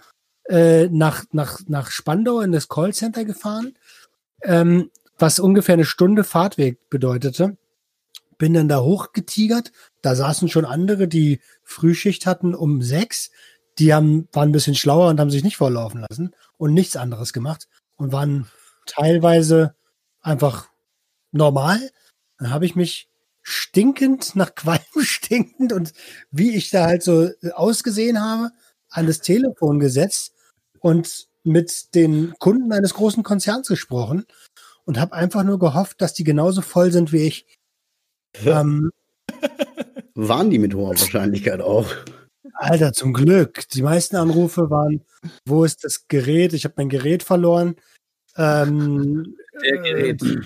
äh, 0.45 0.87
nach, 0.89 1.23
nach, 1.31 1.59
nach 1.67 1.91
Spandau 1.91 2.41
in 2.41 2.51
das 2.51 2.67
Callcenter 2.67 3.25
gefahren, 3.25 3.77
ähm, 4.41 4.89
was 5.23 5.39
ungefähr 5.39 5.75
eine 5.75 5.85
Stunde 5.85 6.25
Fahrtweg 6.25 6.89
bedeutete. 6.89 7.55
Bin 8.37 8.53
dann 8.53 8.67
da 8.67 8.81
hochgetigert. 8.81 9.71
Da 10.01 10.15
saßen 10.15 10.49
schon 10.49 10.65
andere, 10.65 11.07
die 11.07 11.39
Frühschicht 11.63 12.25
hatten 12.25 12.53
um 12.53 12.81
sechs. 12.81 13.31
Die 13.79 13.93
haben, 13.93 14.27
waren 14.33 14.49
ein 14.49 14.51
bisschen 14.51 14.75
schlauer 14.75 15.07
und 15.07 15.21
haben 15.21 15.31
sich 15.31 15.45
nicht 15.45 15.55
vorlaufen 15.55 16.01
lassen 16.01 16.35
und 16.57 16.73
nichts 16.73 16.97
anderes 16.97 17.31
gemacht 17.31 17.69
und 17.95 18.11
waren 18.11 18.49
teilweise 18.85 19.75
einfach 20.19 20.67
normal. 21.31 21.79
Dann 22.37 22.49
habe 22.49 22.65
ich 22.65 22.75
mich 22.75 23.07
stinkend, 23.41 24.35
nach 24.35 24.53
Qualm 24.55 24.81
stinkend 24.99 25.71
und 25.71 25.93
wie 26.31 26.53
ich 26.53 26.69
da 26.69 26.83
halt 26.83 27.01
so 27.01 27.29
ausgesehen 27.53 28.21
habe, 28.21 28.51
an 28.89 29.07
das 29.07 29.21
Telefon 29.21 29.79
gesetzt 29.79 30.33
und 30.81 31.29
mit 31.45 31.95
den 31.95 32.33
Kunden 32.39 32.73
eines 32.73 32.93
großen 32.93 33.23
Konzerns 33.23 33.69
gesprochen 33.69 34.25
und 34.85 34.99
habe 34.99 35.13
einfach 35.13 35.43
nur 35.43 35.59
gehofft, 35.59 36.01
dass 36.01 36.13
die 36.13 36.23
genauso 36.23 36.61
voll 36.61 36.91
sind 36.91 37.11
wie 37.11 37.27
ich. 37.27 37.45
ähm, 38.45 38.91
Waren 40.15 40.49
die 40.49 40.59
mit 40.59 40.73
hoher 40.73 40.89
Wahrscheinlichkeit 40.89 41.61
auch. 41.61 41.87
Alter, 42.53 42.93
zum 42.93 43.13
Glück. 43.13 43.67
Die 43.69 43.81
meisten 43.81 44.15
Anrufe 44.15 44.69
waren, 44.69 45.03
wo 45.45 45.63
ist 45.63 45.83
das 45.83 46.07
Gerät? 46.07 46.53
Ich 46.53 46.65
habe 46.65 46.75
mein 46.77 46.89
Gerät 46.89 47.23
verloren. 47.23 47.75
Ähm, 48.37 49.35
Der 49.61 49.77
Gerät. 49.79 50.21
Äh, 50.21 50.41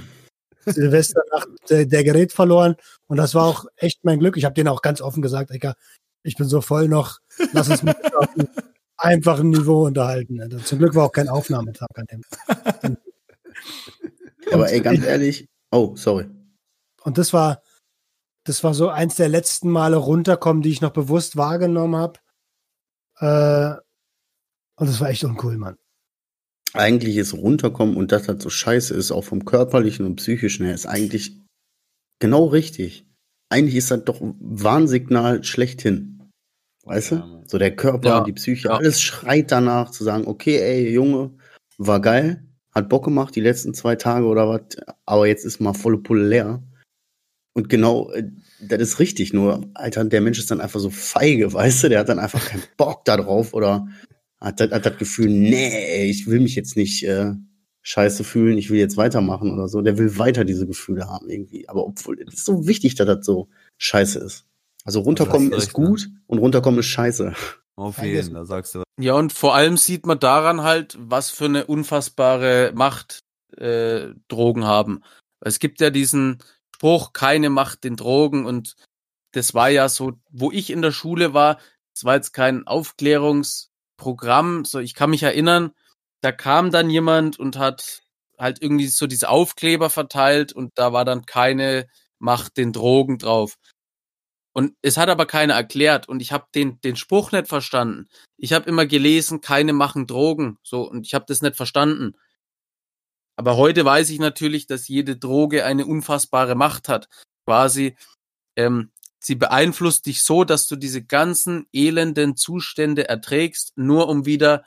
Silvesternacht 0.71 1.47
der, 1.69 1.85
der 1.85 2.03
Gerät 2.03 2.33
verloren. 2.33 2.75
Und 3.07 3.17
das 3.17 3.35
war 3.35 3.45
auch 3.45 3.65
echt 3.75 4.03
mein 4.03 4.19
Glück. 4.19 4.37
Ich 4.37 4.45
habe 4.45 4.53
denen 4.53 4.67
auch 4.67 4.81
ganz 4.81 5.01
offen 5.01 5.21
gesagt, 5.21 5.51
Ecker, 5.51 5.75
ich 6.23 6.35
bin 6.35 6.47
so 6.47 6.61
voll 6.61 6.87
noch, 6.89 7.19
lass 7.53 7.69
uns 7.69 7.83
mit 7.83 7.95
auf 8.15 8.27
einem 8.35 8.49
einfachen 8.97 9.49
Niveau 9.49 9.85
unterhalten. 9.85 10.41
Also 10.41 10.57
zum 10.59 10.79
Glück 10.79 10.95
war 10.95 11.05
auch 11.05 11.11
kein 11.11 11.29
Aufnahmetag 11.29 11.87
an 11.95 12.05
dem. 12.11 12.21
Aber 14.51 14.71
ey, 14.71 14.81
ganz 14.81 15.03
ehrlich. 15.03 15.47
Oh, 15.71 15.95
sorry. 15.95 16.27
Und 17.03 17.17
das 17.17 17.33
war, 17.33 17.61
das 18.45 18.63
war 18.63 18.73
so 18.73 18.89
eins 18.89 19.15
der 19.15 19.29
letzten 19.29 19.69
Male 19.69 19.97
runterkommen, 19.97 20.61
die 20.63 20.69
ich 20.71 20.81
noch 20.81 20.91
bewusst 20.91 21.35
wahrgenommen 21.37 21.95
habe. 21.95 22.19
Äh, 23.19 23.79
und 24.79 24.87
das 24.87 24.99
war 25.01 25.09
echt 25.09 25.23
uncool, 25.23 25.57
Mann. 25.57 25.75
Eigentlich 26.73 27.17
ist 27.17 27.33
runterkommen 27.33 27.95
und 27.97 28.11
das 28.11 28.27
halt 28.27 28.41
so 28.41 28.49
scheiße 28.49 28.93
ist, 28.93 29.11
auch 29.11 29.23
vom 29.23 29.45
körperlichen 29.45 30.05
und 30.05 30.17
psychischen 30.17 30.65
her, 30.65 30.75
ist 30.75 30.85
eigentlich 30.85 31.41
genau 32.19 32.45
richtig. 32.45 33.07
Eigentlich 33.49 33.75
ist 33.75 33.89
das 33.91 34.03
doch 34.03 34.21
ein 34.21 34.35
Warnsignal 34.39 35.43
schlechthin. 35.43 36.29
Weißt 36.83 37.11
Ja, 37.11 37.17
du? 37.17 37.25
Mann. 37.25 37.47
So 37.47 37.57
der 37.57 37.75
Körper, 37.75 38.07
Ja, 38.09 38.23
die 38.23 38.33
Psyche, 38.33 38.67
ja. 38.67 38.75
alles 38.75 39.01
schreit 39.01 39.51
danach 39.51 39.91
zu 39.91 40.03
sagen, 40.03 40.27
okay, 40.27 40.57
ey, 40.57 40.89
Junge, 40.91 41.37
war 41.77 42.01
geil, 42.01 42.45
hat 42.77 42.89
Bock 42.89 43.05
gemacht 43.05 43.35
die 43.35 43.41
letzten 43.41 43.73
zwei 43.73 43.95
Tage 43.95 44.25
oder 44.25 44.47
was, 44.49 44.61
aber 45.05 45.27
jetzt 45.27 45.45
ist 45.45 45.59
mal 45.59 45.73
volle 45.73 45.97
Pulle 45.97 46.27
leer. 46.27 46.63
Und 47.53 47.69
genau, 47.69 48.11
äh, 48.11 48.23
das 48.61 48.79
ist 48.81 48.99
richtig, 48.99 49.33
nur, 49.33 49.69
Alter, 49.73 50.05
der 50.05 50.21
Mensch 50.21 50.39
ist 50.39 50.51
dann 50.51 50.61
einfach 50.61 50.79
so 50.79 50.89
feige, 50.89 51.51
weißt 51.53 51.83
du, 51.83 51.89
der 51.89 51.99
hat 51.99 52.09
dann 52.09 52.19
einfach 52.19 52.45
keinen 52.45 52.63
Bock 52.77 53.03
da 53.05 53.17
drauf 53.17 53.53
oder 53.53 53.87
hat, 54.39 54.59
das- 54.59 54.71
hat 54.71 54.85
das 54.85 54.97
Gefühl, 54.97 55.29
nee, 55.29 56.09
ich 56.09 56.27
will 56.27 56.39
mich 56.39 56.55
jetzt 56.55 56.77
nicht 56.77 57.03
äh, 57.03 57.33
scheiße 57.81 58.23
fühlen, 58.23 58.57
ich 58.57 58.69
will 58.69 58.79
jetzt 58.79 58.97
weitermachen 58.97 59.51
oder 59.51 59.67
so. 59.67 59.81
Der 59.81 59.97
will 59.97 60.17
weiter 60.19 60.43
diese 60.45 60.67
Gefühle 60.67 61.07
haben 61.07 61.29
irgendwie. 61.29 61.67
Aber 61.69 61.85
obwohl, 61.85 62.19
es 62.27 62.33
ist 62.35 62.45
so 62.45 62.67
wichtig, 62.67 62.95
dass 62.95 63.07
das 63.07 63.25
so 63.25 63.47
scheiße 63.77 64.19
ist. 64.19 64.45
Also 64.83 64.99
runterkommen 64.99 65.51
ist 65.51 65.67
recht, 65.69 65.77
ne? 65.77 65.85
gut 65.85 66.09
und 66.27 66.37
runterkommen 66.37 66.79
ist 66.81 66.85
scheiße. 66.87 67.33
Auf 67.77 68.01
jeden, 68.01 68.33
da 68.33 68.43
sagst 68.43 68.75
du 68.75 68.79
was. 68.79 68.85
Ja, 68.99 69.13
und 69.13 69.31
vor 69.31 69.55
allem 69.55 69.77
sieht 69.77 70.05
man 70.07 70.19
daran 70.19 70.63
halt, 70.63 70.97
was 70.99 71.29
für 71.29 71.45
eine 71.45 71.67
unfassbare 71.67 72.71
Macht 72.73 73.19
äh, 73.55 74.07
Drogen 74.27 74.65
haben. 74.65 75.03
Es 75.39 75.59
gibt 75.59 75.79
ja 75.79 75.91
diesen 75.91 76.39
Spruch, 76.75 77.13
keine 77.13 77.51
Macht 77.51 77.83
den 77.83 77.95
Drogen 77.95 78.45
und 78.45 78.75
das 79.31 79.53
war 79.53 79.69
ja 79.69 79.87
so, 79.89 80.13
wo 80.31 80.51
ich 80.51 80.71
in 80.71 80.81
der 80.81 80.91
Schule 80.91 81.35
war, 81.35 81.59
es 81.93 82.03
war 82.03 82.15
jetzt 82.15 82.33
kein 82.33 82.65
Aufklärungsprogramm, 82.65 84.65
so 84.65 84.79
ich 84.79 84.95
kann 84.95 85.11
mich 85.11 85.21
erinnern, 85.21 85.71
da 86.21 86.31
kam 86.31 86.71
dann 86.71 86.89
jemand 86.89 87.37
und 87.37 87.57
hat 87.57 88.01
halt 88.39 88.59
irgendwie 88.61 88.87
so 88.87 89.05
diese 89.05 89.29
Aufkleber 89.29 89.91
verteilt 89.91 90.53
und 90.53 90.71
da 90.75 90.93
war 90.93 91.05
dann 91.05 91.27
keine 91.27 91.87
Macht 92.17 92.57
den 92.57 92.73
Drogen 92.73 93.19
drauf. 93.19 93.57
Und 94.57 94.75
es 94.81 94.97
hat 94.97 95.07
aber 95.07 95.27
keiner 95.27 95.53
erklärt 95.53 96.09
und 96.09 96.19
ich 96.19 96.31
habe 96.31 96.47
den 96.55 96.81
den 96.81 96.95
Spruch 96.95 97.31
nicht 97.31 97.47
verstanden. 97.47 98.07
Ich 98.37 98.53
habe 98.53 98.67
immer 98.67 98.87
gelesen, 98.87 99.39
keine 99.39 99.71
machen 99.71 100.07
Drogen, 100.07 100.57
so 100.63 100.81
und 100.89 101.05
ich 101.05 101.13
habe 101.13 101.25
das 101.27 101.43
nicht 101.43 101.55
verstanden. 101.55 102.15
Aber 103.35 103.55
heute 103.55 103.85
weiß 103.85 104.09
ich 104.09 104.17
natürlich, 104.17 104.65
dass 104.65 104.87
jede 104.87 105.15
Droge 105.15 105.63
eine 105.63 105.85
unfassbare 105.85 106.55
Macht 106.55 106.89
hat. 106.89 107.07
Quasi, 107.45 107.95
ähm, 108.55 108.89
sie 109.19 109.35
beeinflusst 109.35 110.07
dich 110.07 110.23
so, 110.23 110.43
dass 110.43 110.67
du 110.67 110.75
diese 110.75 111.03
ganzen 111.03 111.67
elenden 111.71 112.35
Zustände 112.35 113.07
erträgst, 113.07 113.73
nur 113.75 114.09
um 114.09 114.25
wieder 114.25 114.65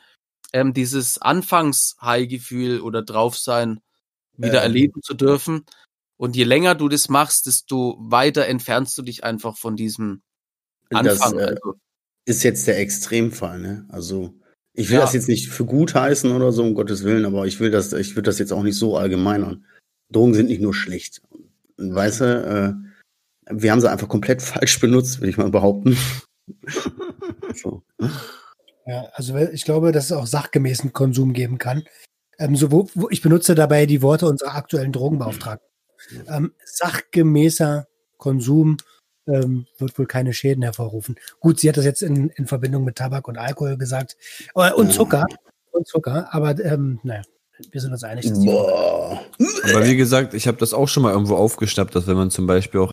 ähm, 0.53 0.73
dieses 0.73 1.19
Anfangs-High-Gefühl 1.19 2.81
oder 2.81 3.03
Draufsein 3.03 3.81
wieder 4.37 4.59
Ähm. 4.59 4.63
erleben 4.63 5.03
zu 5.03 5.15
dürfen. 5.15 5.67
Und 6.21 6.37
je 6.37 6.45
länger 6.45 6.75
du 6.75 6.91
das 6.91 7.09
machst, 7.09 7.47
desto 7.47 7.97
weiter 7.99 8.45
entfernst 8.45 8.99
du 8.99 9.01
dich 9.01 9.25
einfach 9.25 9.57
von 9.57 9.75
diesem 9.75 10.21
Das 10.91 11.19
Anfang. 11.23 11.39
äh, 11.39 11.43
also, 11.45 11.75
ist 12.27 12.43
jetzt 12.43 12.67
der 12.67 12.79
Extremfall, 12.79 13.59
ne? 13.59 13.87
Also 13.89 14.35
ich 14.75 14.91
will 14.91 14.97
Ja. 14.97 15.01
das 15.01 15.15
jetzt 15.15 15.29
nicht 15.29 15.49
für 15.49 15.65
gut 15.65 15.95
heißen 15.95 16.31
oder 16.31 16.53
so, 16.53 16.63
um 16.63 16.75
Gottes 16.75 17.05
Willen, 17.05 17.25
aber 17.25 17.47
ich 17.47 17.59
will 17.59 17.71
das, 17.71 17.95
ich 17.95 18.17
würde 18.17 18.29
das 18.29 18.39
jetzt 18.39 18.53
auch 18.53 18.63
nicht 18.63 18.77
so 18.77 18.99
allgemeinern. 18.99 19.65
Drogen 20.13 20.35
sind 20.35 20.49
nicht 20.49 20.61
nur 20.61 20.75
schlecht. 20.75 21.23
Und 21.79 21.95
Weißt 21.95 22.21
du, 22.21 22.25
äh, 22.27 23.51
wir 23.51 23.73
haben 23.73 23.81
sie 23.81 23.91
einfach 23.91 24.09
komplett 24.09 24.43
falsch 24.43 24.79
benutzt, 24.79 25.21
würde 25.21 25.31
ich 25.31 25.39
mal 25.39 25.51
behaupten. 25.51 25.97
so. 27.55 27.83
Ja, 28.85 29.09
also 29.15 29.35
ich 29.39 29.65
glaube, 29.65 29.91
dass 29.91 30.05
es 30.07 30.13
auch 30.13 30.27
sachgemäßen 30.27 30.93
Konsum 30.93 31.33
geben 31.33 31.57
kann. 31.57 31.85
Ähm, 32.39 32.57
so, 32.57 32.71
wo, 32.71 32.91
wo, 32.95 33.09
ich 33.09 33.23
benutze 33.23 33.55
dabei 33.55 33.87
die 33.87 34.03
Worte 34.03 34.27
unserer 34.27 34.55
aktuellen 34.55 34.93
Drogenbeauftragten. 34.93 35.70
Ähm, 36.29 36.53
sachgemäßer 36.65 37.87
Konsum 38.17 38.77
ähm, 39.27 39.67
wird 39.79 39.99
wohl 39.99 40.07
keine 40.07 40.33
Schäden 40.33 40.63
hervorrufen. 40.63 41.17
Gut, 41.41 41.61
sie 41.61 41.69
hat 41.69 41.77
das 41.77 41.85
jetzt 41.85 42.03
in, 42.03 42.31
in 42.31 42.47
Verbindung 42.47 42.85
mit 42.85 42.97
Tabak 42.97 43.29
und 43.29 43.39
Alkohol 43.39 43.77
gesagt. 43.77 44.17
Äh, 44.55 44.73
und 44.73 44.93
Zucker. 44.93 45.25
Und 45.73 45.87
Zucker. 45.87 46.29
Aber 46.33 46.59
ähm, 46.65 47.01
naja, 47.03 47.23
wir 47.71 47.81
sind 47.81 47.93
uns 47.93 48.05
einig. 48.05 48.29
Dass 48.29 48.41
die 48.41 48.47
Boah. 48.47 49.25
Aber 49.65 49.87
wie 49.87 49.97
gesagt, 49.97 50.35
ich 50.35 50.47
habe 50.49 50.59
das 50.59 50.73
auch 50.75 50.89
schon 50.89 51.03
mal 51.03 51.13
irgendwo 51.13 51.37
aufgeschnappt, 51.37 51.95
dass 51.95 52.07
wenn 52.07 52.17
man 52.17 52.31
zum 52.31 52.47
Beispiel 52.47 52.81
auch, 52.81 52.91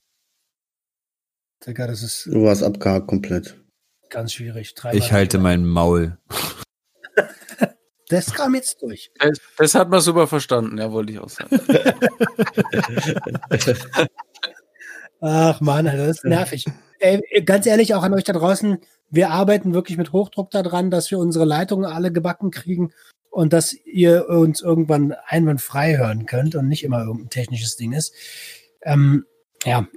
Digga, 1.66 1.88
das 1.88 2.04
ist 2.04 2.28
Du 2.28 2.44
warst 2.44 2.64
abgehakt 2.64 3.08
komplett. 3.08 3.58
ganz 4.10 4.34
schwierig. 4.34 4.74
Drei 4.76 4.94
ich 4.94 5.12
halte 5.12 5.38
mein 5.38 5.66
Maul. 5.66 6.18
Das 8.10 8.34
kam 8.34 8.56
jetzt 8.56 8.82
durch. 8.82 9.12
das, 9.20 9.40
das 9.58 9.76
hat 9.76 9.90
man 9.90 10.00
super 10.00 10.28
verstanden, 10.28 10.78
ja, 10.78 10.92
wollte 10.92 11.12
ich 11.12 11.20
auch 11.20 11.30
sagen. 11.30 11.60
Ach 15.20 15.60
man, 15.62 15.88
Alter, 15.88 16.08
das 16.08 16.18
ist 16.18 16.26
nervig. 16.26 16.66
Ey, 17.00 17.22
ganz 17.44 17.66
ehrlich, 17.66 17.94
auch 17.96 18.04
an 18.04 18.14
euch 18.14 18.24
da 18.24 18.34
draußen, 18.34 18.78
wir 19.10 19.30
arbeiten 19.30 19.74
wirklich 19.74 19.98
mit 19.98 20.14
Hochdruck 20.14 20.52
daran, 20.52 20.92
dass 20.92 21.12
wir 21.12 21.20
unsere 21.20 21.46
Leitungen 21.46 21.86
alle 21.86 22.12
gebacken 22.12 22.52
kriegen 22.52 22.92
und 23.30 23.54
dass 23.54 23.74
ihr 23.86 24.30
uns 24.30 24.62
irgendwann 24.62 25.14
einwandfrei 25.26 25.98
hören 25.98 26.26
könnt 26.26 26.56
und 26.56 26.68
nicht 26.68 26.84
immer 26.84 27.02
irgendein 27.04 27.30
technisches 27.30 27.76
Ding 27.76 27.94
ist. 27.94 28.14
Ähm, 28.84 29.26
ja. 29.66 29.88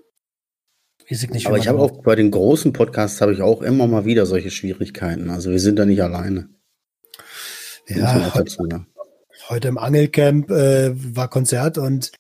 Weiß 1.09 1.23
ich 1.25 1.31
nicht, 1.31 1.47
Aber 1.47 1.59
ich 1.59 1.67
habe 1.67 1.81
auch 1.81 2.03
bei 2.03 2.15
den 2.15 2.31
großen 2.31 2.73
Podcasts 2.73 3.21
habe 3.21 3.33
ich 3.33 3.43
auch 3.43 3.63
immer 3.63 3.87
mal 3.87 4.05
wieder 4.05 4.27
solche 4.27 4.51
Schwierigkeiten. 4.51 5.31
Also 5.31 5.51
wir 5.51 5.59
sind 5.59 5.79
da 5.79 5.85
nicht 5.85 6.03
alleine. 6.03 6.49
Ja, 7.89 8.29
auch 8.29 8.35
heute, 8.35 8.45
dazu 8.45 8.63
sagen. 8.63 8.87
heute 9.49 9.69
im 9.69 9.79
Angelcamp 9.79 10.51
äh, 10.51 10.93
war 11.17 11.29
Konzert 11.29 11.79
und 11.79 12.13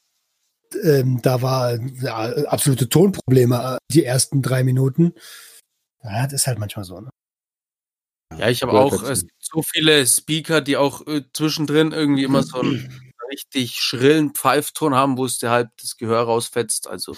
ähm, 0.82 1.20
da 1.22 1.42
war 1.42 1.78
ja, 2.00 2.30
absolute 2.46 2.88
Tonprobleme 2.88 3.76
äh, 3.76 3.92
die 3.92 4.04
ersten 4.04 4.42
drei 4.42 4.62
Minuten. 4.62 5.14
Ja, 6.02 6.24
das 6.24 6.32
ist 6.34 6.46
halt 6.46 6.58
manchmal 6.58 6.84
so. 6.84 7.00
Ne? 7.00 7.10
Ja, 8.38 8.48
ich 8.48 8.62
habe 8.62 8.72
auch 8.72 9.02
äh, 9.02 9.16
so 9.38 9.62
viele 9.62 10.06
Speaker, 10.06 10.60
die 10.60 10.76
auch 10.76 11.06
äh, 11.06 11.22
zwischendrin 11.32 11.92
irgendwie 11.92 12.24
immer 12.24 12.42
so 12.42 12.60
einen 12.60 12.88
richtig 13.30 13.80
schrillen 13.80 14.34
Pfeifton 14.34 14.94
haben, 14.94 15.16
wo 15.16 15.24
es 15.24 15.38
dir 15.38 15.50
halb 15.50 15.70
das 15.80 15.96
Gehör 15.96 16.22
rausfetzt. 16.22 16.88
Also 16.88 17.16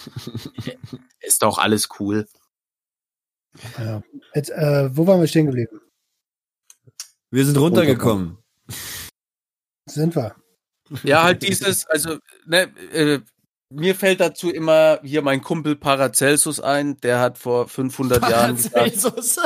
ist 1.19 1.43
doch 1.43 1.57
alles 1.59 1.89
cool. 1.99 2.27
Ja. 3.77 4.01
Jetzt, 4.33 4.49
äh, 4.49 4.89
wo 4.95 5.05
waren 5.05 5.19
wir 5.19 5.27
stehen 5.27 5.45
geblieben? 5.45 5.79
Wir 7.33 7.45
sind 7.45 7.57
runtergekommen. 7.57 8.37
Sind 9.89 10.15
wir? 10.15 10.35
Ja, 11.03 11.23
halt 11.23 11.41
dieses, 11.41 11.87
also, 11.87 12.19
ne, 12.45 12.71
äh, 12.93 13.21
mir 13.69 13.95
fällt 13.95 14.19
dazu 14.19 14.51
immer 14.51 14.99
hier 15.01 15.23
mein 15.23 15.41
Kumpel 15.41 15.75
Paracelsus 15.75 16.59
ein, 16.59 16.97
der 16.97 17.19
hat 17.19 17.39
vor 17.39 17.67
500 17.67 18.29
Jahren 18.29 18.55
gesagt, 18.55 18.75
Paracelsus. 18.75 19.37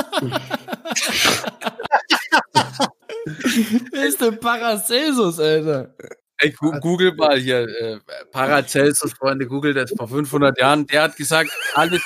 Wer 3.92 4.06
ist 4.06 4.20
denn 4.20 4.38
Paracelsus, 4.38 5.40
Alter? 5.40 5.94
ey, 6.40 6.52
Google 6.52 7.14
mal 7.14 7.38
hier, 7.38 7.66
äh, 7.66 7.98
Paracelsus, 8.32 9.14
Freunde, 9.14 9.46
Google 9.46 9.72
das 9.72 9.92
vor 9.96 10.08
500 10.08 10.58
Jahren, 10.58 10.86
der 10.86 11.04
hat 11.04 11.16
gesagt, 11.16 11.50
alles, 11.74 12.02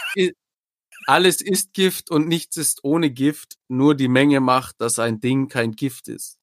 alles 1.07 1.41
ist 1.41 1.75
Gift 1.75 2.11
und 2.11 2.29
nichts 2.29 2.57
ist 2.57 2.85
ohne 2.85 3.11
Gift, 3.11 3.59
nur 3.69 3.95
die 3.95 4.09
Menge 4.09 4.41
macht, 4.41 4.81
dass 4.81 4.99
ein 4.99 5.21
Ding 5.21 5.49
kein 5.49 5.73
Gift 5.73 6.09
ist. 6.09 6.39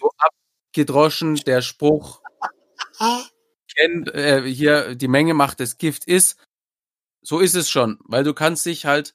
So 0.00 0.10
abgedroschen 0.18 1.36
der 1.36 1.62
Spruch, 1.62 2.22
kennt, 3.76 4.14
äh, 4.14 4.42
hier, 4.42 4.94
die 4.94 5.08
Menge 5.08 5.34
macht 5.34 5.60
das 5.60 5.78
Gift 5.78 6.04
ist, 6.06 6.36
so 7.22 7.38
ist 7.38 7.54
es 7.54 7.70
schon, 7.70 7.98
weil 8.04 8.24
du 8.24 8.34
kannst 8.34 8.66
dich 8.66 8.86
halt 8.86 9.14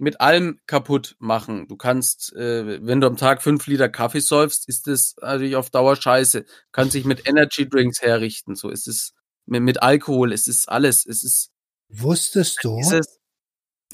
mit 0.00 0.20
allem 0.20 0.58
kaputt 0.66 1.16
machen. 1.18 1.68
Du 1.68 1.76
kannst, 1.76 2.32
äh, 2.34 2.84
wenn 2.84 3.00
du 3.00 3.06
am 3.06 3.16
Tag 3.16 3.42
fünf 3.42 3.66
Liter 3.66 3.88
Kaffee 3.88 4.20
säufst, 4.20 4.68
ist 4.68 4.86
das 4.86 5.14
natürlich 5.20 5.56
auf 5.56 5.70
Dauer 5.70 5.96
scheiße. 5.96 6.42
Du 6.42 6.48
kannst 6.72 6.94
dich 6.94 7.04
mit 7.04 7.28
Energy 7.28 7.68
Drinks 7.68 8.02
herrichten. 8.02 8.56
So 8.56 8.70
ist 8.70 8.88
es 8.88 9.14
mit, 9.46 9.62
mit 9.62 9.82
Alkohol. 9.82 10.32
Es 10.32 10.48
ist 10.48 10.68
alles. 10.68 11.06
Es 11.06 11.22
ist. 11.22 11.50
Wusstest 11.96 12.58
du, 12.62 12.78
Ist 12.78 12.92
es, 12.92 13.20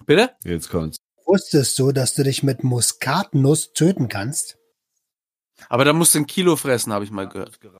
bitte? 0.06 0.30
Jetzt 0.44 0.70
kommt's. 0.70 0.98
wusstest 1.26 1.78
du, 1.78 1.92
dass 1.92 2.14
du 2.14 2.22
dich 2.22 2.42
mit 2.42 2.64
Muskatnuss 2.64 3.72
töten 3.72 4.08
kannst? 4.08 4.56
Aber 5.68 5.84
da 5.84 5.92
musst 5.92 6.14
du 6.14 6.20
ein 6.20 6.26
Kilo 6.26 6.56
fressen, 6.56 6.92
habe 6.92 7.04
ich 7.04 7.10
mal 7.10 7.28
gehört. 7.28 7.58
Ja, 7.62 7.78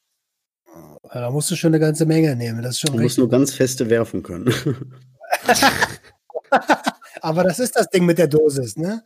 Da 1.15 1.31
musst 1.31 1.51
du 1.51 1.57
schon 1.57 1.71
eine 1.71 1.81
ganze 1.81 2.05
Menge 2.07 2.37
nehmen. 2.37 2.63
Das 2.63 2.75
ist 2.75 2.81
schon 2.81 2.97
Du 2.97 3.03
musst 3.03 3.19
nur 3.19 3.31
ganz 3.31 3.55
feste 3.55 3.89
werfen 3.89 4.23
können. 4.23 4.53
Aber 7.23 7.45
das 7.45 7.59
ist 7.59 7.77
das 7.77 7.89
Ding 7.89 8.05
mit 8.07 8.19
der 8.19 8.29
Dosis, 8.29 8.77
ne? 8.77 9.03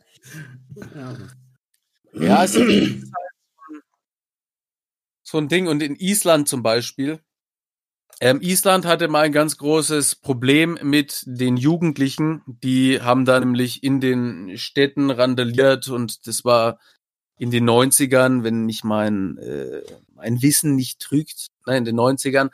Ja, 2.13 2.43
es 2.43 2.55
ist 2.55 2.59
halt 2.67 3.03
so 5.23 5.37
ein 5.37 5.47
Ding. 5.47 5.67
Und 5.67 5.81
in 5.81 5.95
Island 5.95 6.47
zum 6.47 6.61
Beispiel. 6.63 7.19
Ähm, 8.21 8.39
Island 8.41 8.85
hatte 8.85 9.07
mal 9.09 9.25
ein 9.25 9.31
ganz 9.33 9.57
großes 9.57 10.15
Problem 10.15 10.79
mit 10.81 11.23
den 11.25 11.57
Jugendlichen. 11.57 12.41
Die 12.45 13.01
haben 13.01 13.25
da 13.25 13.39
nämlich 13.39 13.83
in 13.83 13.99
den 13.99 14.57
Städten 14.57 15.11
randaliert 15.11 15.89
und 15.89 16.25
das 16.27 16.45
war 16.45 16.79
in 17.37 17.51
den 17.51 17.69
90ern, 17.69 18.43
wenn 18.43 18.65
mich 18.65 18.85
mein, 18.85 19.37
äh, 19.37 19.81
mein 20.13 20.41
Wissen 20.41 20.75
nicht 20.75 21.01
trügt, 21.01 21.47
nein, 21.65 21.79
in 21.79 21.85
den 21.85 21.99
90ern, 21.99 22.51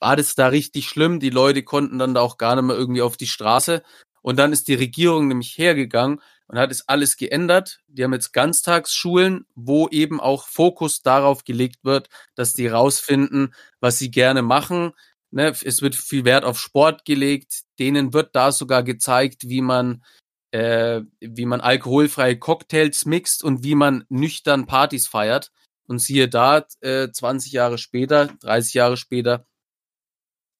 war 0.00 0.16
das 0.16 0.34
da 0.34 0.48
richtig 0.48 0.88
schlimm. 0.88 1.20
Die 1.20 1.30
Leute 1.30 1.62
konnten 1.62 1.98
dann 1.98 2.14
da 2.14 2.20
auch 2.20 2.38
gar 2.38 2.56
nicht 2.56 2.64
mehr 2.64 2.76
irgendwie 2.76 3.02
auf 3.02 3.18
die 3.18 3.26
Straße. 3.26 3.82
Und 4.22 4.38
dann 4.38 4.52
ist 4.52 4.68
die 4.68 4.74
Regierung 4.74 5.28
nämlich 5.28 5.58
hergegangen 5.58 6.20
und 6.46 6.58
hat 6.58 6.70
es 6.70 6.88
alles 6.88 7.16
geändert. 7.16 7.80
Die 7.86 8.04
haben 8.04 8.12
jetzt 8.12 8.32
Ganztagsschulen, 8.32 9.46
wo 9.54 9.88
eben 9.88 10.20
auch 10.20 10.46
Fokus 10.46 11.02
darauf 11.02 11.44
gelegt 11.44 11.84
wird, 11.84 12.08
dass 12.34 12.52
die 12.52 12.66
rausfinden, 12.66 13.54
was 13.80 13.98
sie 13.98 14.10
gerne 14.10 14.42
machen. 14.42 14.92
Ne, 15.30 15.48
es 15.48 15.82
wird 15.82 15.96
viel 15.96 16.24
Wert 16.24 16.44
auf 16.44 16.60
Sport 16.60 17.04
gelegt. 17.04 17.62
Denen 17.78 18.12
wird 18.12 18.36
da 18.36 18.52
sogar 18.52 18.82
gezeigt, 18.82 19.48
wie 19.48 19.62
man 19.62 20.04
äh, 20.52 21.02
wie 21.18 21.46
man 21.46 21.60
alkoholfreie 21.60 22.38
Cocktails 22.38 23.06
mixt 23.06 23.42
und 23.42 23.64
wie 23.64 23.74
man 23.74 24.04
nüchtern 24.08 24.66
Partys 24.66 25.08
feiert. 25.08 25.50
Und 25.88 25.98
siehe 25.98 26.28
da, 26.28 26.64
äh, 26.80 27.10
20 27.10 27.52
Jahre 27.52 27.76
später, 27.78 28.28
30 28.40 28.74
Jahre 28.74 28.96
später, 28.96 29.46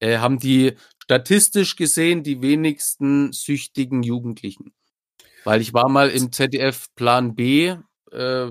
äh, 0.01 0.19
haben 0.19 0.41
die 0.41 0.75
statistisch 0.99 1.77
gesehen 1.77 2.25
die 2.25 2.43
wenigsten 2.43 3.33
süchtigen 3.33 4.03
Jugendlichen. 4.03 4.75
Weil 5.45 5.61
ich 5.61 5.75
war 5.75 5.89
mal 5.89 6.11
im 6.11 6.33
ZDF 6.33 6.87
Plan 6.95 7.35
B, 7.35 7.75
äh, 8.13 8.51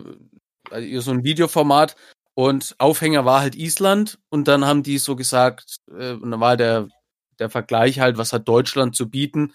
also 0.69 1.01
so 1.01 1.11
ein 1.11 1.23
Videoformat, 1.23 1.95
und 2.35 2.75
Aufhänger 2.79 3.25
war 3.25 3.41
halt 3.41 3.55
Island 3.55 4.19
und 4.29 4.47
dann 4.47 4.65
haben 4.65 4.81
die 4.83 4.97
so 4.97 5.15
gesagt, 5.15 5.77
äh, 5.91 6.13
und 6.13 6.31
dann 6.31 6.39
war 6.39 6.57
der, 6.57 6.87
der 7.39 7.49
Vergleich 7.49 7.99
halt, 7.99 8.17
was 8.17 8.33
hat 8.33 8.47
Deutschland 8.47 8.95
zu 8.95 9.09
bieten. 9.09 9.53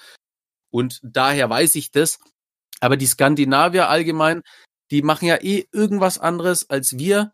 Und 0.71 1.01
daher 1.03 1.51
weiß 1.51 1.75
ich 1.77 1.91
das. 1.91 2.19
Aber 2.81 2.97
die 2.97 3.07
Skandinavier 3.07 3.89
allgemein, 3.89 4.43
die 4.91 5.03
machen 5.03 5.27
ja 5.27 5.37
eh 5.43 5.67
irgendwas 5.73 6.19
anderes 6.19 6.71
als 6.71 6.99
wir. 6.99 7.33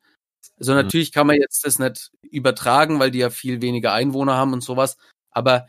Also 0.58 0.72
Mhm. 0.72 0.78
natürlich 0.78 1.12
kann 1.12 1.26
man 1.26 1.36
jetzt 1.36 1.64
das 1.66 1.78
nicht 1.78 2.10
übertragen, 2.22 3.00
weil 3.00 3.10
die 3.10 3.18
ja 3.20 3.30
viel 3.30 3.60
weniger 3.62 3.92
Einwohner 3.92 4.36
haben 4.36 4.52
und 4.54 4.62
sowas. 4.62 4.96
Aber 5.30 5.66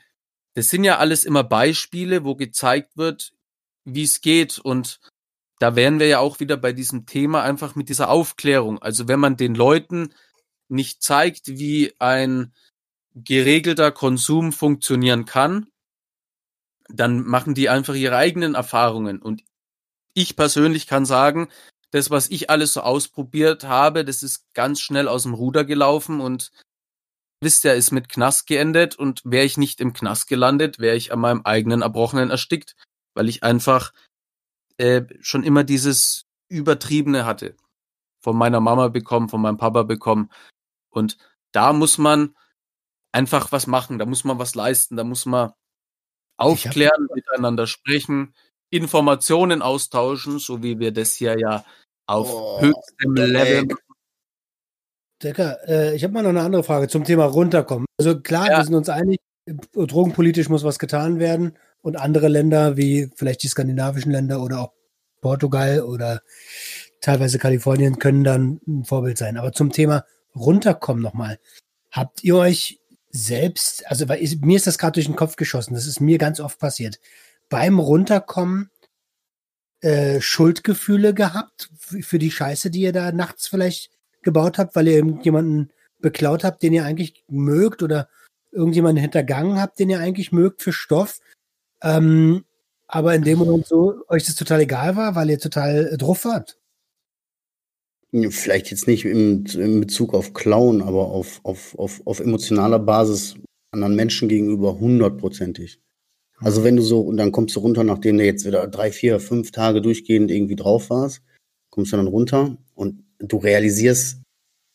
das 0.56 0.70
sind 0.70 0.86
ja 0.86 1.00
alles 1.00 1.26
immer 1.26 1.44
Beispiele, 1.44 2.24
wo 2.26 2.36
gezeigt 2.36 2.98
wird, 2.98 3.34
wie 3.86 4.04
es 4.04 4.22
geht. 4.22 4.60
Und 4.60 5.00
da 5.60 5.76
wären 5.76 6.00
wir 6.00 6.08
ja 6.08 6.20
auch 6.20 6.40
wieder 6.40 6.58
bei 6.58 6.74
diesem 6.74 7.06
Thema 7.06 7.44
einfach 7.44 7.76
mit 7.76 7.90
dieser 7.90 8.10
Aufklärung. 8.10 8.82
Also 8.82 9.08
wenn 9.08 9.20
man 9.20 9.38
den 9.38 9.56
Leuten 9.56 10.14
nicht 10.68 11.02
zeigt, 11.02 11.48
wie 11.48 11.94
ein 12.00 12.54
geregelter 13.14 13.92
Konsum 13.92 14.52
funktionieren 14.52 15.26
kann, 15.26 15.68
dann 16.90 17.24
machen 17.24 17.56
die 17.56 17.70
einfach 17.70 17.96
ihre 17.96 18.18
eigenen 18.18 18.56
Erfahrungen. 18.56 19.22
Und 19.22 19.44
ich 20.14 20.36
persönlich 20.36 20.88
kann 20.88 21.06
sagen, 21.06 21.50
das, 21.92 22.10
was 22.10 22.30
ich 22.30 22.50
alles 22.50 22.74
so 22.74 22.82
ausprobiert 22.82 23.64
habe, 23.64 24.04
das 24.04 24.22
ist 24.22 24.54
ganz 24.54 24.82
schnell 24.82 25.08
aus 25.08 25.24
dem 25.24 25.34
Ruder 25.34 25.64
gelaufen 25.64 26.20
und 26.20 26.52
wisst 27.42 27.64
ihr, 27.64 27.74
ist 27.74 27.92
mit 27.92 28.10
Knast 28.10 28.48
geendet 28.48 28.96
und 28.96 29.22
wäre 29.24 29.46
ich 29.46 29.58
nicht 29.58 29.80
im 29.80 29.94
Knast 29.94 30.28
gelandet, 30.28 30.80
wäre 30.80 30.96
ich 30.96 31.14
an 31.14 31.20
meinem 31.20 31.42
eigenen 31.44 31.82
Erbrochenen 31.82 32.32
erstickt, 32.32 32.76
weil 33.16 33.30
ich 33.30 33.44
einfach 33.44 33.94
äh, 34.78 35.04
schon 35.22 35.44
immer 35.44 35.64
dieses 35.64 36.26
Übertriebene 36.50 37.26
hatte. 37.26 37.56
Von 38.22 38.38
meiner 38.38 38.60
Mama 38.60 38.90
bekommen, 38.90 39.30
von 39.30 39.42
meinem 39.42 39.58
Papa 39.58 39.84
bekommen. 39.84 40.30
Und 40.90 41.18
da 41.52 41.74
muss 41.74 41.98
man 41.98 42.36
einfach 43.12 43.52
was 43.52 43.68
machen, 43.68 43.98
da 43.98 44.06
muss 44.06 44.24
man 44.24 44.40
was 44.40 44.56
leisten, 44.56 44.98
da 44.98 45.04
muss 45.04 45.26
man 45.26 45.54
aufklären, 46.38 47.08
miteinander 47.14 47.66
sprechen, 47.66 48.36
Informationen 48.70 49.62
austauschen, 49.62 50.40
so 50.40 50.62
wie 50.62 50.80
wir 50.80 50.92
das 50.92 51.14
hier 51.14 51.40
ja 51.40 51.64
auf 52.08 52.30
Oh, 52.30 52.62
höchstem 52.62 53.16
Level 53.16 53.64
Egg. 53.64 53.76
Decker, 55.24 55.58
äh, 55.68 55.96
ich 55.96 56.04
habe 56.04 56.14
mal 56.14 56.24
noch 56.24 56.30
eine 56.30 56.42
andere 56.42 56.64
Frage 56.64 56.90
zum 56.90 57.06
Thema 57.06 57.26
runterkommen. 57.26 57.86
Also 57.98 58.20
klar, 58.20 58.50
Ja. 58.50 58.58
wir 58.58 58.66
sind 58.66 58.76
uns 58.76 58.90
einig, 58.90 59.20
drogenpolitisch 59.74 60.50
muss 60.50 60.66
was 60.66 60.78
getan 60.78 61.20
werden 61.20 61.58
und 61.86 61.98
andere 61.98 62.30
Länder 62.30 62.78
wie 62.78 63.12
vielleicht 63.16 63.44
die 63.44 63.48
skandinavischen 63.48 64.12
Länder 64.12 64.42
oder 64.42 64.60
auch 64.60 64.74
Portugal 65.22 65.82
oder 65.82 66.24
teilweise 67.00 67.38
Kalifornien 67.38 68.00
können 68.00 68.24
dann 68.24 68.60
ein 68.68 68.86
Vorbild 68.86 69.20
sein. 69.20 69.38
Aber 69.38 69.52
zum 69.52 69.72
Thema 69.72 70.04
runterkommen 70.36 71.04
nochmal. 71.04 71.38
Habt 71.92 72.24
ihr 72.24 72.38
euch 72.38 72.80
selbst, 73.12 73.86
also 73.86 74.10
weil 74.10 74.24
ich, 74.24 74.42
mir 74.42 74.56
ist 74.56 74.66
das 74.66 74.80
gerade 74.80 74.94
durch 74.94 75.06
den 75.06 75.16
Kopf 75.16 75.36
geschossen, 75.36 75.76
das 75.76 75.86
ist 75.86 76.02
mir 76.02 76.18
ganz 76.18 76.40
oft 76.40 76.58
passiert, 76.58 77.00
beim 77.50 77.78
Runterkommen 77.78 78.72
äh, 79.82 80.20
Schuldgefühle 80.22 81.14
gehabt 81.14 81.70
für 81.78 82.18
die 82.18 82.32
Scheiße, 82.32 82.72
die 82.72 82.82
ihr 82.82 82.94
da 82.94 83.12
nachts 83.12 83.48
vielleicht 83.48 83.92
gebaut 84.24 84.58
habt, 84.58 84.76
weil 84.76 84.88
ihr 84.88 84.96
irgendjemanden 84.96 85.72
beklaut 86.00 86.44
habt, 86.44 86.64
den 86.64 86.74
ihr 86.74 86.84
eigentlich 86.84 87.24
mögt 87.28 87.84
oder 87.84 88.10
irgendjemanden 88.52 89.04
hintergangen 89.04 89.62
habt, 89.62 89.78
den 89.78 89.92
ihr 89.92 90.00
eigentlich 90.00 90.32
mögt 90.32 90.64
für 90.64 90.74
Stoff. 90.74 91.20
Ähm, 91.86 92.44
aber 92.88 93.16
in 93.16 93.24
dem 93.24 93.40
Moment 93.40 93.68
so 93.68 94.04
euch 94.10 94.26
das 94.26 94.36
total 94.36 94.62
egal 94.62 94.96
war, 94.96 95.16
weil 95.16 95.30
ihr 95.30 95.40
total 95.40 95.88
äh, 95.94 95.98
drauf 95.98 96.26
wart. 96.26 96.60
Vielleicht 98.30 98.72
jetzt 98.72 98.88
nicht 98.88 99.06
im, 99.06 99.46
in 99.46 99.82
Bezug 99.82 100.14
auf 100.14 100.34
Klauen, 100.34 100.82
aber 100.82 101.08
auf, 101.08 101.42
auf, 101.44 101.78
auf, 101.78 102.02
auf 102.06 102.20
emotionaler 102.20 102.80
Basis 102.80 103.36
anderen 103.72 103.96
Menschen 103.96 104.30
gegenüber 104.30 104.80
hundertprozentig. 104.80 105.80
Also 106.40 106.64
wenn 106.64 106.76
du 106.76 106.82
so, 106.82 107.02
und 107.02 107.18
dann 107.18 107.32
kommst 107.32 107.56
du 107.56 107.60
runter, 107.60 107.84
nachdem 107.84 108.18
du 108.18 108.26
jetzt 108.26 108.46
wieder 108.46 108.68
drei, 108.68 108.92
vier, 108.92 109.20
fünf 109.20 109.52
Tage 109.52 109.82
durchgehend 109.82 110.32
irgendwie 110.32 110.56
drauf 110.56 110.90
warst, 110.90 111.22
kommst 111.70 111.94
du 111.94 111.98
dann 111.98 112.08
runter 112.08 112.58
und 112.74 113.04
du 113.20 113.38
realisierst, 113.38 114.22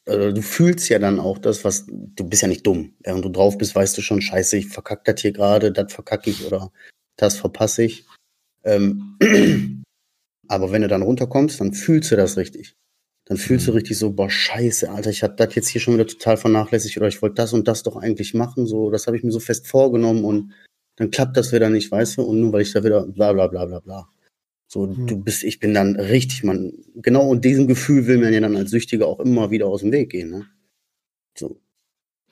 äh, 0.07 0.33
du 0.33 0.43
fühlst 0.43 0.89
ja 0.89 0.99
dann 0.99 1.19
auch 1.19 1.39
das, 1.39 1.65
was, 1.65 1.87
du 1.89 2.25
bist 2.25 2.43
ja 2.43 2.49
nicht 2.49 2.67
dumm. 2.67 2.95
Während 3.01 3.25
du 3.25 3.29
drauf 3.31 3.59
bist, 3.59 3.75
weißt 3.75 3.97
du 3.97 4.03
schon, 4.03 4.21
scheiße, 4.21 4.57
ich 4.59 4.69
verkack 4.69 5.05
das 5.05 5.21
hier 5.21 5.33
gerade, 5.33 5.73
das 5.73 5.93
verkacke 5.93 6.31
ich 6.31 6.45
oder 6.47 6.73
das 7.21 7.37
verpasse 7.37 7.85
ich. 7.85 8.05
Ähm, 8.65 9.17
aber 10.49 10.73
wenn 10.73 10.83
du 10.83 10.89
dann 10.89 11.03
runterkommst, 11.03 11.61
dann 11.61 11.73
fühlst 11.73 12.11
du 12.11 12.17
das 12.17 12.37
richtig. 12.37 12.77
Dann 13.27 13.37
fühlst 13.37 13.69
du 13.69 13.73
richtig 13.73 13.97
so, 13.97 14.11
boah, 14.11 14.29
scheiße, 14.29 14.91
Alter, 14.91 15.11
ich 15.11 15.23
habe 15.23 15.37
das 15.37 15.55
jetzt 15.55 15.69
hier 15.69 15.81
schon 15.81 15.95
wieder 15.95 16.07
total 16.07 16.37
vernachlässigt 16.37 16.97
oder 16.97 17.07
ich 17.07 17.23
wollte 17.23 17.37
das 17.37 17.53
und 17.53 17.69
das 17.69 17.85
doch 17.85 17.97
eigentlich 17.97 18.35
machen, 18.35 18.67
so, 18.67 18.91
das 18.91 19.07
habe 19.07 19.17
ich 19.17 19.23
mir 19.23 19.31
so 19.31 19.39
fest 19.39 19.69
vorgenommen 19.69 20.25
und 20.25 20.53
dann 20.97 21.11
klappt 21.13 21.37
das 21.37 21.53
wieder 21.53 21.71
nicht, 21.71 21.91
weißt 21.93 22.17
du, 22.17 22.23
und 22.23 22.41
nur 22.41 22.53
weil 22.53 22.63
ich 22.63 22.73
da 22.73 22.83
wieder 22.83 23.07
bla 23.07 23.33
bla 23.33 23.47
bla 23.47 23.67
bla 23.67 23.81
bla. 23.81 24.09
So, 24.67 24.89
Hm. 24.89 25.07
du 25.07 25.17
bist, 25.17 25.45
ich 25.45 25.61
bin 25.61 25.75
dann 25.75 25.97
richtig, 25.97 26.43
man, 26.45 26.73
genau 26.97 27.29
und 27.29 27.45
diesem 27.45 27.69
Gefühl 27.69 28.07
will 28.07 28.19
man 28.19 28.33
ja 28.33 28.41
dann 28.41 28.57
als 28.57 28.71
Süchtiger 28.71 29.07
auch 29.07 29.21
immer 29.21 29.51
wieder 29.51 29.67
aus 29.67 29.83
dem 29.83 29.93
Weg 29.93 30.11
gehen, 30.11 30.31
ne? 30.31 30.47
So. 31.39 31.61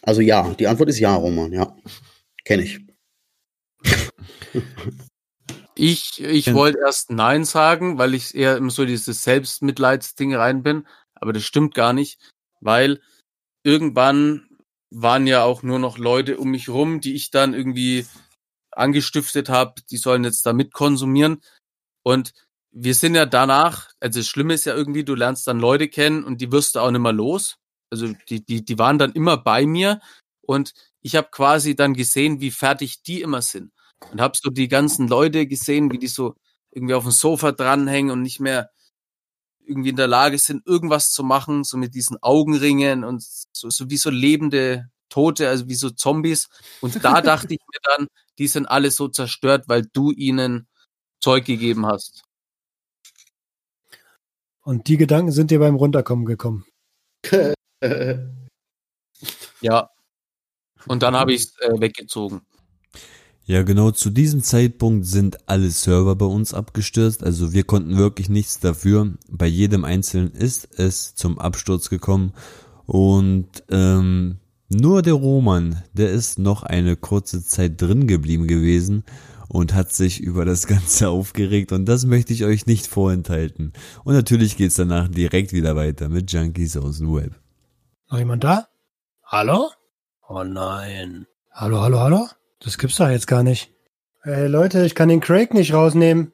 Also 0.03 0.20
ja, 0.20 0.55
die 0.59 0.66
Antwort 0.66 0.88
ist 0.88 0.98
ja, 0.98 1.14
Roman, 1.14 1.53
ja. 1.53 1.77
Kenne 2.44 2.62
ich. 2.64 2.81
Ich, 5.74 6.20
ich 6.20 6.52
wollte 6.54 6.81
erst 6.85 7.11
Nein 7.11 7.44
sagen, 7.44 7.98
weil 7.98 8.14
ich 8.14 8.35
eher 8.35 8.57
immer 8.57 8.70
so 8.70 8.85
dieses 8.85 9.22
Selbstmitleidsding 9.22 10.35
rein 10.35 10.64
bin, 10.64 10.88
aber 11.14 11.33
das 11.33 11.44
stimmt 11.44 11.74
gar 11.74 11.92
nicht, 11.92 12.18
weil 12.61 13.00
irgendwann 13.62 14.48
waren 14.90 15.26
ja 15.26 15.44
auch 15.44 15.62
nur 15.62 15.78
noch 15.78 15.98
Leute 15.98 16.38
um 16.38 16.50
mich 16.50 16.68
rum, 16.68 17.00
die 17.00 17.14
ich 17.14 17.31
dann 17.31 17.54
irgendwie 17.54 18.07
angestiftet 18.72 19.48
habe, 19.48 19.74
die 19.90 19.98
sollen 19.98 20.24
jetzt 20.24 20.46
da 20.46 20.52
mit 20.52 20.72
konsumieren. 20.72 21.42
Und 22.02 22.33
wir 22.70 22.94
sind 22.94 23.14
ja 23.14 23.26
danach, 23.26 23.90
also 24.00 24.20
das 24.20 24.28
Schlimme 24.28 24.54
ist 24.54 24.64
ja 24.64 24.74
irgendwie, 24.74 25.04
du 25.04 25.14
lernst 25.14 25.46
dann 25.46 25.61
Leute 25.61 25.88
kennen 25.88 26.24
und 26.24 26.40
die 26.40 26.52
wirst 26.52 26.74
du 26.74 26.81
auch 26.81 26.90
nicht 26.90 27.00
mehr 27.00 27.12
los. 27.12 27.57
Also 27.90 28.12
die, 28.28 28.44
die, 28.44 28.64
die 28.64 28.78
waren 28.78 28.98
dann 28.98 29.12
immer 29.12 29.37
bei 29.37 29.66
mir 29.66 30.00
und 30.42 30.74
ich 31.02 31.16
habe 31.16 31.28
quasi 31.31 31.74
dann 31.74 31.94
gesehen, 31.94 32.40
wie 32.40 32.50
fertig 32.50 33.02
die 33.02 33.22
immer 33.22 33.42
sind. 33.42 33.72
Und 34.11 34.20
hab 34.20 34.37
so 34.37 34.50
die 34.50 34.68
ganzen 34.68 35.08
Leute 35.08 35.46
gesehen, 35.46 35.90
wie 35.92 35.98
die 35.98 36.08
so 36.08 36.34
irgendwie 36.70 36.94
auf 36.94 37.04
dem 37.04 37.12
Sofa 37.12 37.52
dranhängen 37.52 38.11
und 38.11 38.22
nicht 38.22 38.40
mehr 38.40 38.70
irgendwie 39.66 39.90
in 39.90 39.96
der 39.96 40.06
Lage 40.06 40.38
sind, 40.38 40.66
irgendwas 40.66 41.11
zu 41.11 41.22
machen, 41.22 41.64
so 41.64 41.76
mit 41.76 41.94
diesen 41.94 42.16
Augenringen 42.22 43.04
und 43.04 43.22
so, 43.22 43.68
so 43.68 43.90
wie 43.90 43.96
so 43.98 44.11
lebende 44.11 44.90
Tote, 45.08 45.48
also 45.48 45.68
wie 45.68 45.74
so 45.74 45.90
Zombies. 45.90 46.48
Und 46.80 47.04
da 47.04 47.20
dachte 47.20 47.54
ich 47.54 47.61
mir 47.61 47.96
dann, 47.96 48.08
die 48.38 48.48
sind 48.48 48.66
alle 48.66 48.90
so 48.90 49.08
zerstört, 49.08 49.64
weil 49.68 49.87
du 49.92 50.11
ihnen 50.11 50.66
Zeug 51.20 51.44
gegeben 51.44 51.87
hast. 51.87 52.22
Und 54.62 54.88
die 54.88 54.96
Gedanken 54.96 55.32
sind 55.32 55.50
dir 55.50 55.58
beim 55.58 55.76
Runterkommen 55.76 56.26
gekommen. 56.26 56.64
Ja. 59.61 59.90
Und 60.87 61.02
dann 61.02 61.16
habe 61.16 61.32
ich 61.32 61.42
es 61.42 61.58
äh, 61.58 61.80
weggezogen. 61.80 62.42
Ja, 63.48 63.62
genau 63.62 63.92
zu 63.92 64.11
diesem 64.11 64.42
Zeitpunkt 64.42 65.06
sind 65.06 65.48
alle 65.48 65.70
Server 65.70 66.14
bei 66.16 66.26
uns 66.26 66.52
abgestürzt, 66.52 67.24
also 67.24 67.54
wir 67.54 67.64
konnten 67.64 67.96
wirklich 67.96 68.28
nichts 68.28 68.61
dafür. 68.61 69.14
Bei 69.30 69.46
jedem 69.46 69.87
Einzelnen 69.87 70.32
ist 70.32 70.68
es 70.78 71.14
zum 71.14 71.38
Absturz 71.38 71.88
gekommen 71.88 72.34
und 72.84 73.48
ähm, 73.70 74.37
nur 74.68 75.00
der 75.00 75.14
Roman, 75.14 75.82
der 75.94 76.11
ist 76.11 76.38
noch 76.38 76.62
eine 76.62 76.96
kurze 76.96 77.42
Zeit 77.42 77.80
drin 77.80 78.06
geblieben 78.06 78.48
gewesen 78.48 79.04
und 79.48 79.72
hat 79.72 79.94
sich 79.94 80.20
über 80.20 80.44
das 80.44 80.66
Ganze 80.66 81.08
aufgeregt 81.08 81.72
und 81.72 81.87
das 81.87 82.04
möchte 82.04 82.34
ich 82.34 82.44
euch 82.44 82.66
nicht 82.66 82.87
vorenthalten. 82.87 83.72
Und 84.04 84.12
natürlich 84.12 84.58
geht's 84.58 84.74
danach 84.74 85.08
direkt 85.08 85.54
wieder 85.54 85.74
weiter 85.74 86.11
mit 86.11 86.30
Junkies 86.30 86.76
aus 86.76 86.98
dem 86.98 87.14
Web. 87.14 87.40
Noch 88.11 88.18
jemand 88.18 88.44
da? 88.44 88.68
Hallo? 89.24 89.70
Oh 90.28 90.44
nein. 90.44 91.26
Hallo, 91.50 91.80
hallo, 91.80 92.00
hallo? 92.00 92.28
Das 92.61 92.79
gibt's 92.79 92.97
doch 92.97 93.09
jetzt 93.09 93.27
gar 93.27 93.42
nicht. 93.42 93.73
Hey 94.23 94.49
Leute, 94.49 94.85
ich 94.85 94.94
kann 94.94 95.09
den 95.09 95.21
Craig 95.21 95.55
nicht 95.55 95.73
rausnehmen. 95.73 96.33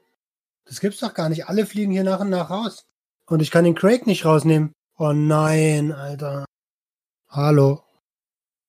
Das 0.64 0.80
gibt's 0.80 1.00
doch 1.00 1.12
gar 1.12 1.28
nicht. 1.28 1.48
Alle 1.48 1.66
fliegen 1.66 1.92
hier 1.92 2.04
nach 2.04 2.20
und 2.20 2.30
nach 2.30 2.50
raus. 2.50 2.86
Und 3.26 3.40
ich 3.40 3.50
kann 3.50 3.64
den 3.64 3.74
Craig 3.74 4.06
nicht 4.06 4.24
rausnehmen. 4.24 4.72
Oh 4.96 5.12
nein, 5.12 5.92
Alter. 5.92 6.46
Hallo. 7.28 7.82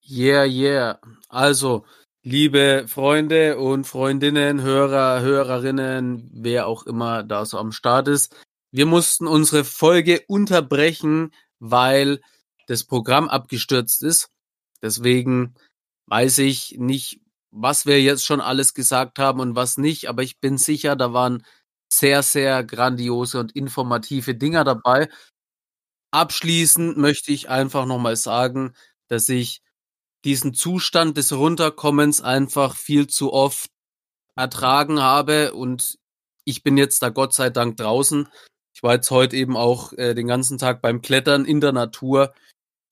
Yeah, 0.07 0.45
yeah. 0.45 0.99
Also, 1.29 1.85
liebe 2.23 2.85
Freunde 2.87 3.57
und 3.57 3.85
Freundinnen, 3.85 4.61
Hörer, 4.61 5.21
Hörerinnen, 5.21 6.29
wer 6.33 6.67
auch 6.67 6.85
immer 6.85 7.23
da 7.23 7.45
so 7.45 7.57
am 7.57 7.71
Start 7.71 8.07
ist, 8.07 8.35
wir 8.71 8.85
mussten 8.85 9.27
unsere 9.27 9.63
Folge 9.63 10.23
unterbrechen, 10.27 11.31
weil 11.59 12.21
das 12.67 12.83
Programm 12.83 13.29
abgestürzt 13.29 14.03
ist. 14.03 14.29
Deswegen 14.81 15.55
weiß 16.07 16.39
ich 16.39 16.75
nicht, 16.77 17.21
was 17.55 17.85
wir 17.85 18.01
jetzt 18.01 18.25
schon 18.25 18.41
alles 18.41 18.73
gesagt 18.73 19.17
haben 19.17 19.39
und 19.39 19.55
was 19.55 19.77
nicht, 19.77 20.09
aber 20.09 20.23
ich 20.23 20.39
bin 20.39 20.57
sicher, 20.57 20.95
da 20.95 21.13
waren 21.13 21.45
sehr, 21.91 22.21
sehr 22.21 22.63
grandiose 22.63 23.39
und 23.39 23.55
informative 23.55 24.35
Dinger 24.35 24.65
dabei. 24.65 25.07
Abschließend 26.11 26.97
möchte 26.97 27.31
ich 27.31 27.49
einfach 27.49 27.85
nochmal 27.85 28.17
sagen, 28.17 28.73
dass 29.07 29.29
ich 29.29 29.61
diesen 30.25 30.53
Zustand 30.53 31.17
des 31.17 31.31
Runterkommens 31.31 32.21
einfach 32.21 32.75
viel 32.75 33.07
zu 33.07 33.31
oft 33.31 33.69
ertragen 34.35 35.01
habe 35.01 35.53
und 35.53 35.97
ich 36.43 36.61
bin 36.61 36.77
jetzt 36.77 37.01
da 37.03 37.09
Gott 37.09 37.33
sei 37.33 37.49
Dank 37.49 37.77
draußen. 37.77 38.27
Ich 38.73 38.83
war 38.83 38.95
jetzt 38.95 39.11
heute 39.11 39.37
eben 39.37 39.55
auch 39.55 39.93
äh, 39.93 40.13
den 40.13 40.27
ganzen 40.27 40.57
Tag 40.57 40.81
beim 40.81 41.01
Klettern 41.01 41.45
in 41.45 41.61
der 41.61 41.71
Natur 41.71 42.33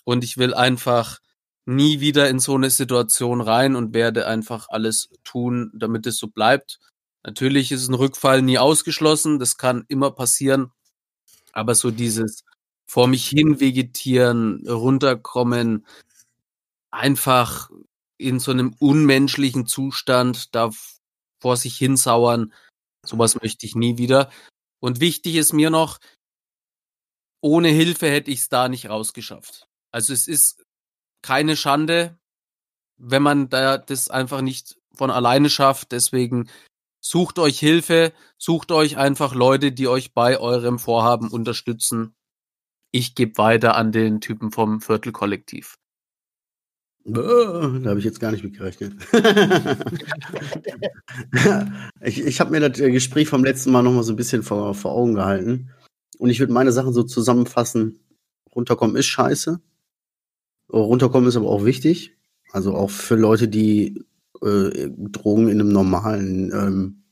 und 0.05 0.23
ich 0.23 0.37
will 0.37 0.53
einfach 0.53 1.19
nie 1.65 1.99
wieder 1.99 2.29
in 2.29 2.39
so 2.39 2.55
eine 2.55 2.69
Situation 2.69 3.41
rein 3.41 3.75
und 3.75 3.93
werde 3.93 4.27
einfach 4.27 4.67
alles 4.69 5.09
tun, 5.23 5.71
damit 5.73 6.05
es 6.05 6.17
so 6.17 6.27
bleibt. 6.27 6.79
Natürlich 7.23 7.71
ist 7.71 7.87
ein 7.87 7.93
Rückfall 7.93 8.41
nie 8.41 8.57
ausgeschlossen, 8.57 9.39
das 9.39 9.57
kann 9.57 9.85
immer 9.87 10.11
passieren, 10.11 10.71
aber 11.53 11.75
so 11.75 11.91
dieses 11.91 12.43
vor 12.85 13.07
mich 13.07 13.27
hin 13.27 13.59
vegetieren, 13.59 14.67
runterkommen, 14.67 15.85
einfach 16.91 17.69
in 18.17 18.39
so 18.39 18.51
einem 18.51 18.75
unmenschlichen 18.79 19.65
Zustand 19.65 20.53
da 20.53 20.69
vor 21.41 21.57
sich 21.57 21.77
hinsauern, 21.77 22.53
sowas 23.05 23.41
möchte 23.41 23.65
ich 23.65 23.75
nie 23.75 23.97
wieder. 23.97 24.29
Und 24.79 24.99
wichtig 24.99 25.35
ist 25.35 25.53
mir 25.53 25.69
noch, 25.69 25.99
ohne 27.41 27.69
Hilfe 27.69 28.09
hätte 28.09 28.31
ich 28.31 28.39
es 28.39 28.49
da 28.49 28.69
nicht 28.69 28.89
rausgeschafft. 28.89 29.67
Also 29.91 30.13
es 30.13 30.27
ist 30.27 30.62
keine 31.23 31.55
Schande, 31.55 32.19
wenn 32.97 33.23
man 33.23 33.49
da 33.49 33.79
das 33.79 34.09
einfach 34.09 34.41
nicht 34.41 34.77
von 34.93 35.09
alleine 35.09 35.49
schafft. 35.49 35.91
Deswegen 35.91 36.49
sucht 36.99 37.39
euch 37.39 37.59
Hilfe, 37.59 38.13
sucht 38.37 38.71
euch 38.71 38.97
einfach 38.97 39.33
Leute, 39.33 39.71
die 39.71 39.87
euch 39.87 40.13
bei 40.13 40.39
eurem 40.39 40.77
Vorhaben 40.77 41.29
unterstützen. 41.29 42.13
Ich 42.91 43.15
gebe 43.15 43.39
weiter 43.39 43.75
an 43.75 43.91
den 43.91 44.21
Typen 44.21 44.51
vom 44.51 44.79
Viertelkollektiv. 44.79 45.79
Oh, 47.05 47.11
da 47.13 47.89
habe 47.89 47.99
ich 47.99 48.05
jetzt 48.05 48.21
gar 48.21 48.31
nicht 48.31 48.45
mit 48.45 48.57
gerechnet. 48.57 48.93
ich 52.01 52.23
ich 52.23 52.39
habe 52.39 52.51
mir 52.51 52.69
das 52.69 52.77
Gespräch 52.77 53.27
vom 53.27 53.43
letzten 53.43 53.71
Mal 53.71 53.81
noch 53.81 53.91
mal 53.91 54.03
so 54.03 54.13
ein 54.13 54.15
bisschen 54.15 54.41
vor, 54.41 54.73
vor 54.73 54.93
Augen 54.93 55.15
gehalten. 55.15 55.71
Und 56.17 56.29
ich 56.29 56.39
würde 56.39 56.53
meine 56.53 56.71
Sachen 56.71 56.93
so 56.93 57.03
zusammenfassen. 57.03 57.99
Runterkommen 58.55 58.95
ist 58.95 59.07
scheiße. 59.07 59.59
Runterkommen 60.77 61.29
ist 61.29 61.35
aber 61.35 61.49
auch 61.49 61.65
wichtig. 61.65 62.17
Also 62.51 62.75
auch 62.75 62.89
für 62.89 63.15
Leute, 63.15 63.47
die 63.47 64.03
äh, 64.41 64.89
Drogen 64.89 65.47
in 65.47 65.59
einem 65.59 65.71
normalen, 65.71 66.51
ähm, 66.51 67.03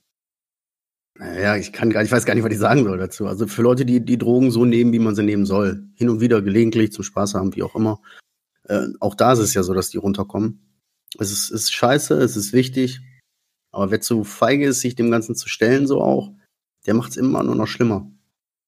naja, 1.17 1.55
ich 1.55 1.71
kann 1.71 1.91
gar, 1.91 2.03
ich 2.03 2.11
weiß 2.11 2.25
gar 2.25 2.33
nicht, 2.33 2.43
was 2.43 2.51
ich 2.51 2.59
sagen 2.59 2.83
soll 2.83 2.97
dazu. 2.97 3.27
Also 3.27 3.47
für 3.47 3.61
Leute, 3.61 3.85
die 3.85 4.03
die 4.03 4.17
Drogen 4.17 4.51
so 4.51 4.65
nehmen, 4.65 4.93
wie 4.93 4.99
man 4.99 5.15
sie 5.15 5.23
nehmen 5.23 5.45
soll, 5.45 5.87
hin 5.95 6.09
und 6.09 6.19
wieder 6.19 6.41
gelegentlich 6.41 6.91
zum 6.91 7.03
Spaß 7.03 7.35
haben, 7.35 7.55
wie 7.55 7.63
auch 7.63 7.75
immer. 7.75 8.01
Äh, 8.63 8.87
auch 8.99 9.15
da 9.15 9.33
ist 9.33 9.39
es 9.39 9.53
ja 9.53 9.63
so, 9.63 9.73
dass 9.73 9.89
die 9.89 9.97
runterkommen. 9.97 10.79
Es 11.19 11.31
ist, 11.31 11.49
ist 11.49 11.73
scheiße, 11.73 12.15
es 12.15 12.37
ist 12.37 12.53
wichtig. 12.53 13.01
Aber 13.71 13.91
wer 13.91 14.01
zu 14.01 14.23
feige 14.23 14.67
ist, 14.67 14.81
sich 14.81 14.95
dem 14.95 15.11
Ganzen 15.11 15.35
zu 15.35 15.47
stellen, 15.49 15.87
so 15.87 16.01
auch, 16.01 16.33
der 16.85 16.93
macht 16.93 17.11
es 17.11 17.17
immer 17.17 17.43
nur 17.43 17.55
noch 17.55 17.67
schlimmer. 17.67 18.11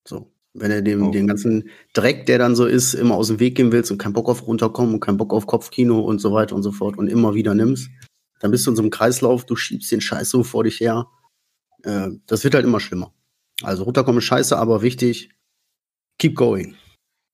So. 0.07 0.32
Wenn 0.53 0.71
er 0.71 0.81
dem, 0.81 1.07
oh. 1.07 1.11
den 1.11 1.27
ganzen 1.27 1.69
Dreck, 1.93 2.27
der 2.27 2.37
dann 2.37 2.55
so 2.55 2.65
ist, 2.65 2.93
immer 2.93 3.15
aus 3.15 3.27
dem 3.27 3.39
Weg 3.39 3.55
gehen 3.55 3.71
willst 3.71 3.91
und 3.91 3.97
keinen 3.97 4.13
Bock 4.13 4.29
auf 4.29 4.45
runterkommen 4.45 4.95
und 4.95 4.99
keinen 4.99 5.17
Bock 5.17 5.33
auf 5.33 5.47
Kopfkino 5.47 5.99
und 5.99 6.19
so 6.19 6.31
weiter 6.33 6.55
und 6.55 6.63
so 6.63 6.71
fort 6.71 6.97
und 6.97 7.07
immer 7.07 7.33
wieder 7.33 7.55
nimmst, 7.55 7.89
dann 8.39 8.51
bist 8.51 8.65
du 8.65 8.71
in 8.71 8.75
so 8.75 8.81
einem 8.81 8.91
Kreislauf, 8.91 9.45
du 9.45 9.55
schiebst 9.55 9.91
den 9.91 10.01
Scheiß 10.01 10.29
so 10.29 10.43
vor 10.43 10.63
dich 10.63 10.79
her. 10.79 11.07
Äh, 11.83 12.09
das 12.27 12.43
wird 12.43 12.55
halt 12.55 12.65
immer 12.65 12.79
schlimmer. 12.79 13.13
Also 13.61 13.83
runterkommen 13.83 14.19
ist 14.19 14.25
scheiße, 14.25 14.57
aber 14.57 14.81
wichtig. 14.81 15.29
Keep 16.19 16.35
going. 16.35 16.75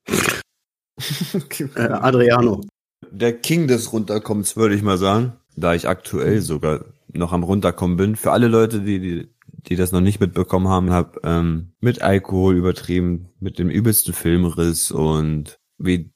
äh, 1.75 1.79
Adriano. 1.79 2.61
Der 3.11 3.33
King 3.33 3.67
des 3.67 3.91
Runterkommens, 3.91 4.55
würde 4.55 4.75
ich 4.75 4.81
mal 4.81 4.97
sagen, 4.97 5.33
da 5.55 5.73
ich 5.73 5.87
aktuell 5.87 6.41
sogar 6.41 6.85
noch 7.11 7.33
am 7.33 7.43
Runterkommen 7.43 7.97
bin. 7.97 8.15
Für 8.15 8.31
alle 8.31 8.47
Leute, 8.47 8.81
die, 8.81 8.99
die 8.99 9.29
die 9.67 9.75
das 9.75 9.91
noch 9.91 10.01
nicht 10.01 10.19
mitbekommen 10.19 10.67
haben, 10.67 10.91
habe 10.91 11.19
ähm, 11.23 11.73
mit 11.79 12.01
Alkohol 12.01 12.55
übertrieben, 12.55 13.29
mit 13.39 13.59
dem 13.59 13.69
übelsten 13.69 14.13
Filmriss 14.13 14.91
und 14.91 15.59
wie 15.77 16.11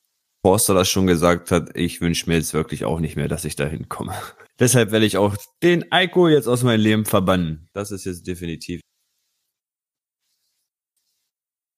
Forster 0.45 0.73
das 0.73 0.89
schon 0.89 1.07
gesagt 1.07 1.51
hat, 1.51 1.75
ich 1.75 2.01
wünsche 2.01 2.29
mir 2.29 2.35
jetzt 2.35 2.53
wirklich 2.53 2.83
auch 2.83 2.99
nicht 2.99 3.15
mehr, 3.15 3.27
dass 3.27 3.45
ich 3.45 3.55
da 3.55 3.65
hinkomme. 3.65 4.13
Deshalb 4.59 4.91
werde 4.91 5.05
ich 5.05 5.17
auch 5.17 5.35
den 5.61 5.91
Alkohol 5.91 6.31
jetzt 6.31 6.47
aus 6.47 6.63
meinem 6.63 6.81
Leben 6.81 7.05
verbannen. 7.05 7.69
Das 7.73 7.91
ist 7.91 8.05
jetzt 8.05 8.27
definitiv. 8.27 8.81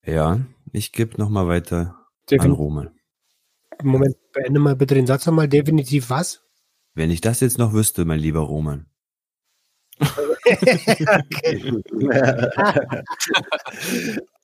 Ja, 0.05 0.41
ich 0.71 0.91
gebe 0.91 1.17
noch 1.17 1.29
mal 1.29 1.47
weiter 1.47 1.95
Defin 2.29 2.51
an 2.51 2.51
Roman. 2.51 2.99
Moment, 3.83 4.15
beende 4.33 4.59
mal 4.59 4.75
bitte 4.75 4.95
den 4.95 5.07
Satz 5.07 5.25
nochmal. 5.25 5.47
Definitiv 5.47 6.09
was? 6.09 6.43
Wenn 6.93 7.11
ich 7.11 7.21
das 7.21 7.39
jetzt 7.39 7.57
noch 7.57 7.73
wüsste, 7.73 8.05
mein 8.05 8.19
lieber 8.19 8.41
Roman. 8.41 8.87
Okay. 9.99 11.83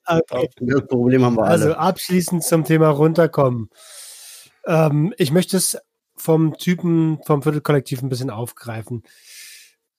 okay. 0.08 0.50
Das 0.60 0.88
Problem 0.88 1.26
haben 1.26 1.36
wir 1.36 1.44
alle. 1.44 1.52
Also 1.52 1.74
abschließend 1.74 2.44
zum 2.44 2.64
Thema 2.64 2.90
runterkommen. 2.90 3.70
Ähm, 4.66 5.14
ich 5.18 5.32
möchte 5.32 5.58
es 5.58 5.78
vom 6.16 6.58
Typen 6.58 7.20
vom 7.26 7.42
Viertelkollektiv 7.42 8.02
ein 8.02 8.10
bisschen 8.10 8.30
aufgreifen. 8.30 9.04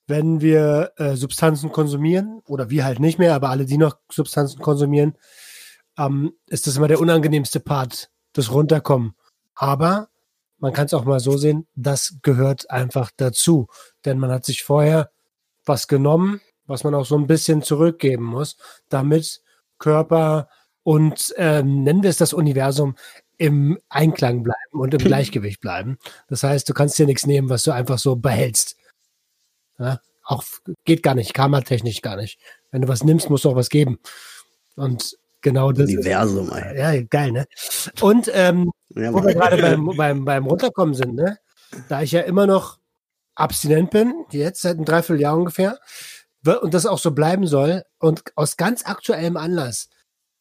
Wenn 0.07 0.41
wir 0.41 0.93
äh, 0.97 1.17
Substanzen 1.17 1.73
konsumieren, 1.73 2.43
oder 2.47 2.71
wir 2.71 2.85
halt 2.85 3.01
nicht 3.01 3.19
mehr, 3.19 3.35
aber 3.35 3.51
alle, 3.51 3.67
die 3.67 3.79
noch 3.79 3.97
Substanzen 4.11 4.61
konsumieren, 4.61 5.17
ähm, 5.99 6.33
ist 6.47 6.67
das 6.67 6.77
immer 6.77 6.89
der 6.89 7.01
unangenehmste 7.01 7.61
Part, 7.61 8.11
das 8.33 8.51
Runterkommen. 8.53 9.15
Aber 9.55 10.09
man 10.59 10.73
kann 10.73 10.87
es 10.87 10.95
auch 10.95 11.05
mal 11.05 11.21
so 11.21 11.37
sehen, 11.37 11.67
das 11.75 12.19
gehört 12.23 12.71
einfach 12.71 13.11
dazu. 13.17 13.67
Denn 14.05 14.19
man 14.19 14.31
hat 14.31 14.45
sich 14.45 14.63
vorher 14.63 15.11
was 15.65 15.89
genommen, 15.89 16.41
was 16.67 16.85
man 16.85 16.95
auch 16.95 17.07
so 17.07 17.17
ein 17.17 17.27
bisschen 17.27 17.63
zurückgeben 17.63 18.25
muss, 18.25 18.57
damit 18.89 19.43
Körper 19.79 20.49
und 20.83 21.33
ähm, 21.37 21.85
nennen 21.85 22.03
wir 22.03 22.11
es 22.11 22.17
das 22.17 22.33
Universum 22.33 22.97
im 23.39 23.79
Einklang 23.89 24.43
bleiben 24.43 24.81
und 24.81 24.95
im 24.95 24.99
Gleichgewicht 25.05 25.61
bleiben. 25.61 25.99
Das 26.29 26.43
heißt, 26.43 26.69
du 26.69 26.75
kannst 26.75 26.99
dir 26.99 27.07
nichts 27.07 27.27
nehmen, 27.27 27.49
was 27.49 27.65
du 27.65 27.73
einfach 27.73 27.99
so 27.99 28.17
behältst. 28.17 28.77
Ja? 29.79 30.01
Auch 30.25 30.45
geht 30.85 31.03
gar 31.03 31.15
nicht, 31.15 31.35
karmatechnisch 31.35 32.03
gar 32.03 32.17
nicht. 32.17 32.39
Wenn 32.71 32.83
du 32.83 32.89
was 32.89 33.05
nimmst, 33.05 33.31
musst 33.31 33.45
du 33.45 33.51
auch 33.51 33.57
was 33.57 33.69
geben. 33.69 33.99
Und 34.77 35.17
genau 35.41 35.73
das. 35.73 35.91
Universum, 35.91 36.49
ist, 36.49 36.55
ey. 36.55 36.79
ja, 36.79 37.03
geil, 37.03 37.33
ne? 37.33 37.47
Und 38.01 38.31
ähm, 38.33 38.71
Ja, 38.91 39.13
wo 39.13 39.25
wir 39.25 39.35
gerade 39.35 39.61
beim, 39.61 39.87
beim, 39.97 40.25
beim 40.25 40.47
Runterkommen 40.47 40.95
sind, 40.95 41.15
ne? 41.15 41.39
Da 41.89 42.03
ich 42.03 42.13
ja 42.13 42.21
immer 42.21 42.47
noch 42.47 42.79
abstinent 43.35 43.91
bin, 43.91 44.25
jetzt 44.31 44.63
seit 44.63 44.77
einem 44.77 44.85
Dreivierteljahr 44.85 45.37
ungefähr, 45.37 45.79
und 46.45 46.75
das 46.75 46.87
auch 46.87 46.99
so 46.99 47.13
bleiben 47.13 47.47
soll, 47.47 47.85
und 47.99 48.23
aus 48.37 48.57
ganz 48.57 48.85
aktuellem 48.85 49.37
Anlass, 49.37 49.89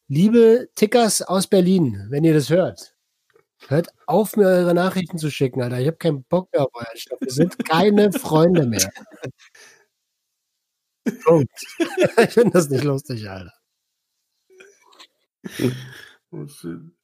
liebe 0.08 0.68
Tickers 0.74 1.22
aus 1.22 1.46
Berlin, 1.46 2.06
wenn 2.10 2.24
ihr 2.24 2.34
das 2.34 2.50
hört, 2.50 2.94
hört 3.68 3.88
auf, 4.06 4.36
mir 4.36 4.46
eure 4.46 4.74
Nachrichten 4.74 5.18
zu 5.18 5.30
schicken, 5.30 5.62
Alter. 5.62 5.80
Ich 5.80 5.86
habe 5.86 5.96
keinen 5.96 6.24
Bock 6.24 6.52
mehr 6.52 6.62
auf 6.62 6.74
euren 6.74 6.96
Stoff. 6.96 7.20
Wir 7.20 7.32
sind 7.32 7.64
keine 7.64 8.12
Freunde 8.12 8.66
mehr. 8.66 8.90
Punkt. 11.24 11.50
ich 12.18 12.30
finde 12.30 12.50
das 12.50 12.68
nicht 12.68 12.84
lustig, 12.84 13.28
Alter. 13.28 13.52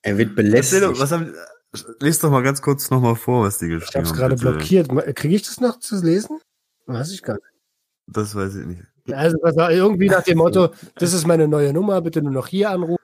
Er 0.03 0.18
wird 0.18 0.34
belästigt. 0.34 0.82
was 0.82 1.12
haben, 1.12 1.34
lest 2.00 2.24
doch 2.24 2.30
mal 2.30 2.42
ganz 2.42 2.62
kurz 2.62 2.90
nochmal 2.90 3.16
vor, 3.16 3.44
was 3.44 3.58
die 3.58 3.66
Ich 3.66 3.80
geschrieben 3.80 3.94
habe 3.94 4.04
es 4.04 4.10
haben. 4.10 4.18
gerade 4.18 4.36
blockiert. 4.36 5.16
Kriege 5.16 5.34
ich 5.36 5.42
das 5.42 5.60
noch 5.60 5.78
zu 5.78 6.02
lesen? 6.02 6.40
Weiß 6.86 7.12
ich 7.12 7.22
gar 7.22 7.34
nicht. 7.34 7.44
Das 8.06 8.34
weiß 8.34 8.54
ich 8.56 8.66
nicht. 8.66 8.82
Also 9.12 9.38
irgendwie 9.70 10.08
nach 10.08 10.22
dem 10.22 10.38
Motto, 10.38 10.68
das 10.96 11.12
ist 11.12 11.26
meine 11.26 11.48
neue 11.48 11.72
Nummer, 11.72 12.00
bitte 12.00 12.20
nur 12.22 12.32
noch 12.32 12.46
hier 12.46 12.70
anrufen 12.70 13.02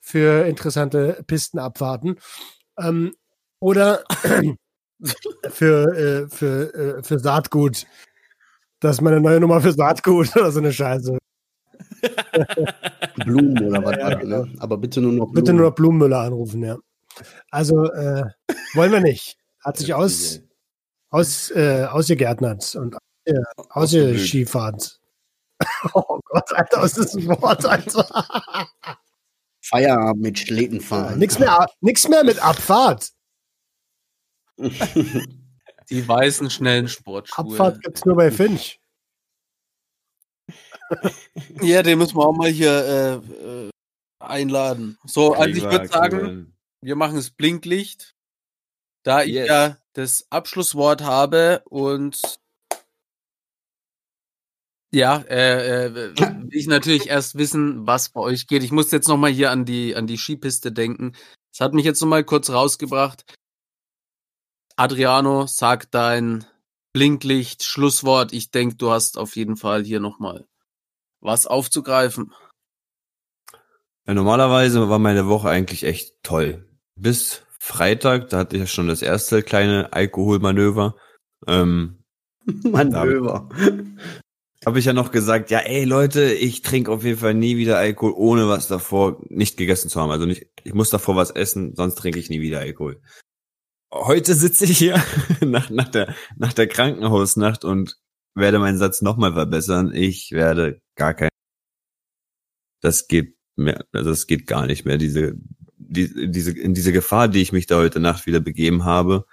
für 0.00 0.46
interessante 0.46 1.22
Pistenabfahrten. 1.26 2.18
Ähm, 2.78 3.14
oder 3.60 4.04
für, 5.50 5.94
äh, 5.96 6.28
für, 6.28 6.74
äh, 6.74 7.02
für 7.02 7.18
Saatgut. 7.18 7.86
Das 8.80 8.96
ist 8.96 9.00
meine 9.02 9.20
neue 9.20 9.40
Nummer 9.40 9.60
für 9.60 9.72
Saatgut 9.72 10.28
oder 10.36 10.50
so 10.52 10.60
eine 10.60 10.72
Scheiße. 10.72 11.18
Blumen 13.24 13.58
oder 13.66 13.84
was 13.84 13.96
Ja, 13.96 14.02
war 14.04 14.10
das, 14.16 14.24
ne? 14.24 14.52
Aber 14.58 14.78
bitte 14.78 15.00
nur 15.00 15.12
noch 15.12 15.26
Blumen. 15.26 15.34
Bitte 15.34 15.52
nur 15.52 15.66
noch 15.68 15.74
Blumenmüller 15.74 16.20
anrufen, 16.20 16.62
ja. 16.62 16.76
Also 17.50 17.84
äh, 17.84 18.24
wollen 18.74 18.92
wir 18.92 19.00
nicht. 19.00 19.36
Hat 19.60 19.76
sich 19.76 19.94
aus, 19.94 20.40
aus, 21.10 21.50
äh, 21.50 21.84
ausgegärtnert 21.84 22.74
und 22.76 22.96
äh, 23.24 23.34
ausgeschiefert. 23.70 24.94
Oh 25.92 26.20
Gott, 26.24 26.52
Alter, 26.52 26.82
was 26.82 26.96
ist 26.96 27.16
das 27.16 27.26
Wort, 27.26 27.64
Alter? 27.66 28.06
Feierabend 29.60 30.22
mit 30.22 30.38
Schlitten 30.38 30.80
fahren. 30.80 31.18
Nix 31.18 31.40
mehr, 31.40 31.66
nix 31.80 32.06
mehr 32.06 32.22
mit 32.22 32.38
Abfahrt. 32.38 33.10
Die 34.56 36.06
weißen, 36.06 36.48
schnellen 36.50 36.86
Sportschuhe. 36.86 37.44
Abfahrt 37.44 37.82
gibt's 37.82 38.04
nur 38.04 38.14
bei 38.14 38.30
Finch. 38.30 38.78
Ja, 41.60 41.82
den 41.82 41.98
müssen 41.98 42.16
wir 42.16 42.26
auch 42.26 42.36
mal 42.36 42.50
hier 42.50 43.22
äh, 43.32 43.66
äh, 43.66 43.70
einladen. 44.20 44.98
So, 45.04 45.34
also 45.34 45.56
ich 45.56 45.64
würde 45.64 45.88
sagen, 45.88 46.56
wir 46.80 46.96
machen 46.96 47.18
es 47.18 47.30
Blinklicht. 47.30 48.14
Da 49.02 49.22
ich 49.22 49.32
Yes. 49.32 49.48
ja 49.48 49.78
das 49.94 50.26
Abschlusswort 50.30 51.02
habe 51.02 51.62
und 51.66 52.20
ja, 54.90 55.18
äh, 55.28 55.86
äh, 55.86 55.94
will 56.16 56.48
ich 56.52 56.66
natürlich 56.66 57.08
erst 57.08 57.36
wissen, 57.36 57.86
was 57.86 58.10
bei 58.10 58.20
euch 58.20 58.46
geht. 58.46 58.62
Ich 58.62 58.72
muss 58.72 58.90
jetzt 58.90 59.08
noch 59.08 59.16
mal 59.16 59.30
hier 59.30 59.50
an 59.50 59.64
die 59.64 59.94
an 59.96 60.06
die 60.06 60.18
Skipiste 60.18 60.72
denken. 60.72 61.12
Das 61.52 61.60
hat 61.60 61.74
mich 61.74 61.84
jetzt 61.84 62.00
noch 62.00 62.08
mal 62.08 62.24
kurz 62.24 62.50
rausgebracht. 62.50 63.24
Adriano, 64.76 65.46
sag 65.46 65.90
dein 65.90 66.46
Blinklicht 66.92 67.64
Schlusswort. 67.64 68.32
Ich 68.32 68.50
denke, 68.50 68.76
du 68.76 68.90
hast 68.90 69.18
auf 69.18 69.36
jeden 69.36 69.56
Fall 69.56 69.84
hier 69.84 70.00
noch 70.00 70.18
mal 70.18 70.46
was 71.20 71.46
aufzugreifen. 71.46 72.32
Ja, 74.06 74.14
normalerweise 74.14 74.88
war 74.88 74.98
meine 74.98 75.26
Woche 75.26 75.50
eigentlich 75.50 75.84
echt 75.84 76.22
toll. 76.22 76.67
Bis 77.00 77.42
Freitag, 77.60 78.28
da 78.30 78.38
hatte 78.38 78.56
ich 78.56 78.60
ja 78.60 78.66
schon 78.66 78.88
das 78.88 79.02
erste 79.02 79.42
kleine 79.42 79.92
Alkoholmanöver. 79.92 80.96
Ähm, 81.46 82.02
Manöver. 82.64 83.48
habe 84.66 84.78
ich 84.78 84.84
ja 84.84 84.92
noch 84.92 85.12
gesagt, 85.12 85.50
ja, 85.50 85.60
ey 85.60 85.84
Leute, 85.84 86.32
ich 86.32 86.62
trinke 86.62 86.90
auf 86.90 87.04
jeden 87.04 87.18
Fall 87.18 87.34
nie 87.34 87.56
wieder 87.56 87.78
Alkohol, 87.78 88.14
ohne 88.16 88.48
was 88.48 88.66
davor 88.66 89.22
nicht 89.28 89.56
gegessen 89.56 89.88
zu 89.88 90.00
haben. 90.00 90.10
Also 90.10 90.26
nicht, 90.26 90.46
ich 90.64 90.74
muss 90.74 90.90
davor 90.90 91.14
was 91.14 91.30
essen, 91.30 91.76
sonst 91.76 91.96
trinke 91.96 92.18
ich 92.18 92.30
nie 92.30 92.40
wieder 92.40 92.60
Alkohol. 92.60 93.00
Heute 93.92 94.34
sitze 94.34 94.64
ich 94.64 94.78
hier 94.78 95.02
nach, 95.40 95.70
nach, 95.70 95.88
der, 95.88 96.14
nach 96.36 96.52
der 96.52 96.66
Krankenhausnacht 96.66 97.64
und 97.64 97.96
werde 98.34 98.58
meinen 98.58 98.78
Satz 98.78 99.02
nochmal 99.02 99.34
verbessern. 99.34 99.92
Ich 99.94 100.32
werde 100.32 100.80
gar 100.96 101.14
kein. 101.14 101.28
Das 102.80 103.06
geht 103.08 103.36
mehr, 103.56 103.84
also 103.92 104.10
das 104.10 104.26
geht 104.26 104.46
gar 104.46 104.66
nicht 104.66 104.84
mehr. 104.84 104.98
Diese, 104.98 105.34
die, 105.88 106.30
diese, 106.30 106.52
in 106.52 106.74
diese 106.74 106.92
Gefahr, 106.92 107.28
die 107.28 107.42
ich 107.42 107.52
mich 107.52 107.66
da 107.66 107.76
heute 107.78 107.98
Nacht 108.00 108.26
wieder 108.26 108.40
begeben 108.40 108.84
habe, 108.84 109.24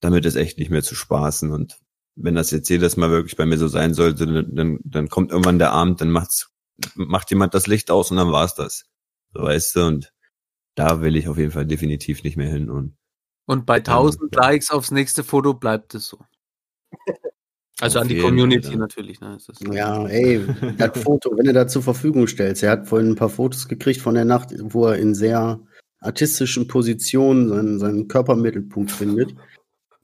damit 0.00 0.26
ist 0.26 0.36
echt 0.36 0.58
nicht 0.58 0.70
mehr 0.70 0.82
zu 0.82 0.94
spaßen. 0.94 1.50
Und 1.52 1.78
wenn 2.16 2.34
das 2.34 2.50
jetzt 2.50 2.68
jedes 2.68 2.96
Mal 2.96 3.10
wirklich 3.10 3.36
bei 3.36 3.46
mir 3.46 3.58
so 3.58 3.68
sein 3.68 3.94
sollte, 3.94 4.26
dann, 4.26 4.54
dann, 4.54 4.78
dann 4.84 5.08
kommt 5.08 5.30
irgendwann 5.30 5.58
der 5.58 5.72
Abend, 5.72 6.00
dann 6.00 6.10
macht's, 6.10 6.50
macht 6.94 7.30
jemand 7.30 7.54
das 7.54 7.66
Licht 7.66 7.90
aus 7.90 8.10
und 8.10 8.16
dann 8.16 8.32
war's 8.32 8.54
das. 8.54 8.84
So 9.32 9.42
weißt 9.42 9.76
du, 9.76 9.86
und 9.86 10.12
da 10.74 11.00
will 11.00 11.16
ich 11.16 11.28
auf 11.28 11.38
jeden 11.38 11.52
Fall 11.52 11.66
definitiv 11.66 12.22
nicht 12.22 12.36
mehr 12.36 12.50
hin. 12.50 12.68
Und 12.68 12.96
Und 13.46 13.64
bei 13.64 13.76
1000 13.76 14.34
Ja. 14.34 14.42
Likes 14.42 14.70
aufs 14.70 14.90
nächste 14.90 15.24
Foto 15.24 15.54
bleibt 15.54 15.94
es 15.94 16.08
so. 16.08 16.18
Also 17.78 17.98
an 17.98 18.08
die 18.08 18.18
Community 18.18 18.68
Fall. 18.68 18.76
natürlich. 18.78 19.20
Ne? 19.20 19.36
Ja, 19.70 20.06
ey, 20.06 20.46
das 20.78 20.98
Foto, 21.02 21.36
wenn 21.36 21.44
du 21.44 21.52
da 21.52 21.68
zur 21.68 21.82
Verfügung 21.82 22.26
stellst. 22.26 22.62
Er 22.62 22.70
hat 22.70 22.88
vorhin 22.88 23.10
ein 23.10 23.16
paar 23.16 23.28
Fotos 23.28 23.68
gekriegt 23.68 24.00
von 24.00 24.14
der 24.14 24.24
Nacht, 24.24 24.48
wo 24.58 24.86
er 24.86 24.96
in 24.96 25.14
sehr 25.14 25.60
artistischen 26.06 26.66
Positionen 26.66 27.48
seinen, 27.48 27.78
seinen 27.78 28.08
Körpermittelpunkt 28.08 28.90
findet. 28.90 29.34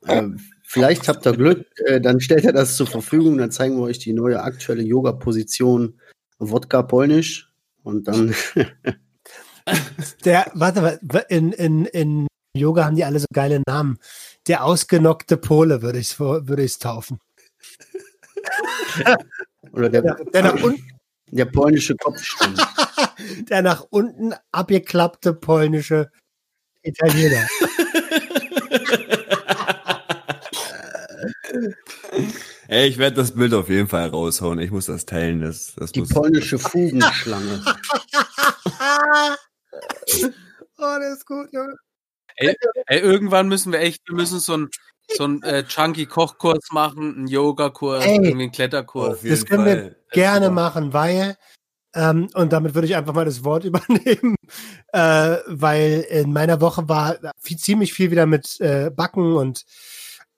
Äh, 0.07 0.28
vielleicht 0.62 1.09
habt 1.09 1.26
ihr 1.26 1.32
Glück, 1.32 1.66
äh, 1.86 2.00
dann 2.00 2.20
stellt 2.20 2.44
er 2.44 2.53
das 2.53 2.76
zur 2.76 2.86
Verfügung, 2.86 3.38
dann 3.38 3.50
zeigen 3.50 3.76
wir 3.76 3.82
euch 3.82 3.98
die 3.98 4.12
neue 4.12 4.42
aktuelle 4.42 4.82
Yoga-Position 4.82 5.98
Wodka 6.38 6.82
polnisch 6.82 7.53
und 7.82 8.09
dann 8.09 8.34
Der, 10.24 10.50
warte, 10.55 10.82
warte, 10.82 11.26
in, 11.28 11.53
in, 11.53 11.86
in 11.86 12.26
Yoga 12.57 12.84
haben 12.84 12.96
die 12.96 13.05
alle 13.05 13.20
so 13.20 13.26
geile 13.32 13.62
Namen. 13.66 13.98
Der 14.48 14.64
ausgenockte 14.64 15.36
Pole 15.36 15.82
würde 15.82 15.98
ich 15.98 16.11
es 16.11 16.20
würde 16.20 16.62
ich's 16.64 16.78
taufen. 16.78 17.18
oder 19.72 19.88
der, 19.88 20.03
Der, 20.03 20.24
der, 20.32 20.42
nach 20.42 20.62
unten, 20.62 20.82
der 21.33 21.47
polnische 21.47 21.97
Kopfstand. 21.97 22.59
der 23.49 23.62
nach 23.62 23.85
unten 23.91 24.35
abgeklappte 24.53 25.35
polnische 25.35 26.11
Italiener. 26.83 27.49
Ey, 32.68 32.89
ich 32.89 32.99
werde 32.99 33.16
das 33.16 33.33
Bild 33.33 33.53
auf 33.55 33.68
jeden 33.68 33.89
Fall 33.89 34.09
raushauen. 34.09 34.59
Ich 34.59 34.70
muss 34.70 34.87
das 34.87 35.05
teilen. 35.05 35.41
Das, 35.43 35.74
das 35.76 35.93
Die 35.93 36.01
muss, 36.01 36.11
polnische 36.11 36.59
Fugenschlange. 36.59 37.64
Oh, 40.85 40.99
der 40.99 41.12
ist 41.12 41.26
gut, 41.26 41.53
Junge. 41.53 41.76
Ey, 42.35 42.57
irgendwann 42.89 43.47
müssen 43.47 43.70
wir 43.70 43.78
echt, 43.78 44.03
wir 44.09 44.16
müssen 44.16 44.41
so 44.41 44.55
einen 44.55 44.68
so 45.09 45.24
einen, 45.24 45.42
äh, 45.42 45.64
Chunky-Kochkurs 45.64 46.70
machen, 46.72 47.14
einen 47.16 47.26
Yoga-Kurs, 47.26 48.05
Ey. 48.05 48.14
irgendwie 48.16 48.30
einen 48.44 48.53
Kletterkurs. 48.53 49.20
Das 49.22 49.44
können 49.44 49.64
wir 49.66 49.76
Fall. 49.76 49.96
gerne 50.12 50.46
Super. 50.46 50.55
machen, 50.55 50.92
weil, 50.92 51.36
ähm, 51.94 52.28
und 52.34 52.53
damit 52.53 52.74
würde 52.74 52.86
ich 52.86 52.96
einfach 52.96 53.14
mal 53.14 53.24
das 53.24 53.44
Wort 53.44 53.64
übernehmen, 53.64 54.36
äh, 54.92 55.36
weil 55.46 56.07
in 56.11 56.32
meiner 56.32 56.61
Woche 56.61 56.88
war 56.88 57.16
viel, 57.38 57.59
ziemlich 57.59 57.92
viel 57.92 58.11
wieder 58.11 58.26
mit 58.26 58.61
äh, 58.61 58.90
Backen 58.90 59.34
und 59.36 59.64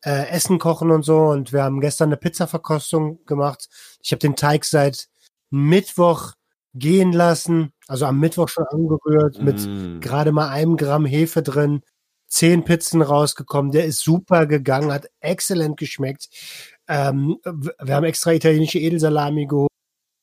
äh, 0.04 0.28
Essen 0.28 0.58
kochen 0.58 0.90
und 0.90 1.04
so. 1.04 1.18
Und 1.18 1.52
wir 1.52 1.62
haben 1.62 1.80
gestern 1.80 2.08
eine 2.08 2.16
Pizza-Verkostung 2.16 3.24
gemacht. 3.26 3.68
Ich 4.02 4.12
habe 4.12 4.18
den 4.20 4.36
Teig 4.36 4.64
seit 4.64 5.08
Mittwoch 5.50 6.32
gehen 6.74 7.12
lassen, 7.12 7.72
also 7.86 8.04
am 8.06 8.18
Mittwoch 8.18 8.48
schon 8.48 8.64
angerührt 8.68 9.40
mit 9.40 9.64
Mm. 9.64 10.00
gerade 10.00 10.32
mal 10.32 10.48
einem 10.48 10.76
Gramm 10.76 11.06
Hefe 11.06 11.40
drin, 11.42 11.82
zehn 12.35 12.64
Pizzen 12.64 13.01
rausgekommen. 13.01 13.70
Der 13.70 13.85
ist 13.85 14.01
super 14.01 14.47
gegangen, 14.47 14.93
hat 14.93 15.09
exzellent 15.20 15.76
geschmeckt. 15.76 16.28
Ähm, 16.89 17.39
wir 17.45 17.95
haben 17.95 18.05
extra 18.05 18.32
italienische 18.32 18.80
Edelsalami 18.80 19.47
geholt, 19.47 19.70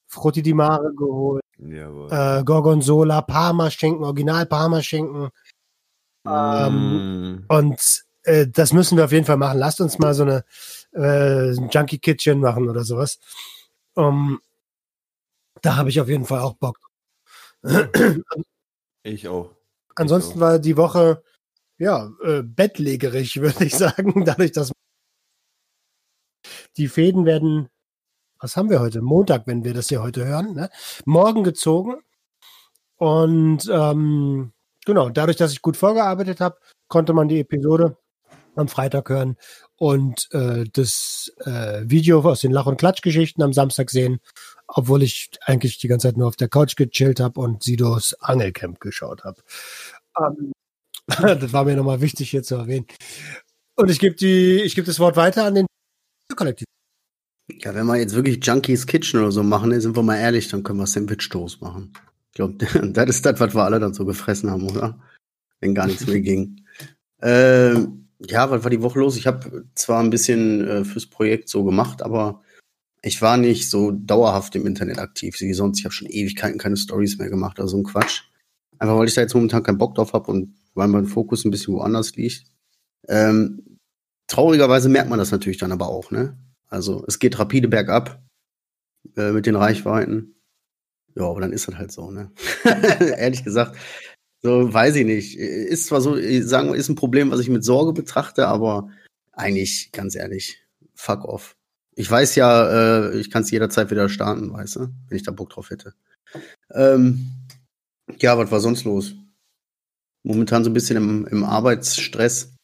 Frutti 0.08 0.42
di 0.42 0.54
Mare 0.54 0.92
geholt, 0.96 1.42
äh, 1.58 2.44
Gorgonzola, 2.44 3.22
Parmaschinken, 3.22 4.04
Original 4.04 4.46
Parmaschinken. 4.46 5.30
Mm. 6.24 7.46
Und 7.48 8.04
äh, 8.24 8.46
das 8.48 8.74
müssen 8.74 8.98
wir 8.98 9.06
auf 9.06 9.12
jeden 9.14 9.26
Fall 9.26 9.38
machen. 9.38 9.58
Lasst 9.58 9.80
uns 9.80 9.98
mal 9.98 10.14
so 10.14 10.24
eine 10.24 10.44
äh, 10.94 11.54
Junkie 11.54 12.00
Kitchen 12.00 12.42
machen 12.42 12.70
oder 12.70 12.84
sowas. 12.84 13.20
Um, 13.94 14.40
da 15.62 15.78
habe 15.78 15.90
ich 15.90 16.02
auf 16.02 16.10
jeden 16.10 16.26
Fall 16.26 16.42
auch 16.42 16.56
Bock. 16.56 16.78
Ich 19.04 19.28
auch. 19.28 19.50
Ansonsten 19.96 20.38
auch. 20.38 20.42
war 20.42 20.60
die 20.60 20.78
Woche 20.78 21.24
ja 21.82 22.12
äh, 22.24 22.44
bettlägerig, 22.44 23.38
würde 23.42 23.66
ich 23.66 23.76
sagen, 23.76 24.26
dadurch, 24.26 24.52
dass 24.52 24.72
die 26.78 26.88
Fäden 26.88 27.26
werden 27.26 27.70
was 28.42 28.58
haben 28.58 28.70
wir 28.70 28.80
heute? 28.80 29.02
Montag, 29.02 29.46
wenn 29.46 29.64
wir 29.64 29.74
das 29.74 29.90
hier 29.90 30.02
heute 30.02 30.26
hören, 30.26 30.56
ne? 30.56 30.70
morgen 31.06 31.44
gezogen. 31.44 31.98
Und 32.98 33.70
ähm, 33.72 34.52
genau, 34.86 35.10
dadurch, 35.10 35.38
dass 35.38 35.54
ich 35.54 35.62
gut 35.62 35.78
vorgearbeitet 35.78 36.40
habe, 36.40 36.58
konnte 36.88 37.14
man 37.14 37.28
die 37.28 37.40
Episode 37.40 37.98
am 38.56 38.68
Freitag 38.68 39.10
hören 39.10 39.38
und 39.78 40.28
äh, 40.34 40.66
das 40.74 41.32
äh, 41.46 41.84
Video 41.86 42.22
aus 42.22 42.42
den 42.42 42.52
Lach- 42.52 42.66
und 42.66 42.78
Klatschgeschichten 42.78 43.44
am 43.44 43.54
Samstag 43.54 43.90
sehen, 43.90 44.20
obwohl 44.68 45.04
ich 45.04 45.30
eigentlich 45.46 45.78
die 45.78 45.88
ganze 45.88 46.08
Zeit 46.08 46.18
nur 46.18 46.28
auf 46.28 46.36
der 46.36 46.50
Couch 46.50 46.76
gechillt 46.76 47.20
habe 47.20 47.40
und 47.40 47.64
Sidos 47.64 48.14
Angelcamp 48.20 48.80
geschaut 48.80 49.24
habe. 49.24 49.42
Ähm, 50.20 50.52
das 51.40 51.54
war 51.54 51.66
mir 51.66 51.76
nochmal 51.76 52.02
wichtig 52.02 52.30
hier 52.30 52.44
zu 52.44 52.56
erwähnen. 52.56 52.86
Und 53.76 53.90
ich 53.90 54.00
gebe 54.00 54.16
die, 54.16 54.62
ich 54.62 54.76
gebe 54.76 54.86
das 54.86 55.00
Wort 55.00 55.16
weiter 55.16 55.46
an 55.46 55.56
den 55.56 55.66
Kollektiv. 56.36 56.66
Ja, 57.60 57.76
wenn 57.76 57.86
wir 57.86 57.98
jetzt 57.98 58.16
wirklich 58.16 58.44
Junkies 58.46 58.86
Kitchen 58.86 59.20
oder 59.20 59.32
so 59.32 59.44
machen, 59.44 59.80
sind 59.80 59.96
wir 59.96 60.04
mal 60.04 60.18
ehrlich, 60.18 60.48
dann 60.48 60.64
können 60.64 60.80
wir 60.80 60.88
Sandwich 60.88 61.30
Toast 61.30 61.62
machen. 61.62 61.94
Ich 62.30 62.36
glaube, 62.36 62.54
das 62.94 63.10
ist 63.10 63.26
das, 63.26 63.40
was 63.40 63.54
wir 63.54 63.64
alle 63.64 63.80
dann 63.80 63.94
so 63.94 64.06
gefressen 64.06 64.50
haben, 64.50 64.70
oder? 64.70 65.00
Wenn 65.60 65.76
gar 65.76 65.88
nichts 65.88 66.08
mehr 66.08 66.20
ging. 66.22 66.66
Ähm, 67.22 68.08
ja, 68.20 68.50
was 68.50 68.64
war 68.64 68.70
die 68.70 68.82
Woche 68.82 69.00
los? 69.00 69.18
Ich 69.18 69.28
habe 69.28 69.66
zwar 69.76 70.02
ein 70.02 70.10
bisschen 70.10 70.68
äh, 70.68 70.86
fürs 70.86 71.08
Projekt 71.08 71.50
so 71.50 71.64
gemacht, 71.64 72.02
aber 72.02 72.42
ich 73.02 73.22
war 73.22 73.38
nicht 73.38 73.70
so 73.70 73.92
dauerhaft 73.92 74.56
im 74.56 74.68
Internet 74.68 75.00
aktiv 75.00 75.40
wie 75.40 75.54
sonst. 75.54 75.80
Ich 75.80 75.86
habe 75.86 75.94
schon 75.94 76.08
Ewigkeiten 76.08 76.60
keine 76.60 76.78
Stories 76.78 77.18
mehr 77.18 77.30
gemacht, 77.30 77.60
also 77.60 77.72
so 77.72 77.78
ein 77.78 77.84
Quatsch. 77.84 78.24
Einfach 78.78 78.98
weil 78.98 79.08
ich 79.08 79.16
da 79.16 79.22
jetzt 79.22 79.34
momentan 79.34 79.64
keinen 79.64 79.78
Bock 79.78 79.96
drauf 79.96 80.14
habe 80.14 80.32
und 80.32 80.56
weil 80.74 80.88
mein 80.88 81.06
Fokus 81.06 81.46
ein 81.46 81.52
bisschen 81.52 81.74
woanders 81.74 82.16
liegt. 82.16 82.46
Ähm, 83.08 83.78
traurigerweise 84.28 84.90
merkt 84.90 85.10
man 85.10 85.20
das 85.20 85.32
natürlich 85.32 85.58
dann 85.58 85.72
aber 85.72 85.88
auch, 85.88 86.12
ne? 86.12 86.38
Also 86.68 87.04
es 87.08 87.20
geht 87.20 87.38
rapide 87.38 87.68
bergab 87.68 88.22
äh, 89.18 89.32
mit 89.32 89.46
den 89.46 89.56
Reichweiten. 89.56 90.36
Ja, 91.16 91.24
aber 91.24 91.42
dann 91.42 91.52
ist 91.52 91.68
das 91.68 91.76
halt 91.76 91.92
so, 91.92 92.12
ne? 92.12 92.32
Ehrlich 93.18 93.44
gesagt, 93.44 93.76
so 94.42 94.74
weiß 94.74 94.96
ich 94.96 95.06
nicht. 95.06 95.38
Ist 95.38 95.88
zwar 95.88 96.02
so, 96.02 96.16
ich 96.16 96.46
sagen 96.46 96.70
wir, 96.70 96.76
ist 96.76 96.90
ein 96.90 96.96
Problem, 96.96 97.32
was 97.32 97.40
ich 97.42 97.50
mit 97.50 97.64
Sorge 97.64 97.94
betrachte, 97.94 98.48
aber 98.48 98.90
eigentlich, 99.34 99.92
ganz 99.92 100.16
ehrlich, 100.16 100.64
fuck 100.96 101.26
off. 101.26 101.56
Ich 101.96 102.10
weiß 102.10 102.36
ja, 102.36 103.10
äh, 103.10 103.20
ich 103.20 103.30
kann 103.30 103.44
es 103.44 103.52
jederzeit 103.52 103.92
wieder 103.92 104.08
starten, 104.08 104.54
weißt 104.54 104.78
du, 104.78 104.80
wenn 105.08 105.18
ich 105.18 105.24
da 105.24 105.32
Bock 105.32 105.50
drauf 105.50 105.70
hätte. 105.70 105.94
Ähm, 106.72 107.32
ja, 108.20 108.38
was 108.38 108.50
war 108.50 108.62
sonst 108.62 108.86
los? 108.86 109.16
Momentan 110.24 110.64
so 110.64 110.70
ein 110.70 110.74
bisschen 110.74 110.98
im, 110.98 111.28
im 111.28 111.44
Arbeitsstress. 111.44 112.56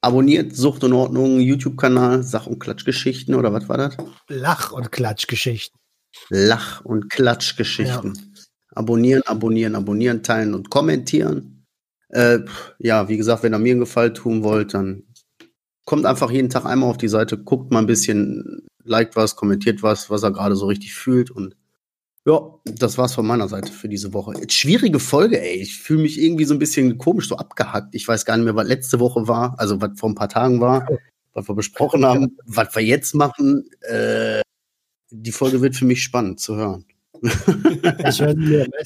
Abonniert 0.00 0.54
Sucht 0.54 0.84
und 0.84 0.92
Ordnung, 0.92 1.40
YouTube-Kanal, 1.40 2.22
Sach- 2.22 2.46
und 2.46 2.60
Klatschgeschichten 2.60 3.34
oder 3.34 3.52
was 3.52 3.68
war 3.68 3.76
das? 3.76 3.96
Lach- 4.28 4.72
und 4.72 4.92
Klatschgeschichten. 4.92 5.78
Lach- 6.30 6.84
und 6.84 7.10
Klatschgeschichten. 7.10 8.34
Abonnieren, 8.74 9.22
abonnieren, 9.26 9.74
abonnieren, 9.74 10.22
teilen 10.22 10.54
und 10.54 10.70
kommentieren. 10.70 11.64
Äh, 12.10 12.40
ja, 12.78 13.08
wie 13.08 13.16
gesagt, 13.16 13.42
wenn 13.42 13.54
ihr 13.54 13.58
mir 13.58 13.72
einen 13.72 13.80
Gefallen 13.80 14.14
tun 14.14 14.44
wollt, 14.44 14.72
dann 14.72 15.02
kommt 15.84 16.06
einfach 16.06 16.30
jeden 16.30 16.50
Tag 16.50 16.64
einmal 16.64 16.90
auf 16.90 16.98
die 16.98 17.08
Seite, 17.08 17.36
guckt 17.38 17.72
mal 17.72 17.80
ein 17.80 17.86
bisschen, 17.86 18.66
liked 18.84 19.16
was, 19.16 19.36
kommentiert 19.36 19.82
was, 19.82 20.10
was 20.10 20.22
er 20.22 20.32
gerade 20.32 20.54
so 20.54 20.66
richtig 20.66 20.94
fühlt 20.94 21.30
und 21.30 21.56
ja, 22.28 22.40
das 22.64 22.98
war's 22.98 23.14
von 23.14 23.26
meiner 23.26 23.48
Seite 23.48 23.72
für 23.72 23.88
diese 23.88 24.12
Woche. 24.12 24.34
Schwierige 24.50 24.98
Folge, 24.98 25.40
ey. 25.40 25.56
Ich 25.56 25.78
fühle 25.78 26.02
mich 26.02 26.20
irgendwie 26.20 26.44
so 26.44 26.54
ein 26.54 26.58
bisschen 26.58 26.98
komisch, 26.98 27.26
so 27.26 27.36
abgehackt. 27.36 27.94
Ich 27.94 28.06
weiß 28.06 28.26
gar 28.26 28.36
nicht 28.36 28.44
mehr, 28.44 28.54
was 28.54 28.68
letzte 28.68 29.00
Woche 29.00 29.26
war, 29.26 29.54
also 29.58 29.80
was 29.80 29.98
vor 29.98 30.10
ein 30.10 30.14
paar 30.14 30.28
Tagen 30.28 30.60
war, 30.60 30.86
was 31.32 31.48
wir 31.48 31.54
besprochen 31.54 32.04
haben, 32.04 32.36
was 32.44 32.74
wir 32.76 32.82
jetzt 32.84 33.14
machen. 33.14 33.70
Äh, 33.80 34.42
die 35.10 35.32
Folge 35.32 35.62
wird 35.62 35.74
für 35.74 35.86
mich 35.86 36.02
spannend 36.02 36.38
zu 36.38 36.56
hören. 36.56 36.84
Ich. 38.06 38.22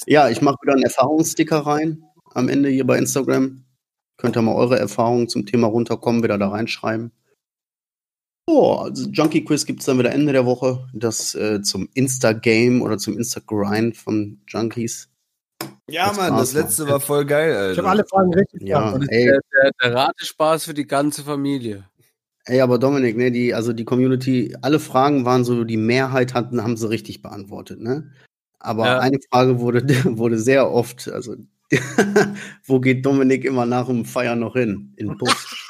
Ja, 0.06 0.30
ich 0.30 0.40
mache 0.40 0.56
wieder 0.62 0.74
einen 0.74 0.84
Erfahrungssticker 0.84 1.58
rein 1.58 2.04
am 2.34 2.48
Ende 2.48 2.68
hier 2.68 2.86
bei 2.86 2.96
Instagram. 2.96 3.64
Könnt 4.18 4.36
ihr 4.36 4.42
mal 4.42 4.54
eure 4.54 4.78
Erfahrungen 4.78 5.28
zum 5.28 5.46
Thema 5.46 5.66
runterkommen, 5.66 6.22
wieder 6.22 6.38
da 6.38 6.48
reinschreiben. 6.48 7.10
Oh, 8.46 8.74
also 8.74 9.08
Junkie 9.08 9.44
Quiz 9.44 9.64
gibt's 9.64 9.84
dann 9.84 9.98
wieder 9.98 10.12
Ende 10.12 10.32
der 10.32 10.44
Woche. 10.44 10.88
Das 10.92 11.34
äh, 11.34 11.62
zum 11.62 11.88
Insta-Game 11.94 12.82
oder 12.82 12.98
zum 12.98 13.16
Insta-Grind 13.16 13.96
von 13.96 14.40
Junkies. 14.48 15.08
Ja, 15.88 16.08
Das 16.08 16.16
Mann, 16.16 16.36
das 16.36 16.52
letzte 16.52 16.88
war 16.88 17.00
voll 17.00 17.24
geil, 17.24 17.54
Alter. 17.54 17.72
Ich 17.72 17.78
habe 17.78 17.90
alle 17.90 18.04
Fragen 18.04 18.34
richtig 18.34 18.62
Ja, 18.62 18.92
ey, 19.08 19.26
Der, 19.26 19.40
der, 19.52 19.70
der 19.80 19.94
Ratespaß 19.94 20.64
für 20.64 20.74
die 20.74 20.86
ganze 20.86 21.22
Familie. 21.22 21.84
ey, 22.46 22.60
aber 22.60 22.78
Dominik, 22.78 23.16
ne, 23.16 23.30
die, 23.30 23.54
also 23.54 23.72
die 23.72 23.84
Community, 23.84 24.56
alle 24.62 24.80
Fragen 24.80 25.24
waren 25.24 25.44
so, 25.44 25.62
die 25.64 25.76
Mehrheit 25.76 26.34
hatten, 26.34 26.62
haben 26.62 26.76
sie 26.76 26.88
richtig 26.88 27.22
beantwortet, 27.22 27.80
ne? 27.80 28.10
Aber 28.58 28.86
Ja. 28.86 28.98
eine 29.00 29.18
Frage 29.30 29.60
wurde, 29.60 29.82
wurde 30.18 30.38
sehr 30.38 30.70
oft, 30.70 31.08
also, 31.08 31.36
wo 32.66 32.80
geht 32.80 33.06
Dominik 33.06 33.44
immer 33.44 33.66
nach 33.66 33.86
dem 33.86 34.04
Feiern 34.04 34.40
noch 34.40 34.54
hin? 34.54 34.92
In 34.96 35.16
Bus. 35.16 35.68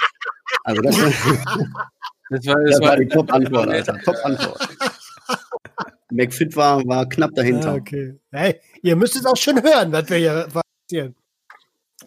Also 0.64 0.81
das, 0.83 0.97
Das 2.33 2.47
war, 2.47 2.57
Das 2.64 2.78
das 2.78 2.80
war 2.80 2.97
die 2.97 3.09
Top-Antwort, 3.09 3.68
Alter. 3.70 3.99
Top-Antwort. 3.99 4.68
McFit 6.11 6.57
war, 6.57 6.87
war 6.87 7.09
knapp 7.09 7.35
dahinter. 7.35 7.70
Ah, 7.70 7.74
okay. 7.74 8.18
Hey, 8.30 8.61
ihr 8.83 8.97
müsst 8.97 9.16
es 9.16 9.26
auch 9.26 9.37
schon 9.37 9.62
hören, 9.62 9.93
was 9.93 10.09
wir 10.09 10.16
hier 10.16 10.49
passieren. 10.49 11.14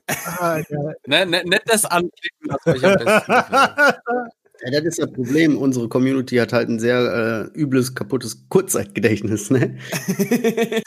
Ah, 0.07 0.57
ja. 0.57 0.79
ne, 1.07 1.25
ne, 1.25 1.43
nicht 1.43 1.63
das 1.65 1.85
anklicken, 1.85 2.49
was 2.49 2.67
euch 2.67 2.85
am 2.85 3.05
besten. 3.05 3.33
Ja, 4.65 4.71
das 4.81 4.83
ist 4.97 4.99
das 4.99 5.11
Problem. 5.11 5.57
Unsere 5.59 5.87
Community 5.87 6.37
hat 6.37 6.51
halt 6.51 6.69
ein 6.69 6.79
sehr 6.79 7.51
äh, 7.55 7.59
übles, 7.59 7.93
kaputtes 7.93 8.47
Kurzzeitgedächtnis. 8.49 9.51
Ne? 9.51 9.77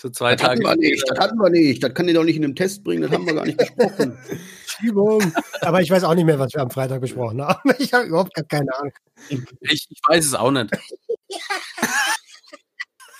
So 0.00 0.08
zwei 0.10 0.34
Das 0.34 0.48
hatten 0.48 0.62
Tage. 0.62 0.80
wir 0.80 0.90
nicht, 0.90 1.04
das 1.08 1.18
hatten 1.18 1.38
wir 1.38 1.50
nicht. 1.50 1.82
Das 1.82 1.94
kann 1.94 2.08
ihr 2.08 2.14
doch 2.14 2.24
nicht 2.24 2.36
in 2.36 2.42
den 2.42 2.56
Test 2.56 2.82
bringen, 2.84 3.02
das 3.02 3.10
haben 3.12 3.26
wir 3.26 3.34
gar 3.34 3.44
nicht 3.46 3.58
besprochen. 3.58 4.16
Schiebung. 4.66 5.32
Aber 5.60 5.80
ich 5.82 5.90
weiß 5.90 6.04
auch 6.04 6.14
nicht 6.14 6.24
mehr, 6.24 6.38
was 6.38 6.52
wir 6.54 6.62
am 6.62 6.70
Freitag 6.70 7.00
besprochen 7.00 7.40
haben. 7.42 7.70
Ich 7.78 7.92
habe 7.92 8.06
überhaupt 8.06 8.34
gar 8.34 8.44
keine 8.44 8.74
Ahnung. 8.78 8.92
Ich, 9.28 9.86
ich 9.90 10.00
weiß 10.08 10.26
es 10.26 10.34
auch 10.34 10.50
nicht. 10.50 10.70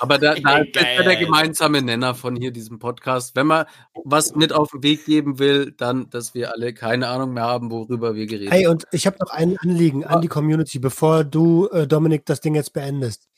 Aber 0.03 0.17
da, 0.17 0.35
da 0.35 0.59
ist 0.61 0.75
ja 0.75 1.03
der 1.03 1.17
gemeinsame 1.17 1.83
Nenner 1.83 2.15
von 2.15 2.35
hier 2.35 2.53
diesem 2.53 2.79
Podcast. 2.79 3.37
Wenn 3.37 3.47
man 3.47 3.67
was 4.05 4.35
mit 4.35 4.51
auf 4.51 4.71
den 4.71 4.83
Weg 4.83 5.05
geben 5.05 5.39
will, 5.39 5.73
dann, 5.77 6.09
dass 6.09 6.35
wir 6.35 6.55
alle 6.55 6.73
keine 6.73 7.09
Ahnung 7.09 7.35
mehr 7.35 7.45
haben, 7.45 7.71
worüber 7.71 8.15
wir 8.15 8.27
geredet 8.27 8.51
Hey, 8.51 8.67
und 8.67 8.87
ich 8.93 9.07
habe 9.07 9.19
noch 9.21 9.31
ein 9.31 9.59
Anliegen 9.59 10.07
an 10.07 10.23
die 10.23 10.29
Community, 10.29 10.79
bevor 10.79 11.25
du, 11.25 11.69
äh, 11.69 11.87
Dominik, 11.87 12.25
das 12.25 12.41
Ding 12.41 12.55
jetzt 12.55 12.73
beendest. 12.73 13.29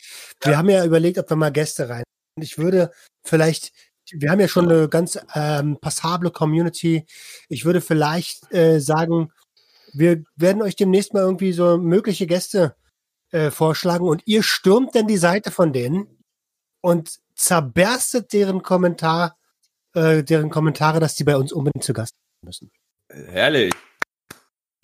Wir 0.41 0.57
haben 0.57 0.71
ja 0.71 0.85
überlegt, 0.85 1.19
ob 1.19 1.29
wir 1.29 1.37
mal 1.37 1.51
Gäste 1.51 1.89
rein. 1.89 2.05
Und 2.37 2.45
ich 2.45 2.59
würde 2.59 2.93
vielleicht, 3.25 3.73
wir 4.13 4.31
haben 4.31 4.39
ja 4.41 4.47
schon 4.47 4.71
eine 4.71 4.89
ganz 4.89 5.19
ähm, 5.35 5.79
passable 5.81 6.31
Community. 6.31 7.07
Ich 7.49 7.65
würde 7.65 7.81
vielleicht 7.81 8.53
äh, 8.55 8.79
sagen, 8.79 9.33
wir 9.93 10.23
werden 10.37 10.63
euch 10.63 10.77
demnächst 10.77 11.13
mal 11.13 11.23
irgendwie 11.23 11.53
so 11.53 11.77
mögliche 11.77 12.29
Gäste 12.29 12.77
äh, 13.33 13.51
vorschlagen 13.51 14.07
und 14.07 14.23
ihr 14.27 14.45
stürmt 14.45 14.95
dann 14.95 15.09
die 15.09 15.17
Seite 15.17 15.51
von 15.51 15.73
denen 15.73 16.22
und 16.83 17.19
zerberstet 17.35 18.33
deren 18.35 18.63
Kommentar, 18.63 19.39
äh, 19.95 20.23
deren 20.23 20.51
Kommentare, 20.51 21.01
dass 21.01 21.15
die 21.15 21.25
bei 21.25 21.37
uns 21.37 21.53
unbedingt 21.53 21.85
zu 21.85 21.95
Gast 21.95 22.15
müssen. 22.45 22.71
Herrlich. 23.09 23.73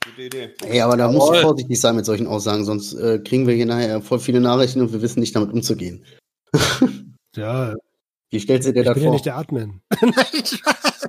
Gute 0.05 0.23
Idee. 0.23 0.55
Ey, 0.65 0.81
aber 0.81 0.97
da 0.97 1.09
du 1.09 1.15
Jawohl. 1.19 1.43
vorsichtig 1.43 1.79
sein 1.81 1.97
mit 1.97 2.07
solchen 2.07 2.27
Aussagen, 2.27 2.65
sonst 2.65 2.95
äh, 2.95 3.19
kriegen 3.19 3.47
wir 3.47 3.55
hier 3.55 3.67
nachher 3.67 4.01
voll 4.01 4.21
viele 4.21 4.41
Nachrichten 4.41 4.81
und 4.81 4.93
wir 4.93 5.03
wissen 5.03 5.21
nicht 5.21 5.37
damit 5.37 5.53
umzugehen. 5.53 6.05
Ja, 7.37 7.75
Wie 8.31 8.41
stellst 8.41 8.67
du 8.67 8.73
dir 8.73 8.81
ich 8.81 8.87
das 8.87 8.95
bin 8.95 9.03
ja 9.05 9.09
vor? 9.09 9.13
nicht 9.15 9.27
der 9.27 9.37
Admin. 9.37 9.81
Nein, 10.01 10.45
Spaß. 10.45 11.09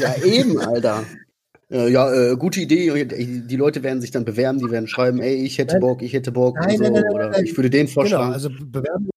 ja, 0.00 0.16
eben, 0.24 0.58
Alter. 0.58 1.04
Ja, 1.68 1.86
ja 1.86 2.12
äh, 2.12 2.36
gute 2.36 2.60
Idee. 2.60 3.04
Die 3.04 3.56
Leute 3.56 3.82
werden 3.84 4.00
sich 4.00 4.10
dann 4.10 4.24
bewerben, 4.24 4.58
die 4.58 4.70
werden 4.70 4.88
schreiben, 4.88 5.20
ey, 5.20 5.34
ich 5.44 5.58
hätte 5.58 5.74
Nein. 5.74 5.80
Bock, 5.82 6.02
ich 6.02 6.12
hätte 6.14 6.32
Bock 6.32 6.56
Nein, 6.56 6.70
und 6.70 6.76
so. 6.78 6.82
nein, 6.84 6.92
nein, 6.94 7.02
nein, 7.04 7.12
oder 7.12 7.42
ich 7.42 7.56
würde 7.56 7.70
den 7.70 7.86
Genau, 7.86 7.94
vorschlagen. 7.94 8.32
also 8.32 8.48
bewerben 8.50 9.09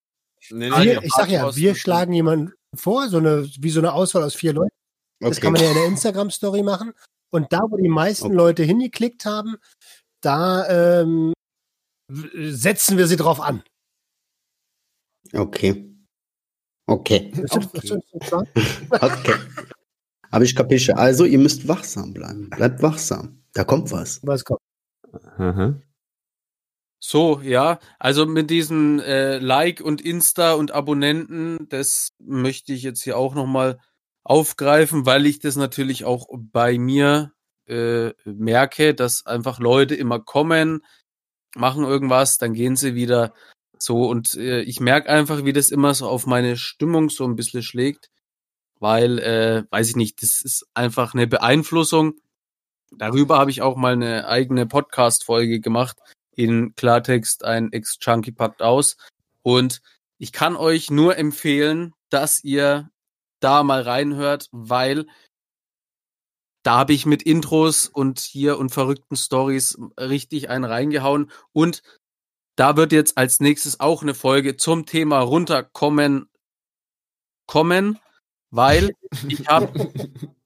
Nee, 0.50 0.70
Ah, 0.72 0.80
nee, 0.80 0.86
wir, 0.86 1.04
ich 1.04 1.14
sag 1.14 1.30
ja, 1.30 1.56
wir 1.56 1.76
schlagen 1.76 2.14
jemanden 2.14 2.54
vor, 2.76 3.08
so 3.10 3.18
eine, 3.18 3.48
wie 3.60 3.70
so 3.70 3.80
eine 3.80 3.94
Auswahl 3.94 4.24
aus 4.24 4.36
vier 4.36 4.54
Leuten. 4.54 4.76
Das 5.20 5.40
kann 5.40 5.54
man 5.54 5.62
ja 5.62 5.70
in 5.70 5.76
der 5.76 5.86
Instagram-Story 5.86 6.64
machen. 6.64 6.94
Und 7.32 7.52
da, 7.54 7.62
wo 7.70 7.78
die 7.78 7.88
meisten 7.90 8.26
Okay. 8.28 8.36
Leute 8.36 8.64
hingeklickt 8.64 9.26
haben, 9.26 9.56
da 10.22 10.68
ähm, 11.02 11.34
setzen 12.12 12.98
wir 12.98 13.08
sie 13.08 13.16
drauf 13.16 13.40
an. 13.40 13.64
Okay. 15.34 15.90
Okay. 16.88 17.32
Klar? 18.20 18.46
Okay. 18.92 19.36
Habe 20.32 20.46
ich 20.46 20.56
kapische. 20.56 20.98
Also, 20.98 21.26
ihr 21.26 21.38
müsst 21.40 21.68
wachsam 21.68 22.14
bleiben. 22.14 22.50
Bleibt 22.50 22.82
wachsam. 22.82 23.44
Da 23.54 23.64
kommt 23.64 23.92
was. 23.92 24.20
Was 24.24 24.44
kommt? 24.44 24.60
Aha. 25.38 25.76
So, 27.06 27.42
ja, 27.42 27.80
also 28.00 28.26
mit 28.26 28.50
diesen 28.50 29.02
äh, 29.02 29.38
Like 29.38 29.82
und 29.82 30.00
Insta 30.00 30.54
und 30.54 30.72
Abonnenten, 30.72 31.68
das 31.68 32.14
möchte 32.18 32.72
ich 32.72 32.82
jetzt 32.82 33.04
hier 33.04 33.18
auch 33.18 33.36
nochmal 33.36 33.78
aufgreifen, 34.24 35.06
weil 35.06 35.26
ich 35.26 35.40
das 35.40 35.58
natürlich 35.58 36.06
auch 36.06 36.28
bei 36.32 36.78
mir 36.78 37.34
äh, 37.68 38.12
merke, 38.24 38.96
dass 38.96 39.26
einfach 39.26 39.60
Leute 39.60 39.96
immer 39.96 40.22
kommen, 40.22 40.86
machen 41.56 41.84
irgendwas, 41.84 42.38
dann 42.38 42.54
gehen 42.54 42.78
sie 42.78 42.96
wieder 42.96 43.34
so 43.78 44.10
und 44.10 44.36
äh, 44.36 44.62
ich 44.62 44.80
merke 44.80 45.10
einfach, 45.10 45.44
wie 45.44 45.54
das 45.54 45.72
immer 45.72 45.94
so 45.94 46.08
auf 46.08 46.26
meine 46.26 46.56
Stimmung 46.56 47.10
so 47.10 47.26
ein 47.26 47.36
bisschen 47.36 47.64
schlägt, 47.64 48.12
weil, 48.80 49.20
äh, 49.20 49.64
weiß 49.72 49.90
ich 49.90 49.96
nicht, 49.98 50.24
das 50.24 50.42
ist 50.42 50.66
einfach 50.74 51.14
eine 51.14 51.28
Beeinflussung. 51.28 52.14
Darüber 52.98 53.40
habe 53.40 53.52
ich 53.52 53.62
auch 53.62 53.76
mal 53.76 53.92
eine 53.92 54.26
eigene 54.30 54.66
Podcast-Folge 54.68 55.60
gemacht. 55.60 55.98
In 56.36 56.76
Klartext 56.76 57.44
ein 57.44 57.72
Ex-Chunky 57.72 58.32
packt 58.32 58.62
aus. 58.62 58.98
Und 59.42 59.82
ich 60.18 60.32
kann 60.32 60.56
euch 60.56 60.90
nur 60.90 61.18
empfehlen, 61.18 61.94
dass 62.10 62.44
ihr 62.44 62.90
da 63.40 63.64
mal 63.64 63.82
reinhört, 63.82 64.48
weil 64.52 65.06
da 66.64 66.78
habe 66.78 66.94
ich 66.94 67.06
mit 67.06 67.24
Intros 67.24 67.88
und 67.88 68.20
hier 68.20 68.58
und 68.58 68.70
verrückten 68.70 69.18
Stories 69.18 69.78
richtig 70.00 70.50
einen 70.50 70.64
reingehauen. 70.64 71.30
Und 71.52 71.84
da 72.56 72.78
wird 72.78 72.94
jetzt 72.94 73.18
als 73.18 73.40
nächstes 73.42 73.80
auch 73.80 74.02
eine 74.02 74.14
Folge 74.14 74.56
zum 74.56 74.86
Thema 74.86 75.20
runterkommen 75.20 76.30
kommen, 77.48 78.00
weil 78.50 78.94
ich 79.28 79.48
habe 79.48 79.72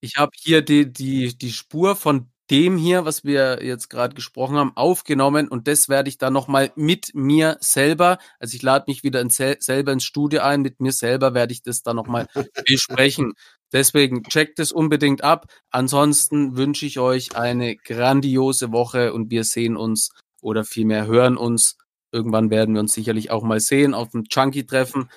ich 0.00 0.16
habe 0.16 0.32
hier 0.36 0.62
die, 0.62 0.90
die, 0.92 1.36
die 1.36 1.52
Spur 1.52 1.96
von 1.96 2.30
dem 2.50 2.76
hier, 2.76 3.04
was 3.04 3.24
wir 3.24 3.64
jetzt 3.64 3.88
gerade 3.88 4.14
gesprochen 4.14 4.56
haben, 4.56 4.76
aufgenommen 4.76 5.48
und 5.48 5.66
das 5.66 5.88
werde 5.88 6.08
ich 6.08 6.18
dann 6.18 6.32
nochmal 6.32 6.72
mit 6.76 7.14
mir 7.14 7.56
selber, 7.60 8.18
also 8.38 8.54
ich 8.54 8.62
lade 8.62 8.84
mich 8.88 9.02
wieder 9.02 9.20
in 9.20 9.30
sel 9.30 9.56
selber 9.60 9.92
ins 9.92 10.04
Studio 10.04 10.42
ein, 10.42 10.62
mit 10.62 10.80
mir 10.80 10.92
selber 10.92 11.34
werde 11.34 11.52
ich 11.52 11.62
das 11.62 11.82
dann 11.82 11.96
nochmal 11.96 12.26
besprechen. 12.66 13.34
Deswegen 13.72 14.22
checkt 14.22 14.60
es 14.60 14.70
unbedingt 14.70 15.24
ab. 15.24 15.52
Ansonsten 15.70 16.56
wünsche 16.56 16.86
ich 16.86 17.00
euch 17.00 17.36
eine 17.36 17.76
grandiose 17.76 18.70
Woche 18.70 19.12
und 19.12 19.30
wir 19.30 19.44
sehen 19.44 19.76
uns 19.76 20.10
oder 20.40 20.64
vielmehr 20.64 21.06
hören 21.06 21.36
uns. 21.36 21.76
Irgendwann 22.12 22.50
werden 22.50 22.74
wir 22.74 22.80
uns 22.80 22.94
sicherlich 22.94 23.30
auch 23.30 23.42
mal 23.42 23.60
sehen 23.60 23.92
auf 23.92 24.10
dem 24.10 24.24
Chunky-Treffen. 24.24 25.10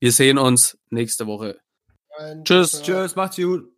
Wir 0.00 0.12
sehen 0.12 0.38
uns 0.38 0.78
nächste 0.90 1.26
Woche. 1.26 1.58
Tschüss. 2.44 2.82
Tschüss, 2.82 3.16
macht's 3.16 3.36
gut. 3.36 3.77